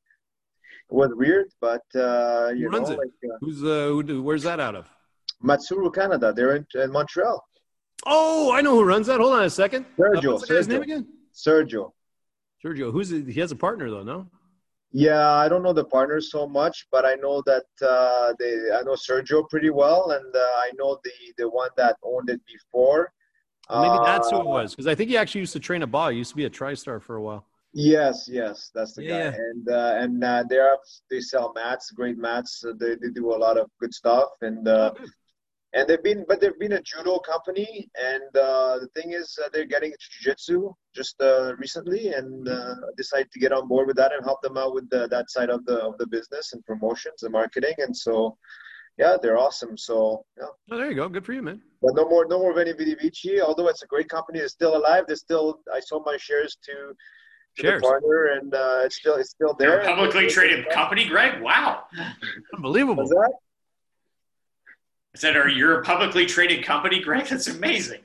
[0.91, 2.99] It was weird, but uh, you Who know, it?
[2.99, 4.89] Like, uh, who's uh, who, where's that out of?
[5.45, 6.33] Matsuru, Canada.
[6.33, 7.45] They're in, in Montreal.
[8.07, 9.21] Oh, I know who runs that.
[9.21, 9.85] Hold on a second.
[9.99, 10.29] Sergio.
[10.29, 10.71] Uh, what's the guy's Sergio.
[10.71, 11.07] name again?
[11.35, 11.93] Sergio.
[12.65, 14.29] Sergio, who's he has a partner though, no?
[14.93, 18.83] Yeah, I don't know the partners so much, but I know that uh, they I
[18.83, 23.13] know Sergio pretty well, and uh, I know the the one that owned it before.
[23.69, 25.87] Maybe that's who it uh, was, because I think he actually used to train a
[25.89, 26.11] ball.
[26.11, 27.45] He used to be a TriStar for a while.
[27.79, 29.31] Yes, yes, that's the yeah.
[29.31, 29.37] guy.
[29.37, 30.79] And uh, and uh, they are
[31.11, 32.65] they sell mats, great mats.
[32.81, 35.05] they they do a lot of good stuff, and uh, oh,
[35.75, 37.87] and they've been but they've been a judo company.
[38.03, 42.15] And uh, the thing is uh, they're getting into jiu-jitsu just uh, recently.
[42.15, 45.07] And uh, decided to get on board with that and help them out with the,
[45.09, 47.75] that side of the of the business and promotions and marketing.
[47.77, 48.39] And so
[48.97, 49.77] yeah they're awesome.
[49.77, 50.47] So yeah.
[50.71, 51.11] Oh, there you go.
[51.11, 51.61] Good for you man.
[51.83, 54.79] But no more no more Veni Vidi Vici although it's a great company it's still
[54.79, 55.05] alive.
[55.07, 56.95] They're still I sold my shares to
[57.59, 57.83] shares.
[57.83, 59.83] partner, and uh, it's still it's still there.
[59.83, 61.41] They're publicly traded company, Greg.
[61.41, 61.85] Wow,
[62.55, 63.11] unbelievable.
[63.19, 67.27] I said, "Are you a publicly traded company, Greg?
[67.31, 68.01] That's amazing."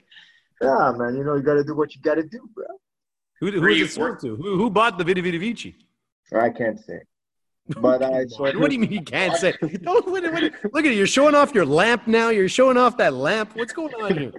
[0.62, 1.16] Yeah, man.
[1.16, 2.66] You know, you got to do what you got to do, bro.
[3.40, 4.36] Who, who is it sold to?
[4.36, 5.76] Who, who bought the Vidi Vidi Vici?
[6.34, 7.00] I can't say.
[7.80, 8.26] But I.
[8.28, 8.60] swear.
[8.60, 9.54] what do you mean you can't say?
[9.82, 10.96] Don't, look at it.
[10.96, 12.30] You're showing off your lamp now.
[12.30, 13.56] You're showing off that lamp.
[13.56, 14.34] What's going on here?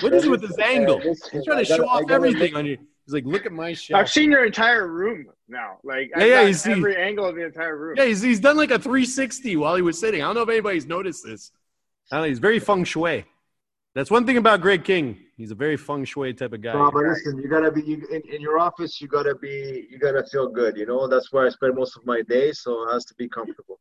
[0.00, 0.98] What is it with this angle?
[1.00, 2.78] He's trying to show off everything on you.
[3.04, 4.00] He's like, look at my shelf.
[4.00, 5.78] I've seen your entire room now.
[5.82, 7.96] Like, yeah, yeah, he's every angle of the entire room.
[7.96, 10.22] Yeah, he's, he's done like a 360 while he was sitting.
[10.22, 11.50] I don't know if anybody's noticed this.
[12.10, 13.24] I don't know, he's very feng shui.
[13.94, 15.18] That's one thing about Greg King.
[15.36, 16.72] He's a very feng shui type of guy.
[16.72, 19.00] No, but listen, you gotta be you, in, in your office.
[19.00, 19.86] You gotta be.
[19.90, 20.76] You gotta feel good.
[20.76, 22.52] You know, that's where I spend most of my day.
[22.52, 23.80] So it has to be comfortable.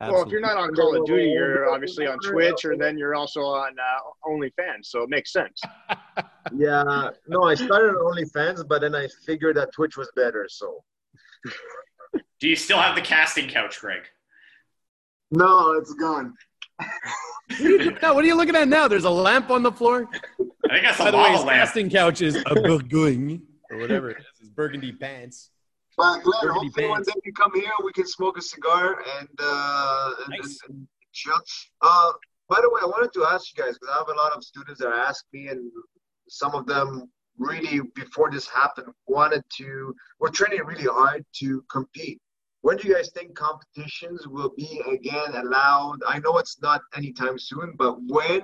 [0.00, 0.16] Absolutely.
[0.16, 3.14] Well, if you're not on Call of Duty, you're obviously on Twitch, or then you're
[3.14, 4.84] also on uh, OnlyFans.
[4.86, 5.60] So it makes sense.
[6.54, 7.10] yeah.
[7.28, 10.46] No, I started on OnlyFans, but then I figured that Twitch was better.
[10.48, 10.82] So.
[12.40, 14.02] Do you still have the casting couch, Greg?
[15.30, 16.34] No, it's gone.
[16.78, 18.14] what, are you now?
[18.14, 18.88] what are you looking at now?
[18.88, 20.08] There's a lamp on the floor.
[20.70, 24.18] I think that's By the way, his casting couch is a Bourgogne or whatever it
[24.18, 24.24] is.
[24.40, 25.50] It's burgundy pants.
[26.00, 30.10] Well, Glenn, hopefully one day you come here, we can smoke a cigar and, uh,
[30.30, 30.58] nice.
[30.66, 31.38] and, and chill.
[31.82, 32.12] Uh,
[32.48, 34.42] by the way, I wanted to ask you guys because I have a lot of
[34.42, 35.70] students that ask me, and
[36.28, 39.94] some of them really, before this happened, wanted to.
[40.18, 42.18] We're training really hard to compete
[42.62, 45.98] when do you guys think competitions will be again allowed?
[46.06, 48.42] I know it's not anytime soon, but when?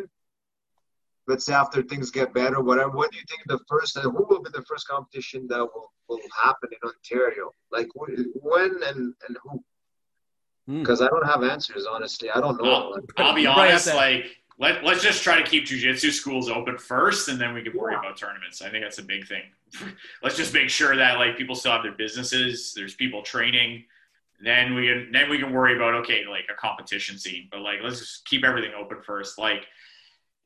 [1.29, 2.91] Let's say after things get better, whatever.
[2.91, 3.99] When do you think the first?
[3.99, 7.51] who will be the first competition that will, will happen in Ontario?
[7.73, 9.63] Like when and and who?
[10.81, 11.07] Because hmm.
[11.07, 12.31] I don't have answers, honestly.
[12.31, 12.95] I don't know.
[13.19, 13.93] I'll, I'll be honest.
[13.95, 14.27] Like
[14.59, 17.93] let, let's just try to keep jujitsu schools open first and then we can worry
[17.93, 18.01] yeah.
[18.01, 18.63] about tournaments.
[18.63, 19.43] I think that's a big thing.
[20.23, 23.85] let's just make sure that like people still have their businesses, there's people training,
[24.41, 27.79] then we can then we can worry about okay like a competition scene but like
[27.83, 29.67] let's just keep everything open first like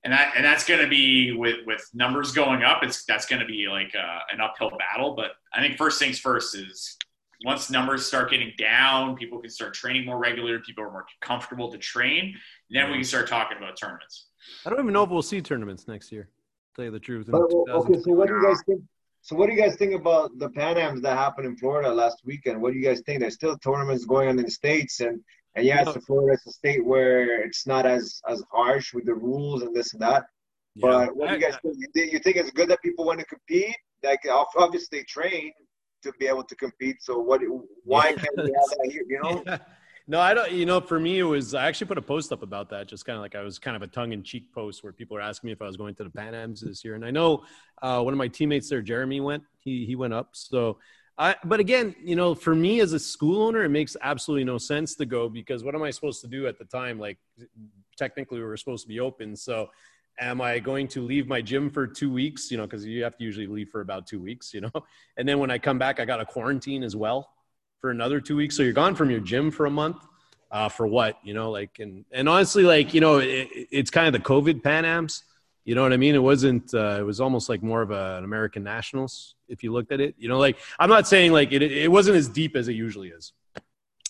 [0.05, 3.41] and that and that's going to be with with numbers going up it's that's going
[3.41, 6.97] to be like uh, an uphill battle but i think first things first is
[7.45, 10.61] once numbers start getting down, people can start training more regularly.
[10.65, 12.35] People are more comfortable to train.
[12.71, 14.27] Then we can start talking about tournaments.
[14.67, 16.29] I don't even know if we'll see tournaments next year.
[16.77, 17.29] tell you the truth.
[17.31, 18.83] But, okay, so what do you guys think?
[19.23, 22.23] So what do you guys think about the Pan Ams that happened in Florida last
[22.25, 22.61] weekend?
[22.61, 23.21] What do you guys think?
[23.21, 25.21] There's still tournaments going on in the states, and
[25.55, 29.15] and yeah, it's Florida, it's a state where it's not as as harsh with the
[29.15, 30.25] rules and this and that.
[30.77, 30.83] Yeah.
[30.83, 31.77] But what do you guys think?
[32.13, 33.77] You think it's good that people want to compete?
[34.05, 34.21] Like
[34.57, 35.53] obviously train
[36.03, 36.97] to be able to compete.
[37.01, 37.41] So what?
[37.85, 39.05] Why can't we have that here?
[39.09, 39.43] You know.
[39.47, 39.59] Yeah.
[40.11, 40.51] No, I don't.
[40.51, 41.55] You know, for me, it was.
[41.55, 43.77] I actually put a post up about that, just kind of like I was kind
[43.77, 45.95] of a tongue in cheek post where people were asking me if I was going
[45.97, 47.45] to the Pan Ams this year, and I know
[47.81, 49.45] uh, one of my teammates there, Jeremy, went.
[49.61, 50.31] He he went up.
[50.33, 50.79] So,
[51.21, 51.37] I.
[51.45, 54.95] But again, you know, for me as a school owner, it makes absolutely no sense
[54.97, 56.99] to go because what am I supposed to do at the time?
[56.99, 57.19] Like,
[57.97, 59.69] technically, we were supposed to be open, so
[60.19, 62.51] am I going to leave my gym for two weeks?
[62.51, 64.73] You know, because you have to usually leave for about two weeks, you know.
[65.17, 67.29] And then when I come back, I got a quarantine as well
[67.79, 68.57] for another two weeks.
[68.57, 70.07] So you're gone from your gym for a month.
[70.51, 71.19] Uh, for what?
[71.23, 74.65] You know, like and and honestly, like you know, it, it's kind of the COVID
[74.65, 75.23] Pan Ams.
[75.71, 76.17] You know what I mean?
[76.17, 76.75] It wasn't.
[76.75, 80.01] Uh, it was almost like more of a, an American Nationals if you looked at
[80.01, 80.17] it.
[80.19, 81.63] You know, like I'm not saying like it.
[81.63, 83.33] It wasn't as deep as it usually is.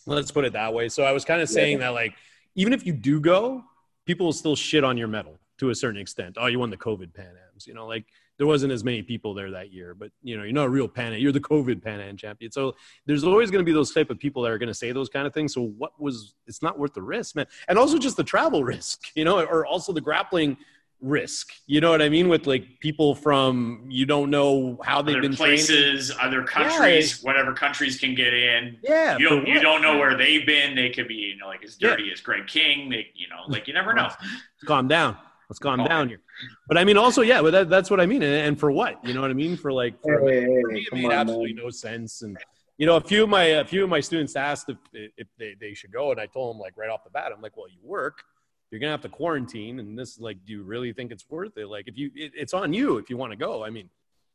[0.07, 0.89] Let's put it that way.
[0.89, 1.89] So I was kind of saying yeah.
[1.89, 2.15] that like
[2.55, 3.63] even if you do go,
[4.07, 6.39] people will still shit on your medal to a certain extent.
[6.41, 7.67] Oh, you won the COVID Pan Ams.
[7.67, 8.07] You know, like
[8.39, 10.89] there wasn't as many people there that year, but you know, you're not a real
[10.89, 11.21] Pan Am.
[11.21, 12.51] You're the COVID Pan Am champion.
[12.51, 12.75] So
[13.05, 15.11] there's always going to be those type of people that are going to say those
[15.11, 15.53] kind of things.
[15.53, 16.33] So what was?
[16.47, 17.45] It's not worth the risk, man.
[17.69, 20.57] And also just the travel risk, you know, or also the grappling
[21.01, 21.53] risk.
[21.67, 22.29] You know what I mean?
[22.29, 26.21] With like people from you don't know how they've other been places, trained.
[26.21, 27.27] other countries, yeah.
[27.27, 28.79] whatever countries can get in.
[28.83, 30.75] Yeah, you don't you don't know where they've been.
[30.75, 32.13] They could be you know like as dirty yeah.
[32.13, 32.91] as Greg King.
[32.91, 34.09] They you know like you never know.
[34.67, 35.17] Calm down.
[35.49, 36.21] Let's calm oh, down here.
[36.69, 38.23] But I mean, also, yeah, but that, that's what I mean.
[38.23, 39.05] And, and, for what?
[39.05, 39.57] You know what I mean?
[39.57, 41.65] For like, for, hey, for me, it made on, absolutely man.
[41.65, 42.23] no sense.
[42.23, 42.39] And
[42.79, 45.57] you know, a few of my a few of my students asked if if they,
[45.61, 47.69] they should go, and I told them like right off the bat, I'm like, well,
[47.69, 48.23] you work,
[48.71, 51.67] you're gonna have to quarantine, and this like, do you really think it's worth it?
[51.67, 53.65] Like, if you, it, it's on you if you want to go.
[53.65, 53.89] I mean,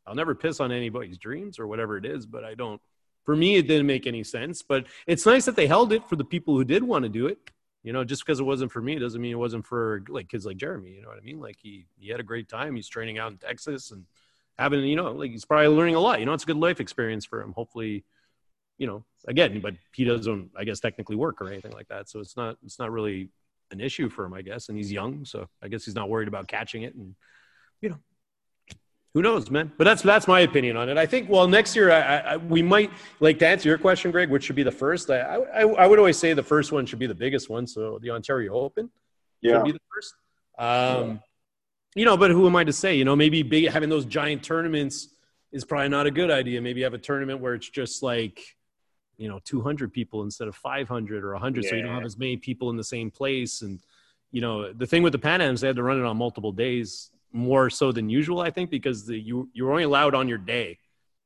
[0.05, 2.81] I'll never piss on anybody's dreams or whatever it is, but I don't.
[3.23, 4.61] For me, it didn't make any sense.
[4.61, 7.25] But it's nice that they held it for the people who did want to do
[7.25, 7.39] it
[7.85, 10.43] you know, just because it wasn't for me doesn't mean it wasn't for like kids
[10.43, 10.89] like Jeremy.
[10.89, 11.39] You know what I mean?
[11.39, 12.75] Like he he had a great time.
[12.75, 14.05] He's training out in Texas and
[14.57, 16.19] having you know like he's probably learning a lot.
[16.19, 17.53] You know, it's a good life experience for him.
[17.53, 18.03] Hopefully,
[18.79, 22.09] you know, again, but he doesn't I guess technically work or anything like that.
[22.09, 23.29] So it's not it's not really
[23.75, 24.69] an issue for him, I guess.
[24.69, 26.95] And he's young, so I guess he's not worried about catching it.
[26.95, 27.15] And
[27.81, 27.99] you know,
[29.13, 29.71] who knows, man?
[29.77, 30.97] But that's that's my opinion on it.
[30.97, 34.29] I think well, next year I, I, we might like to answer your question, Greg.
[34.29, 35.09] Which should be the first?
[35.09, 37.67] I, I, I would always say the first one should be the biggest one.
[37.67, 38.89] So the Ontario Open
[39.41, 39.53] yeah.
[39.53, 40.13] should be the first.
[40.57, 41.17] Um, yeah.
[41.97, 42.95] You know, but who am I to say?
[42.95, 45.09] You know, maybe big, having those giant tournaments
[45.53, 46.61] is probably not a good idea.
[46.61, 48.54] Maybe have a tournament where it's just like
[49.17, 51.69] you know 200 people instead of 500 or 100, yeah.
[51.69, 53.61] so you don't have as many people in the same place.
[53.61, 53.79] And
[54.31, 56.51] you know, the thing with the Pan Ams, they had to run it on multiple
[56.51, 60.27] days more so than usual, I think, because the, you you were only allowed on
[60.27, 60.79] your day.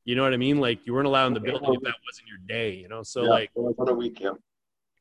[0.06, 0.60] You know what I mean?
[0.60, 2.74] Like you weren't allowed in the building if that wasn't your day.
[2.74, 4.38] You know, so yeah, like on a weekend,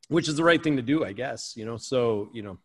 [0.08, 1.54] which is the right thing to do, I guess.
[1.56, 2.58] You know, so you know,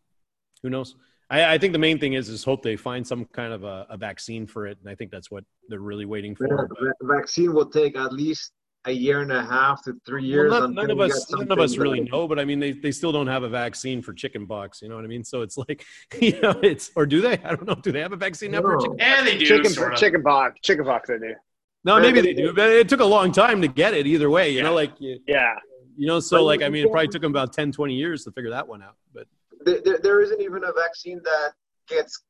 [0.61, 0.95] who knows?
[1.29, 3.87] I, I think the main thing is is hope they find some kind of a,
[3.89, 6.47] a, vaccine for it, and I think that's what they're really waiting for.
[6.47, 8.51] The vaccine will take at least
[8.85, 10.51] a year and a half to three years.
[10.51, 12.91] Well, none, none of us, none of us really know, but I mean, they, they
[12.91, 14.81] still don't have a vaccine for chicken pox.
[14.81, 15.23] You know what I mean?
[15.23, 15.85] So it's like,
[16.19, 17.33] you know, it's or do they?
[17.33, 17.75] I don't know.
[17.75, 18.97] Do they have a vaccine now for chicken?
[18.99, 19.45] Yeah, they do.
[19.45, 19.99] Chicken, sort of.
[19.99, 21.33] chicken pox, chicken pox, they do.
[21.85, 24.07] No, maybe they do, but it took a long time to get it.
[24.07, 24.63] Either way, you yeah.
[24.63, 25.55] know, like yeah,
[25.97, 28.31] you know, so like I mean, it probably took them about 10, 20 years to
[28.31, 28.95] figure that one out.
[29.13, 29.27] But
[29.65, 31.51] there, there isn't even a vaccine that
[31.89, 32.23] gets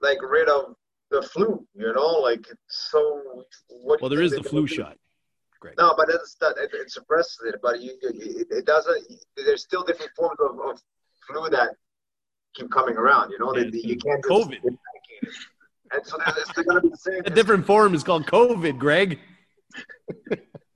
[0.00, 0.74] like rid of
[1.10, 1.64] the flu.
[1.74, 3.44] You know, like so.
[3.68, 4.96] What well, there is the flu shot.
[5.60, 5.74] Great.
[5.78, 9.04] No, but it's that it, it suppresses it, but you, it, it, doesn't.
[9.36, 10.80] There's still different forms of, of
[11.26, 11.70] flu that
[12.54, 13.32] keep coming around.
[13.32, 14.60] You know, yeah, you can't just COVID.
[15.90, 17.22] And so it's gonna be the same.
[17.24, 19.18] A different form is called COVID, Greg.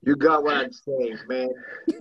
[0.05, 1.49] You got what I'm saying, man.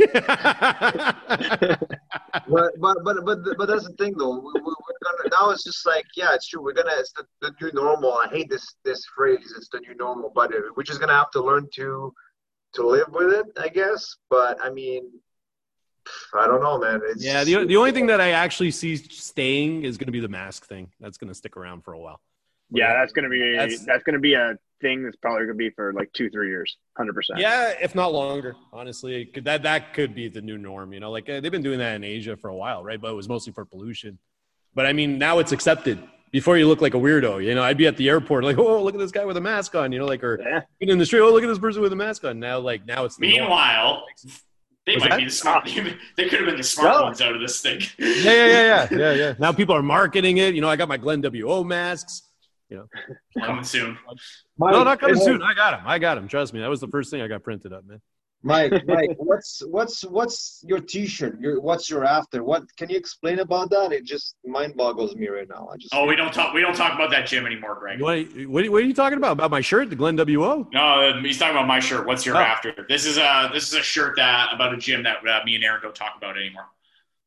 [2.48, 4.40] but, but but but but that's the thing though.
[4.40, 5.50] We, are gonna now.
[5.50, 6.64] It's just like yeah, it's true.
[6.64, 6.90] We're gonna.
[6.96, 8.12] It's the, the new normal.
[8.14, 9.54] I hate this this phrase.
[9.56, 12.12] It's the new normal, but uh, we're just gonna have to learn to
[12.74, 14.16] to live with it, I guess.
[14.30, 15.10] But I mean,
[16.34, 17.00] I don't know, man.
[17.04, 20.20] It's, yeah, the the only thing that I actually see staying is going to be
[20.20, 20.90] the mask thing.
[21.00, 22.20] That's going to stick around for a while.
[22.70, 25.48] Yeah, that's going to be that's, that's going to be a thing that's probably going
[25.50, 27.38] to be for like two, three years, hundred percent.
[27.38, 28.56] Yeah, if not longer.
[28.72, 30.92] Honestly, that that could be the new norm.
[30.92, 33.00] You know, like uh, they've been doing that in Asia for a while, right?
[33.00, 34.18] But it was mostly for pollution.
[34.74, 36.02] But I mean, now it's accepted.
[36.32, 37.44] Before you look like a weirdo.
[37.44, 39.40] You know, I'd be at the airport like, oh, look at this guy with a
[39.40, 39.92] mask on.
[39.92, 40.62] You know, like or yeah.
[40.80, 42.40] in the street, oh, look at this person with a mask on.
[42.40, 43.20] Now, like now it's.
[43.20, 44.04] Meanwhile,
[44.86, 45.18] they might that?
[45.18, 45.64] be the smart.
[46.16, 47.02] they could have been the smart no.
[47.04, 47.80] ones out of this thing.
[47.98, 49.34] yeah, yeah, yeah, yeah, yeah, yeah.
[49.38, 50.54] Now people are marketing it.
[50.54, 52.22] You know, I got my Glenn WO masks.
[52.68, 53.98] You know, coming soon.
[54.58, 55.42] no, not coming soon.
[55.42, 55.86] I got him.
[55.86, 56.26] I got him.
[56.26, 56.60] Trust me.
[56.60, 58.00] That was the first thing I got printed up, man.
[58.42, 61.40] Mike, Mike, what's what's what's your T-shirt?
[61.40, 62.42] Your what's your after?
[62.42, 63.92] What can you explain about that?
[63.92, 65.68] It just mind boggles me right now.
[65.72, 68.00] I just oh, we don't talk we don't talk about that gym anymore, Greg.
[68.00, 69.32] What, what, what are you talking about?
[69.32, 70.68] About my shirt, the Glenn WO?
[70.72, 72.06] No, he's talking about my shirt.
[72.06, 72.40] What's your oh.
[72.40, 72.74] after?
[72.88, 75.64] This is a this is a shirt that about a gym that uh, me and
[75.64, 76.66] Aaron don't talk about anymore.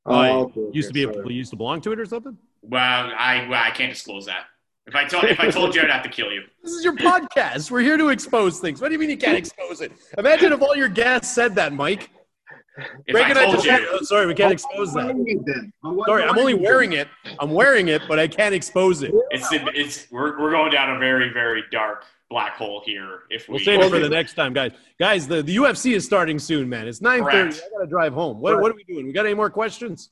[0.05, 2.37] Oh, oh okay, used okay, to be a, used to belong to it or something.
[2.61, 4.45] Well, I well, I can't disclose that.
[4.87, 6.43] If I told if I told you, I'd have to kill you.
[6.63, 7.71] This is your podcast.
[7.71, 8.81] We're here to expose things.
[8.81, 9.91] What do you mean you can't expose it?
[10.17, 12.11] Imagine if all your guests said that, Mike.
[13.07, 15.71] If I told you, oh, sorry, we can't expose that.
[16.05, 17.07] Sorry, I'm only wearing it.
[17.39, 19.11] I'm wearing it, but I can't expose it.
[19.31, 23.21] It's it's we're we're going down a very very dark black hole here.
[23.31, 24.73] If we will save it for the next time, guys.
[24.99, 26.87] Guys, the, the UFC is starting soon, man.
[26.87, 27.23] It's 9:30.
[27.23, 28.39] I gotta drive home.
[28.39, 29.07] What what are we doing?
[29.07, 30.11] We got any more questions?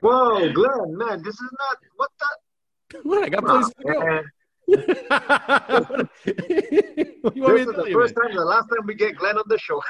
[0.00, 2.26] Whoa, Glenn, man, this is not what the
[3.02, 3.24] what?
[3.24, 4.76] I got places ah, to go.
[7.56, 9.82] this is the first time, the last time we get Glenn on the show.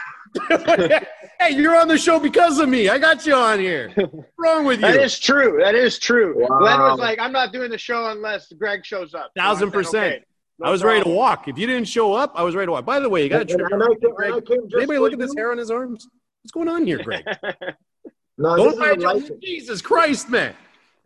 [1.40, 2.88] hey, you're on the show because of me.
[2.88, 3.90] I got you on here.
[3.96, 4.86] What's wrong with you?
[4.86, 5.58] That is true.
[5.60, 6.34] That is true.
[6.48, 6.58] Wow.
[6.58, 9.32] Glenn was like, I'm not doing the show unless Greg shows up.
[9.36, 10.14] Thousand percent.
[10.14, 10.24] Okay,
[10.60, 10.98] no I was problem.
[11.00, 11.48] ready to walk.
[11.48, 12.84] If you didn't show up, I was ready to walk.
[12.84, 13.66] By the way, you got to trim.
[14.76, 16.06] Anybody look at this hair on his arms?
[16.42, 17.24] What's going on here, Greg?
[18.38, 20.54] no, Don't Jesus Christ, man.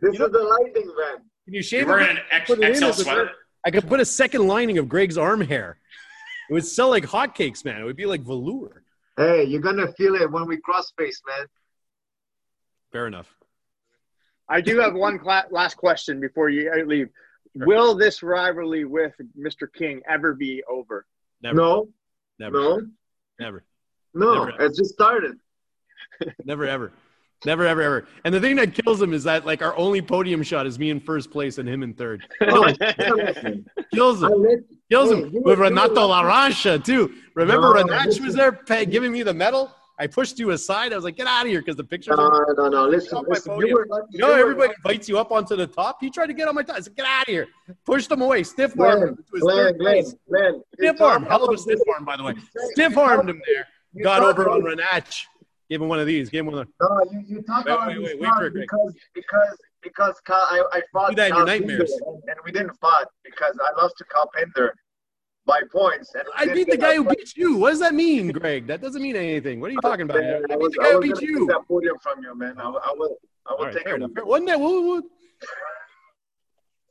[0.00, 1.16] This you is the lighting, man.
[1.44, 3.30] Can you shave You're wearing an X, XL sweater?
[3.64, 5.78] I could put a second lining of Greg's arm hair.
[6.50, 7.80] It would sell like hotcakes, man.
[7.80, 8.82] It would be like velour.
[9.16, 11.46] Hey, you're gonna feel it when we cross face, man.
[12.92, 13.32] Fair enough.
[14.48, 17.08] I do have one cl- last question before you uh, leave.
[17.56, 17.66] Sure.
[17.66, 19.66] Will this rivalry with Mr.
[19.72, 21.06] King ever be over?
[21.42, 21.56] Never.
[21.56, 21.88] No.
[22.38, 22.58] Never.
[22.58, 22.86] No.
[23.38, 23.64] Never.
[24.14, 24.44] No.
[24.44, 25.36] Never, it just started.
[26.44, 26.92] Never ever.
[27.44, 28.08] Never, ever, ever.
[28.24, 30.90] And the thing that kills him is that like our only podium shot is me
[30.90, 32.24] in first place and him in third.
[32.40, 32.76] kills
[33.36, 33.66] him.
[33.92, 34.64] Kills him.
[34.90, 35.32] Kills him.
[35.42, 37.12] With Renato Larrañaga too.
[37.34, 38.52] Remember no, Renach was there
[38.84, 39.74] giving me the medal?
[39.98, 40.92] I pushed you aside.
[40.92, 42.16] I was like, get out of here because the picture.
[42.16, 42.54] no, are.
[42.56, 43.22] No, no, listen.
[43.28, 45.98] listen you, were, you know, everybody invites you up onto the top.
[46.00, 46.76] He tried to get on my top.
[46.76, 47.46] I said, get out of here.
[47.84, 48.42] Pushed him away.
[48.42, 49.24] Stiff armed him.
[49.40, 51.22] Glenn, Glenn, Glenn, Stiff um, arm.
[51.24, 52.34] Hell of a stiff arm, by the way.
[52.72, 53.68] Stiff armed him there.
[54.02, 55.26] Got over on Renach.
[55.72, 56.28] Give him one of these.
[56.28, 58.94] Give him one of No, you, you talk wait, about wait, wait, wait for because,
[59.14, 61.90] because because I, I fought Do that in your nightmares.
[61.90, 64.74] And, and, we didn't fight because I lost to Carl Pinder
[65.46, 66.14] by points.
[66.14, 67.56] And I beat the guy who beat you.
[67.56, 68.66] What does that mean, Greg?
[68.66, 69.62] That doesn't mean anything.
[69.62, 70.18] What are you talking about?
[70.18, 71.46] I, I beat the guy who beat you.
[71.46, 72.58] that podium from you, man.
[72.58, 73.16] I, I will.
[73.46, 74.26] I will right, take it.
[74.26, 74.60] Wasn't that?
[74.60, 75.04] What, what?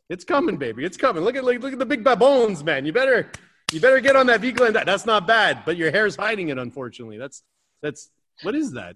[0.09, 0.85] It's coming, baby.
[0.85, 1.23] It's coming.
[1.23, 2.83] Look at look, look at the big baboons, man.
[2.87, 3.29] You better
[3.71, 6.57] you better get on that V That's not bad, but your hair's hiding it.
[6.57, 7.43] Unfortunately, that's
[7.83, 8.09] that's
[8.43, 8.95] what is that?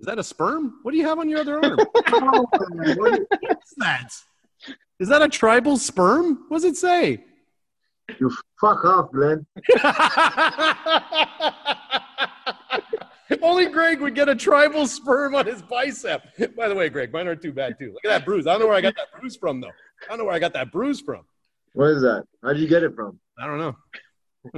[0.00, 0.78] Is that a sperm?
[0.82, 1.76] What do you have on your other arm?
[1.78, 4.10] What's that?
[4.98, 6.44] Is that a tribal sperm?
[6.48, 7.24] What does it say?
[8.18, 9.46] You fuck off, Glenn.
[13.42, 16.22] Only Greg would get a tribal sperm on his bicep.
[16.56, 17.92] By the way, Greg, mine aren't too bad too.
[17.92, 18.46] Look at that bruise.
[18.46, 19.68] I don't know where I got that bruise from though.
[19.68, 21.22] I don't know where I got that bruise from.
[21.72, 22.24] Where is that?
[22.42, 23.18] How did you get it from?
[23.38, 23.76] I don't know.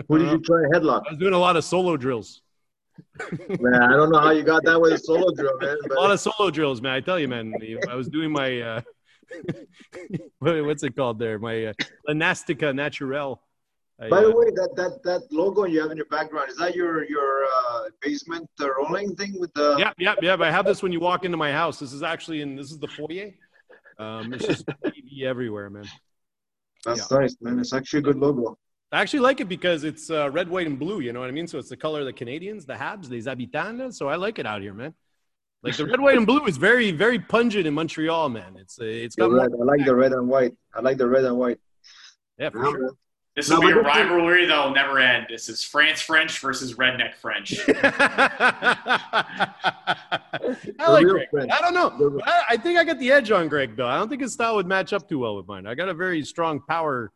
[0.09, 1.03] Who did you try a headlock?
[1.07, 2.43] I was doing a lot of solo drills
[3.61, 5.77] man, I don't know how you got that with a solo drill, man.
[5.89, 5.99] But...
[5.99, 6.93] A lot of solo drills, man.
[6.93, 7.53] I tell you, man.
[7.89, 8.81] I was doing my uh,
[10.39, 11.39] what's it called there?
[11.39, 11.73] My uh,
[12.09, 13.41] Elastica Naturel.
[13.99, 16.75] By the uh, way, that, that that logo you have in your background is that
[16.75, 19.77] your your uh, basement uh, rolling thing with the?
[19.79, 20.41] Yep, yep, yep.
[20.41, 21.79] I have this when you walk into my house.
[21.79, 23.31] This is actually in this is the foyer.
[23.99, 25.89] Um, it's just TV everywhere, man.
[26.85, 27.19] That's yeah.
[27.19, 27.61] nice, man.
[27.61, 28.59] It's actually a good logo.
[28.95, 31.01] I actually like it because it's uh, red, white, and blue.
[31.01, 31.49] You know what I mean?
[31.49, 33.99] So it's the color of the Canadians, the Habs, the Habitants.
[33.99, 34.95] So I like it out here, man.
[35.65, 38.57] Like the red, white, and blue is very, very pungent in Montreal, man.
[38.57, 39.33] It's uh, it's got.
[39.33, 39.51] Red.
[39.53, 40.53] I like the red and white.
[40.75, 41.59] I like the red and white.
[42.39, 42.91] Yeah, for sure.
[43.35, 45.27] This will no, be a rivalry that'll never end.
[45.29, 47.59] This is France French versus redneck French.
[47.69, 49.55] I
[50.79, 51.29] like Greg.
[51.31, 51.51] French.
[51.51, 52.21] I don't know.
[52.25, 53.89] I, I think I got the edge on Greg, though.
[53.89, 55.67] I don't think his style would match up too well with mine.
[55.67, 57.11] I got a very strong power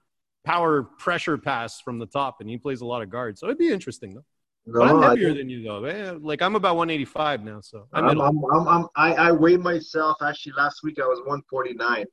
[0.49, 3.39] power pressure pass from the top, and he plays a lot of guards.
[3.39, 4.25] So it'd be interesting though.
[4.67, 5.81] No, but I'm heavier than you though.
[5.83, 6.23] Man.
[6.23, 10.53] Like I'm about 185 now, so I'm, I'm, I'm, I'm, i I weighed myself actually
[10.57, 10.99] last week.
[10.99, 12.07] I was 149.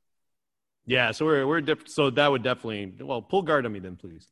[0.86, 3.96] Yeah, so we're we're diff- so that would definitely well pull guard on me then,
[3.96, 4.28] please.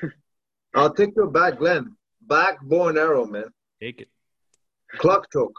[0.74, 1.94] I'll take your back, Glenn.
[2.22, 3.50] Back bow and arrow, man.
[3.82, 4.08] Take it.
[4.98, 5.58] Clock choke.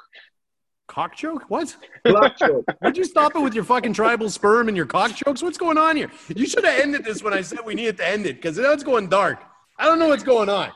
[0.88, 1.44] Cock choke?
[1.50, 1.76] What?
[2.06, 2.66] Cock choke.
[2.82, 5.44] Would you stop it with your fucking tribal sperm and your cock chokes?
[5.44, 6.10] What's going on here?
[6.34, 8.72] You should have ended this when I said we needed to end it because now
[8.72, 9.44] it's going dark.
[9.78, 10.72] I don't know what's going on.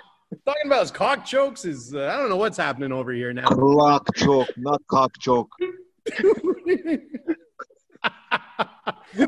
[0.46, 3.48] Talking about his cock chokes is uh, I don't know what's happening over here now.
[3.50, 5.50] Cock choke, not cock choke.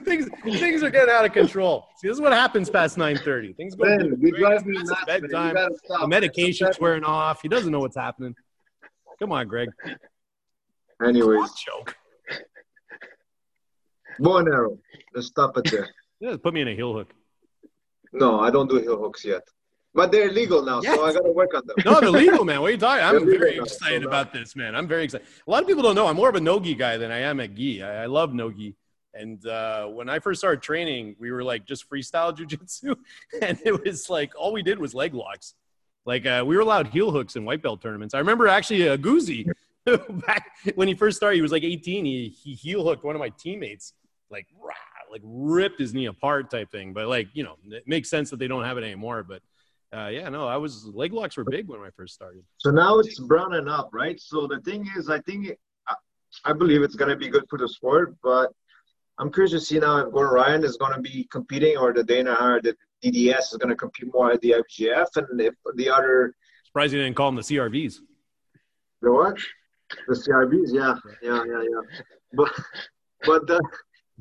[0.06, 1.88] things things are getting out of control.
[1.98, 3.54] See, this is what happens past nine thirty.
[3.54, 3.84] Things go.
[3.86, 5.56] Man, we drive me nuts, bedtime.
[5.56, 7.42] The medication's wearing off.
[7.42, 8.36] He doesn't know what's happening.
[9.20, 9.70] Come on, Greg.
[11.02, 11.96] Anyways, joke.
[14.20, 14.78] Bow and arrow.
[15.14, 15.90] Let's stop it there.
[16.20, 17.14] Yeah, put me in a heel hook.
[18.14, 19.42] No, I don't do heel hooks yet.
[19.94, 20.96] But they're legal now, yes.
[20.96, 21.76] so I got to work on them.
[21.84, 22.62] No, they're legal, man.
[22.62, 23.04] What are you talking?
[23.04, 24.74] I'm very excited so about this, man.
[24.74, 25.28] I'm very excited.
[25.46, 27.42] A lot of people don't know I'm more of a nogi guy than I am
[27.42, 27.84] a gi.
[27.84, 28.76] I, I love nogi.
[29.14, 32.96] And uh, when I first started training, we were like just freestyle jujitsu,
[33.42, 35.54] and it was like all we did was leg locks.
[36.06, 38.14] Like uh, we were allowed heel hooks in white belt tournaments.
[38.14, 39.48] I remember actually a uh, Goozy
[40.26, 41.36] back when he first started.
[41.36, 42.06] He was like 18.
[42.06, 43.94] He he heel hooked one of my teammates,
[44.30, 44.74] like rah,
[45.12, 46.94] like ripped his knee apart type thing.
[46.94, 49.24] But like you know, it makes sense that they don't have it anymore.
[49.24, 49.42] But
[49.96, 52.44] uh, yeah, no, I was leg locks were big when I first started.
[52.58, 54.20] So now it's browning up, right?
[54.20, 55.58] So the thing is, I think
[56.46, 58.52] I believe it's going to be good for the sport, but
[59.20, 62.04] I'm curious to see now if Gordon Ryan is going to be competing or the
[62.04, 65.90] Dana or the DDS is going to compete more at the IBJJF, and if the
[65.90, 66.34] other.
[66.66, 67.98] Surprised you didn't call them the CRVs.
[69.02, 69.38] The what?
[70.08, 71.82] The CRVs, yeah, yeah, yeah, yeah.
[72.34, 72.52] But
[73.26, 73.62] but the.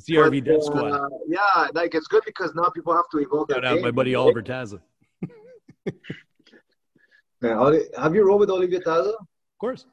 [0.00, 0.90] CRV Death Squad.
[0.90, 3.90] Uh, yeah, like it's good because now people have to evolve Shout out game, my
[3.90, 4.80] buddy Oliver Taza.
[7.42, 9.10] man, have you rolled with Oliver Taza?
[9.10, 9.26] Of
[9.58, 9.84] course.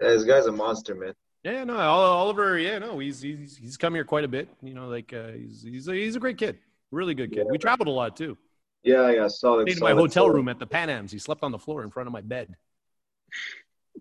[0.00, 1.12] Yeah, this guy's a monster, man.
[1.44, 2.58] Yeah, no, Oliver.
[2.58, 4.48] Yeah, no, he's he's he's come here quite a bit.
[4.62, 6.58] You know, like uh, he's he's a, he's a great kid,
[6.90, 7.44] really good kid.
[7.44, 7.50] Yeah.
[7.50, 8.38] We traveled a lot too.
[8.82, 9.68] Yeah, yeah, solid.
[9.68, 11.12] Stayed in my hotel room at the Pan Ams.
[11.12, 12.56] He slept on the floor in front of my bed.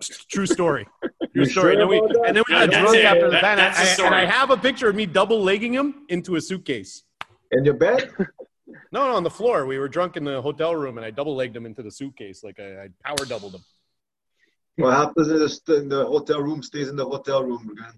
[0.02, 0.88] True story.
[1.34, 1.48] True story.
[1.48, 4.00] Sure and, then we, and then we got drunk after the Pan Ams.
[4.00, 7.04] And I have a picture of me double legging him into a suitcase.
[7.52, 8.12] In your bed?
[8.92, 9.66] No, no, on the floor.
[9.66, 12.44] We were drunk in the hotel room, and I double legged him into the suitcase.
[12.44, 13.64] Like I, I power doubled him.
[14.78, 15.28] What happens
[15.70, 17.94] in the hotel room stays in the hotel room again.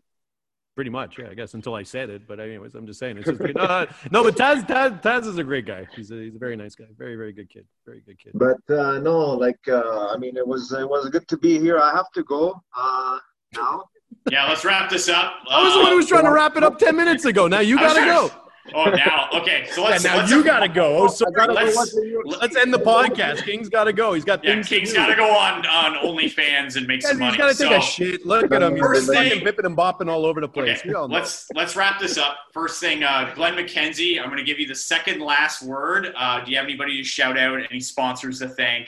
[0.76, 1.30] Pretty much, yeah.
[1.32, 3.18] I guess until I said it, but anyways, I'm just saying.
[3.18, 5.88] It's just no, no, no, but Taz, Taz, Taz is a great guy.
[5.96, 6.86] He's a, he's a very nice guy.
[6.98, 7.66] Very, very good kid.
[7.86, 8.34] Very good kid.
[8.36, 11.80] But uh, no, like uh, I mean, it was it was good to be here.
[11.80, 13.20] I have to go uh,
[13.56, 13.86] now.
[14.30, 15.36] Yeah, let's wrap this up.
[15.50, 17.48] I was the one who was trying to wrap it up ten minutes ago.
[17.48, 18.30] Now you gotta go.
[18.74, 19.68] Oh, now okay.
[19.72, 20.04] So let's.
[20.04, 20.98] Yeah, now let's, you got to go.
[20.98, 21.32] Oh, sorry.
[21.54, 23.44] Let's, let's, end the podcast.
[23.44, 24.14] King's got to go.
[24.14, 24.68] He's got yeah, things.
[24.68, 27.32] King's got to go on on OnlyFans and make some money.
[27.32, 28.26] He's got to take a shit.
[28.26, 28.76] Look at him.
[28.76, 30.80] He's been thing, bipping and bopping all over the place.
[30.80, 32.38] Okay, let's let's wrap this up.
[32.54, 34.20] First thing, uh, Glenn McKenzie.
[34.20, 36.12] I'm going to give you the second last word.
[36.18, 37.60] Uh, do you have anybody to shout out?
[37.70, 38.88] Any sponsors to thank?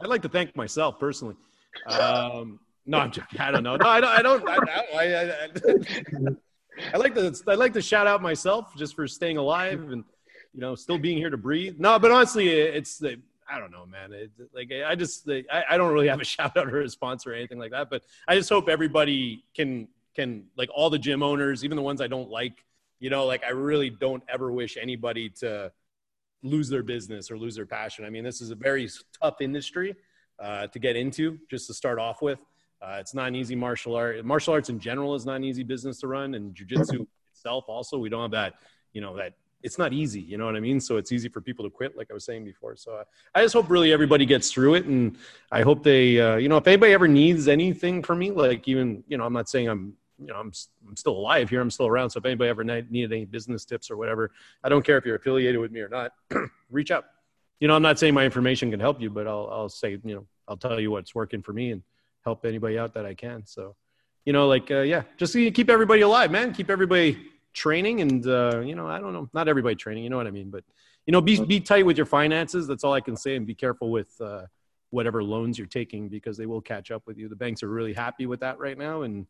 [0.00, 1.36] I'd like to thank myself personally.
[1.86, 3.38] Um, no, I'm joking.
[3.40, 3.76] I don't know.
[3.76, 4.10] No, I don't.
[4.10, 4.48] I don't.
[4.48, 4.56] I,
[4.94, 6.36] I, I, I
[6.96, 10.04] like to I like to shout out myself just for staying alive and
[10.52, 11.76] you know still being here to breathe.
[11.78, 13.20] No, but honestly, it's the
[13.50, 14.12] I don't know, man.
[14.12, 17.32] It, like I just I, I don't really have a shout out or a sponsor
[17.32, 17.90] or anything like that.
[17.90, 22.00] But I just hope everybody can can like all the gym owners, even the ones
[22.00, 22.64] I don't like.
[22.98, 25.72] You know, like I really don't ever wish anybody to
[26.42, 28.04] lose their business or lose their passion.
[28.04, 28.88] I mean, this is a very
[29.20, 29.94] tough industry
[30.38, 32.38] uh, to get into, just to start off with.
[32.82, 34.24] Uh, it's not an easy martial art.
[34.24, 37.98] Martial arts in general is not an easy business to run, and jujitsu itself also.
[37.98, 38.54] We don't have that,
[38.92, 40.20] you know, that it's not easy.
[40.20, 40.80] You know what I mean?
[40.80, 42.76] So it's easy for people to quit, like I was saying before.
[42.76, 43.04] So uh,
[43.34, 45.16] I just hope really everybody gets through it, and
[45.52, 49.04] I hope they, uh, you know, if anybody ever needs anything from me, like even,
[49.08, 49.94] you know, I'm not saying I'm.
[50.22, 50.52] You know, I'm
[50.86, 51.62] I'm still alive here.
[51.62, 52.10] I'm still around.
[52.10, 54.32] So if anybody ever needed any business tips or whatever,
[54.62, 56.12] I don't care if you're affiliated with me or not.
[56.70, 57.06] reach out.
[57.58, 60.14] You know, I'm not saying my information can help you, but I'll I'll say you
[60.14, 61.82] know I'll tell you what's working for me and
[62.24, 63.46] help anybody out that I can.
[63.46, 63.76] So,
[64.24, 66.52] you know, like, uh, yeah, just keep everybody alive, man.
[66.52, 67.18] Keep everybody
[67.52, 70.30] training and, uh, you know, I don't know, not everybody training, you know what I
[70.30, 70.50] mean?
[70.50, 70.64] But,
[71.06, 72.66] you know, be, be tight with your finances.
[72.66, 73.36] That's all I can say.
[73.36, 74.42] And be careful with uh,
[74.90, 77.28] whatever loans you're taking because they will catch up with you.
[77.28, 79.02] The banks are really happy with that right now.
[79.02, 79.26] And,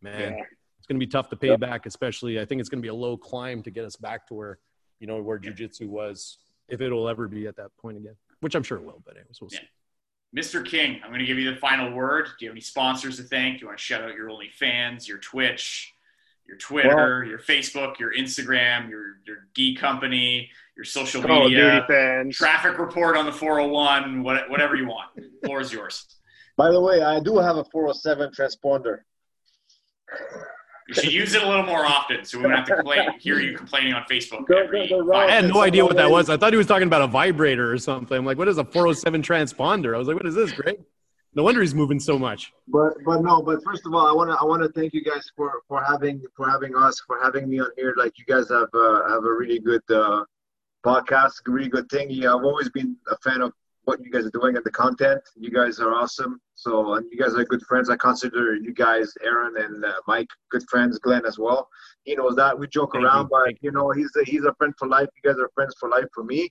[0.00, 0.44] man, yeah.
[0.78, 1.60] it's going to be tough to pay yep.
[1.60, 2.40] back, especially.
[2.40, 4.58] I think it's going to be a low climb to get us back to where,
[4.98, 6.38] you know, where jujitsu was,
[6.68, 9.02] if it'll ever be at that point again, which I'm sure it will.
[9.04, 9.58] But anyways, we'll see.
[10.34, 10.42] Yeah.
[10.42, 10.64] Mr.
[10.64, 12.26] King, I'm going to give you the final word.
[12.38, 13.58] Do you have any sponsors to thank?
[13.58, 15.94] Do you want to shout out your OnlyFans, your Twitch,
[16.46, 21.86] your Twitter, well, your Facebook, your Instagram, your your gi company, your social media,
[22.32, 25.14] traffic report on the 401, whatever you want.
[25.16, 26.06] The floor is yours.
[26.56, 28.98] By the way, I do have a 407 transponder.
[30.88, 33.40] You should use it a little more often, so we don't have to complain, hear
[33.40, 34.50] you complaining on Facebook.
[34.50, 36.28] Every I had no idea what that was.
[36.28, 38.18] I thought he was talking about a vibrator or something.
[38.18, 39.94] I'm like, what is a 407 transponder?
[39.94, 40.76] I was like, what is this, Greg?
[41.34, 42.52] No wonder he's moving so much.
[42.68, 45.02] But but no, but first of all, I want to I want to thank you
[45.02, 47.94] guys for for having for having us for having me on here.
[47.96, 50.24] Like you guys have uh, have a really good uh,
[50.84, 52.08] podcast, really good thing.
[52.10, 53.52] Yeah, I've always been a fan of
[53.84, 55.22] what you guys are doing and the content.
[55.34, 56.40] You guys are awesome.
[56.64, 57.90] So and you guys are good friends.
[57.90, 60.98] I consider you guys, Aaron and uh, Mike, good friends.
[60.98, 61.68] Glenn as well.
[62.04, 63.30] He knows that we joke thank around, you.
[63.32, 65.10] but you know he's a, he's a friend for life.
[65.14, 66.48] You guys are friends for life for me.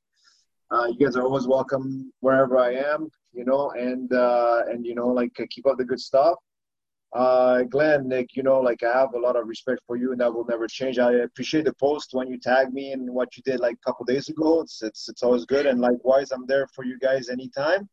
[0.69, 4.94] Uh, you guys are always welcome wherever I am, you know, and uh, and you
[4.94, 6.35] know, like keep up the good stuff.
[7.14, 10.22] Uh, Glenn, Nick, you know, like I have a lot of respect for you, and
[10.22, 10.99] that will never change.
[10.99, 14.06] I appreciate the post when you tagged me and what you did like a couple
[14.06, 14.61] days ago.
[14.61, 17.90] It's it's it's always good, and likewise, I'm there for you guys anytime.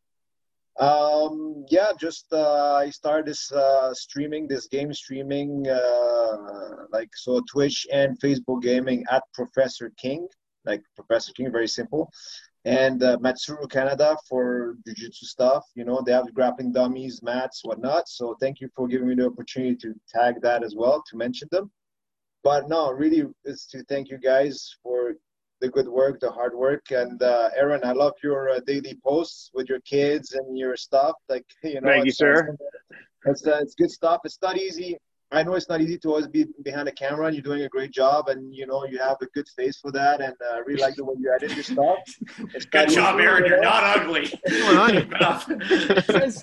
[0.80, 7.42] Um, yeah, just uh, I started this uh, streaming, this game streaming, uh, like so
[7.52, 10.26] Twitch and Facebook gaming at Professor King,
[10.64, 12.10] like Professor King, very simple
[12.64, 15.64] and uh, Matsuru Canada for jiu-jitsu stuff.
[15.74, 18.08] You know, they have grappling dummies, mats, whatnot.
[18.08, 21.48] So thank you for giving me the opportunity to tag that as well, to mention
[21.50, 21.70] them.
[22.42, 25.14] But no, really, is to thank you guys for
[25.60, 29.50] the good work, the hard work, and uh, Aaron, I love your uh, daily posts
[29.54, 31.16] with your kids and your stuff.
[31.28, 32.56] Like you know, thank you, sir.
[33.26, 34.22] It's, uh, it's good stuff.
[34.24, 34.98] It's not easy
[35.32, 37.68] I know it's not easy to always be behind a camera, and you're doing a
[37.68, 40.62] great job, and you know you have a good face for that, and I uh,
[40.66, 41.98] really like the way you edit your stuff.
[42.54, 43.44] It's good job, Aaron.
[43.46, 44.26] You're not ugly.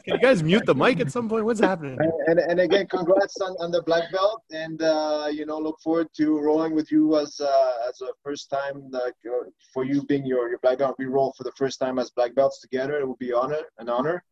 [0.03, 1.43] can you guys mute the mic at some point?
[1.43, 1.97] What's happening?
[1.99, 5.80] And, and, and again, congrats on, on the black belt, and uh, you know look
[5.81, 10.03] forward to rolling with you as uh, as a first time like uh, for you
[10.03, 10.95] being your your black belt.
[10.97, 12.99] We roll for the first time as black belts together.
[12.99, 14.23] It will be honor an honor.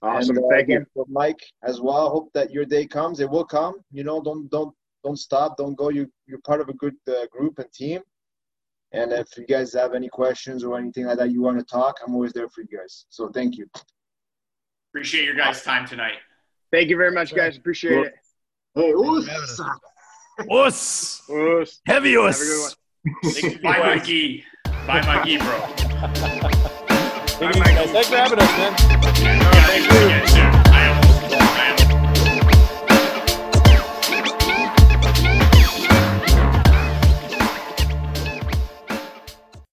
[0.00, 0.36] Awesome.
[0.36, 0.86] And, uh, Thank you.
[0.94, 2.08] For Mike as well.
[2.10, 3.20] Hope that your day comes.
[3.20, 3.74] It will come.
[3.90, 4.74] You know, don't don't
[5.04, 5.56] don't stop.
[5.56, 5.90] Don't go.
[5.90, 8.00] You you're part of a good uh, group and team.
[8.92, 11.96] And if you guys have any questions or anything like that you want to talk,
[12.06, 13.06] I'm always there for you guys.
[13.08, 13.66] So thank you.
[14.90, 16.18] Appreciate your guys' time tonight.
[16.70, 17.56] Thank you very much, guys.
[17.56, 18.14] Appreciate well, it.
[18.74, 19.60] Hey, us.
[20.50, 21.30] Us.
[21.30, 21.80] Us.
[21.86, 22.76] Heavy us.
[23.62, 24.44] Bye, Mikey.
[24.86, 26.68] Bye, Mikey, bro.
[27.42, 28.72] Thanks for having us, man.
[29.20, 30.31] Yeah, thanks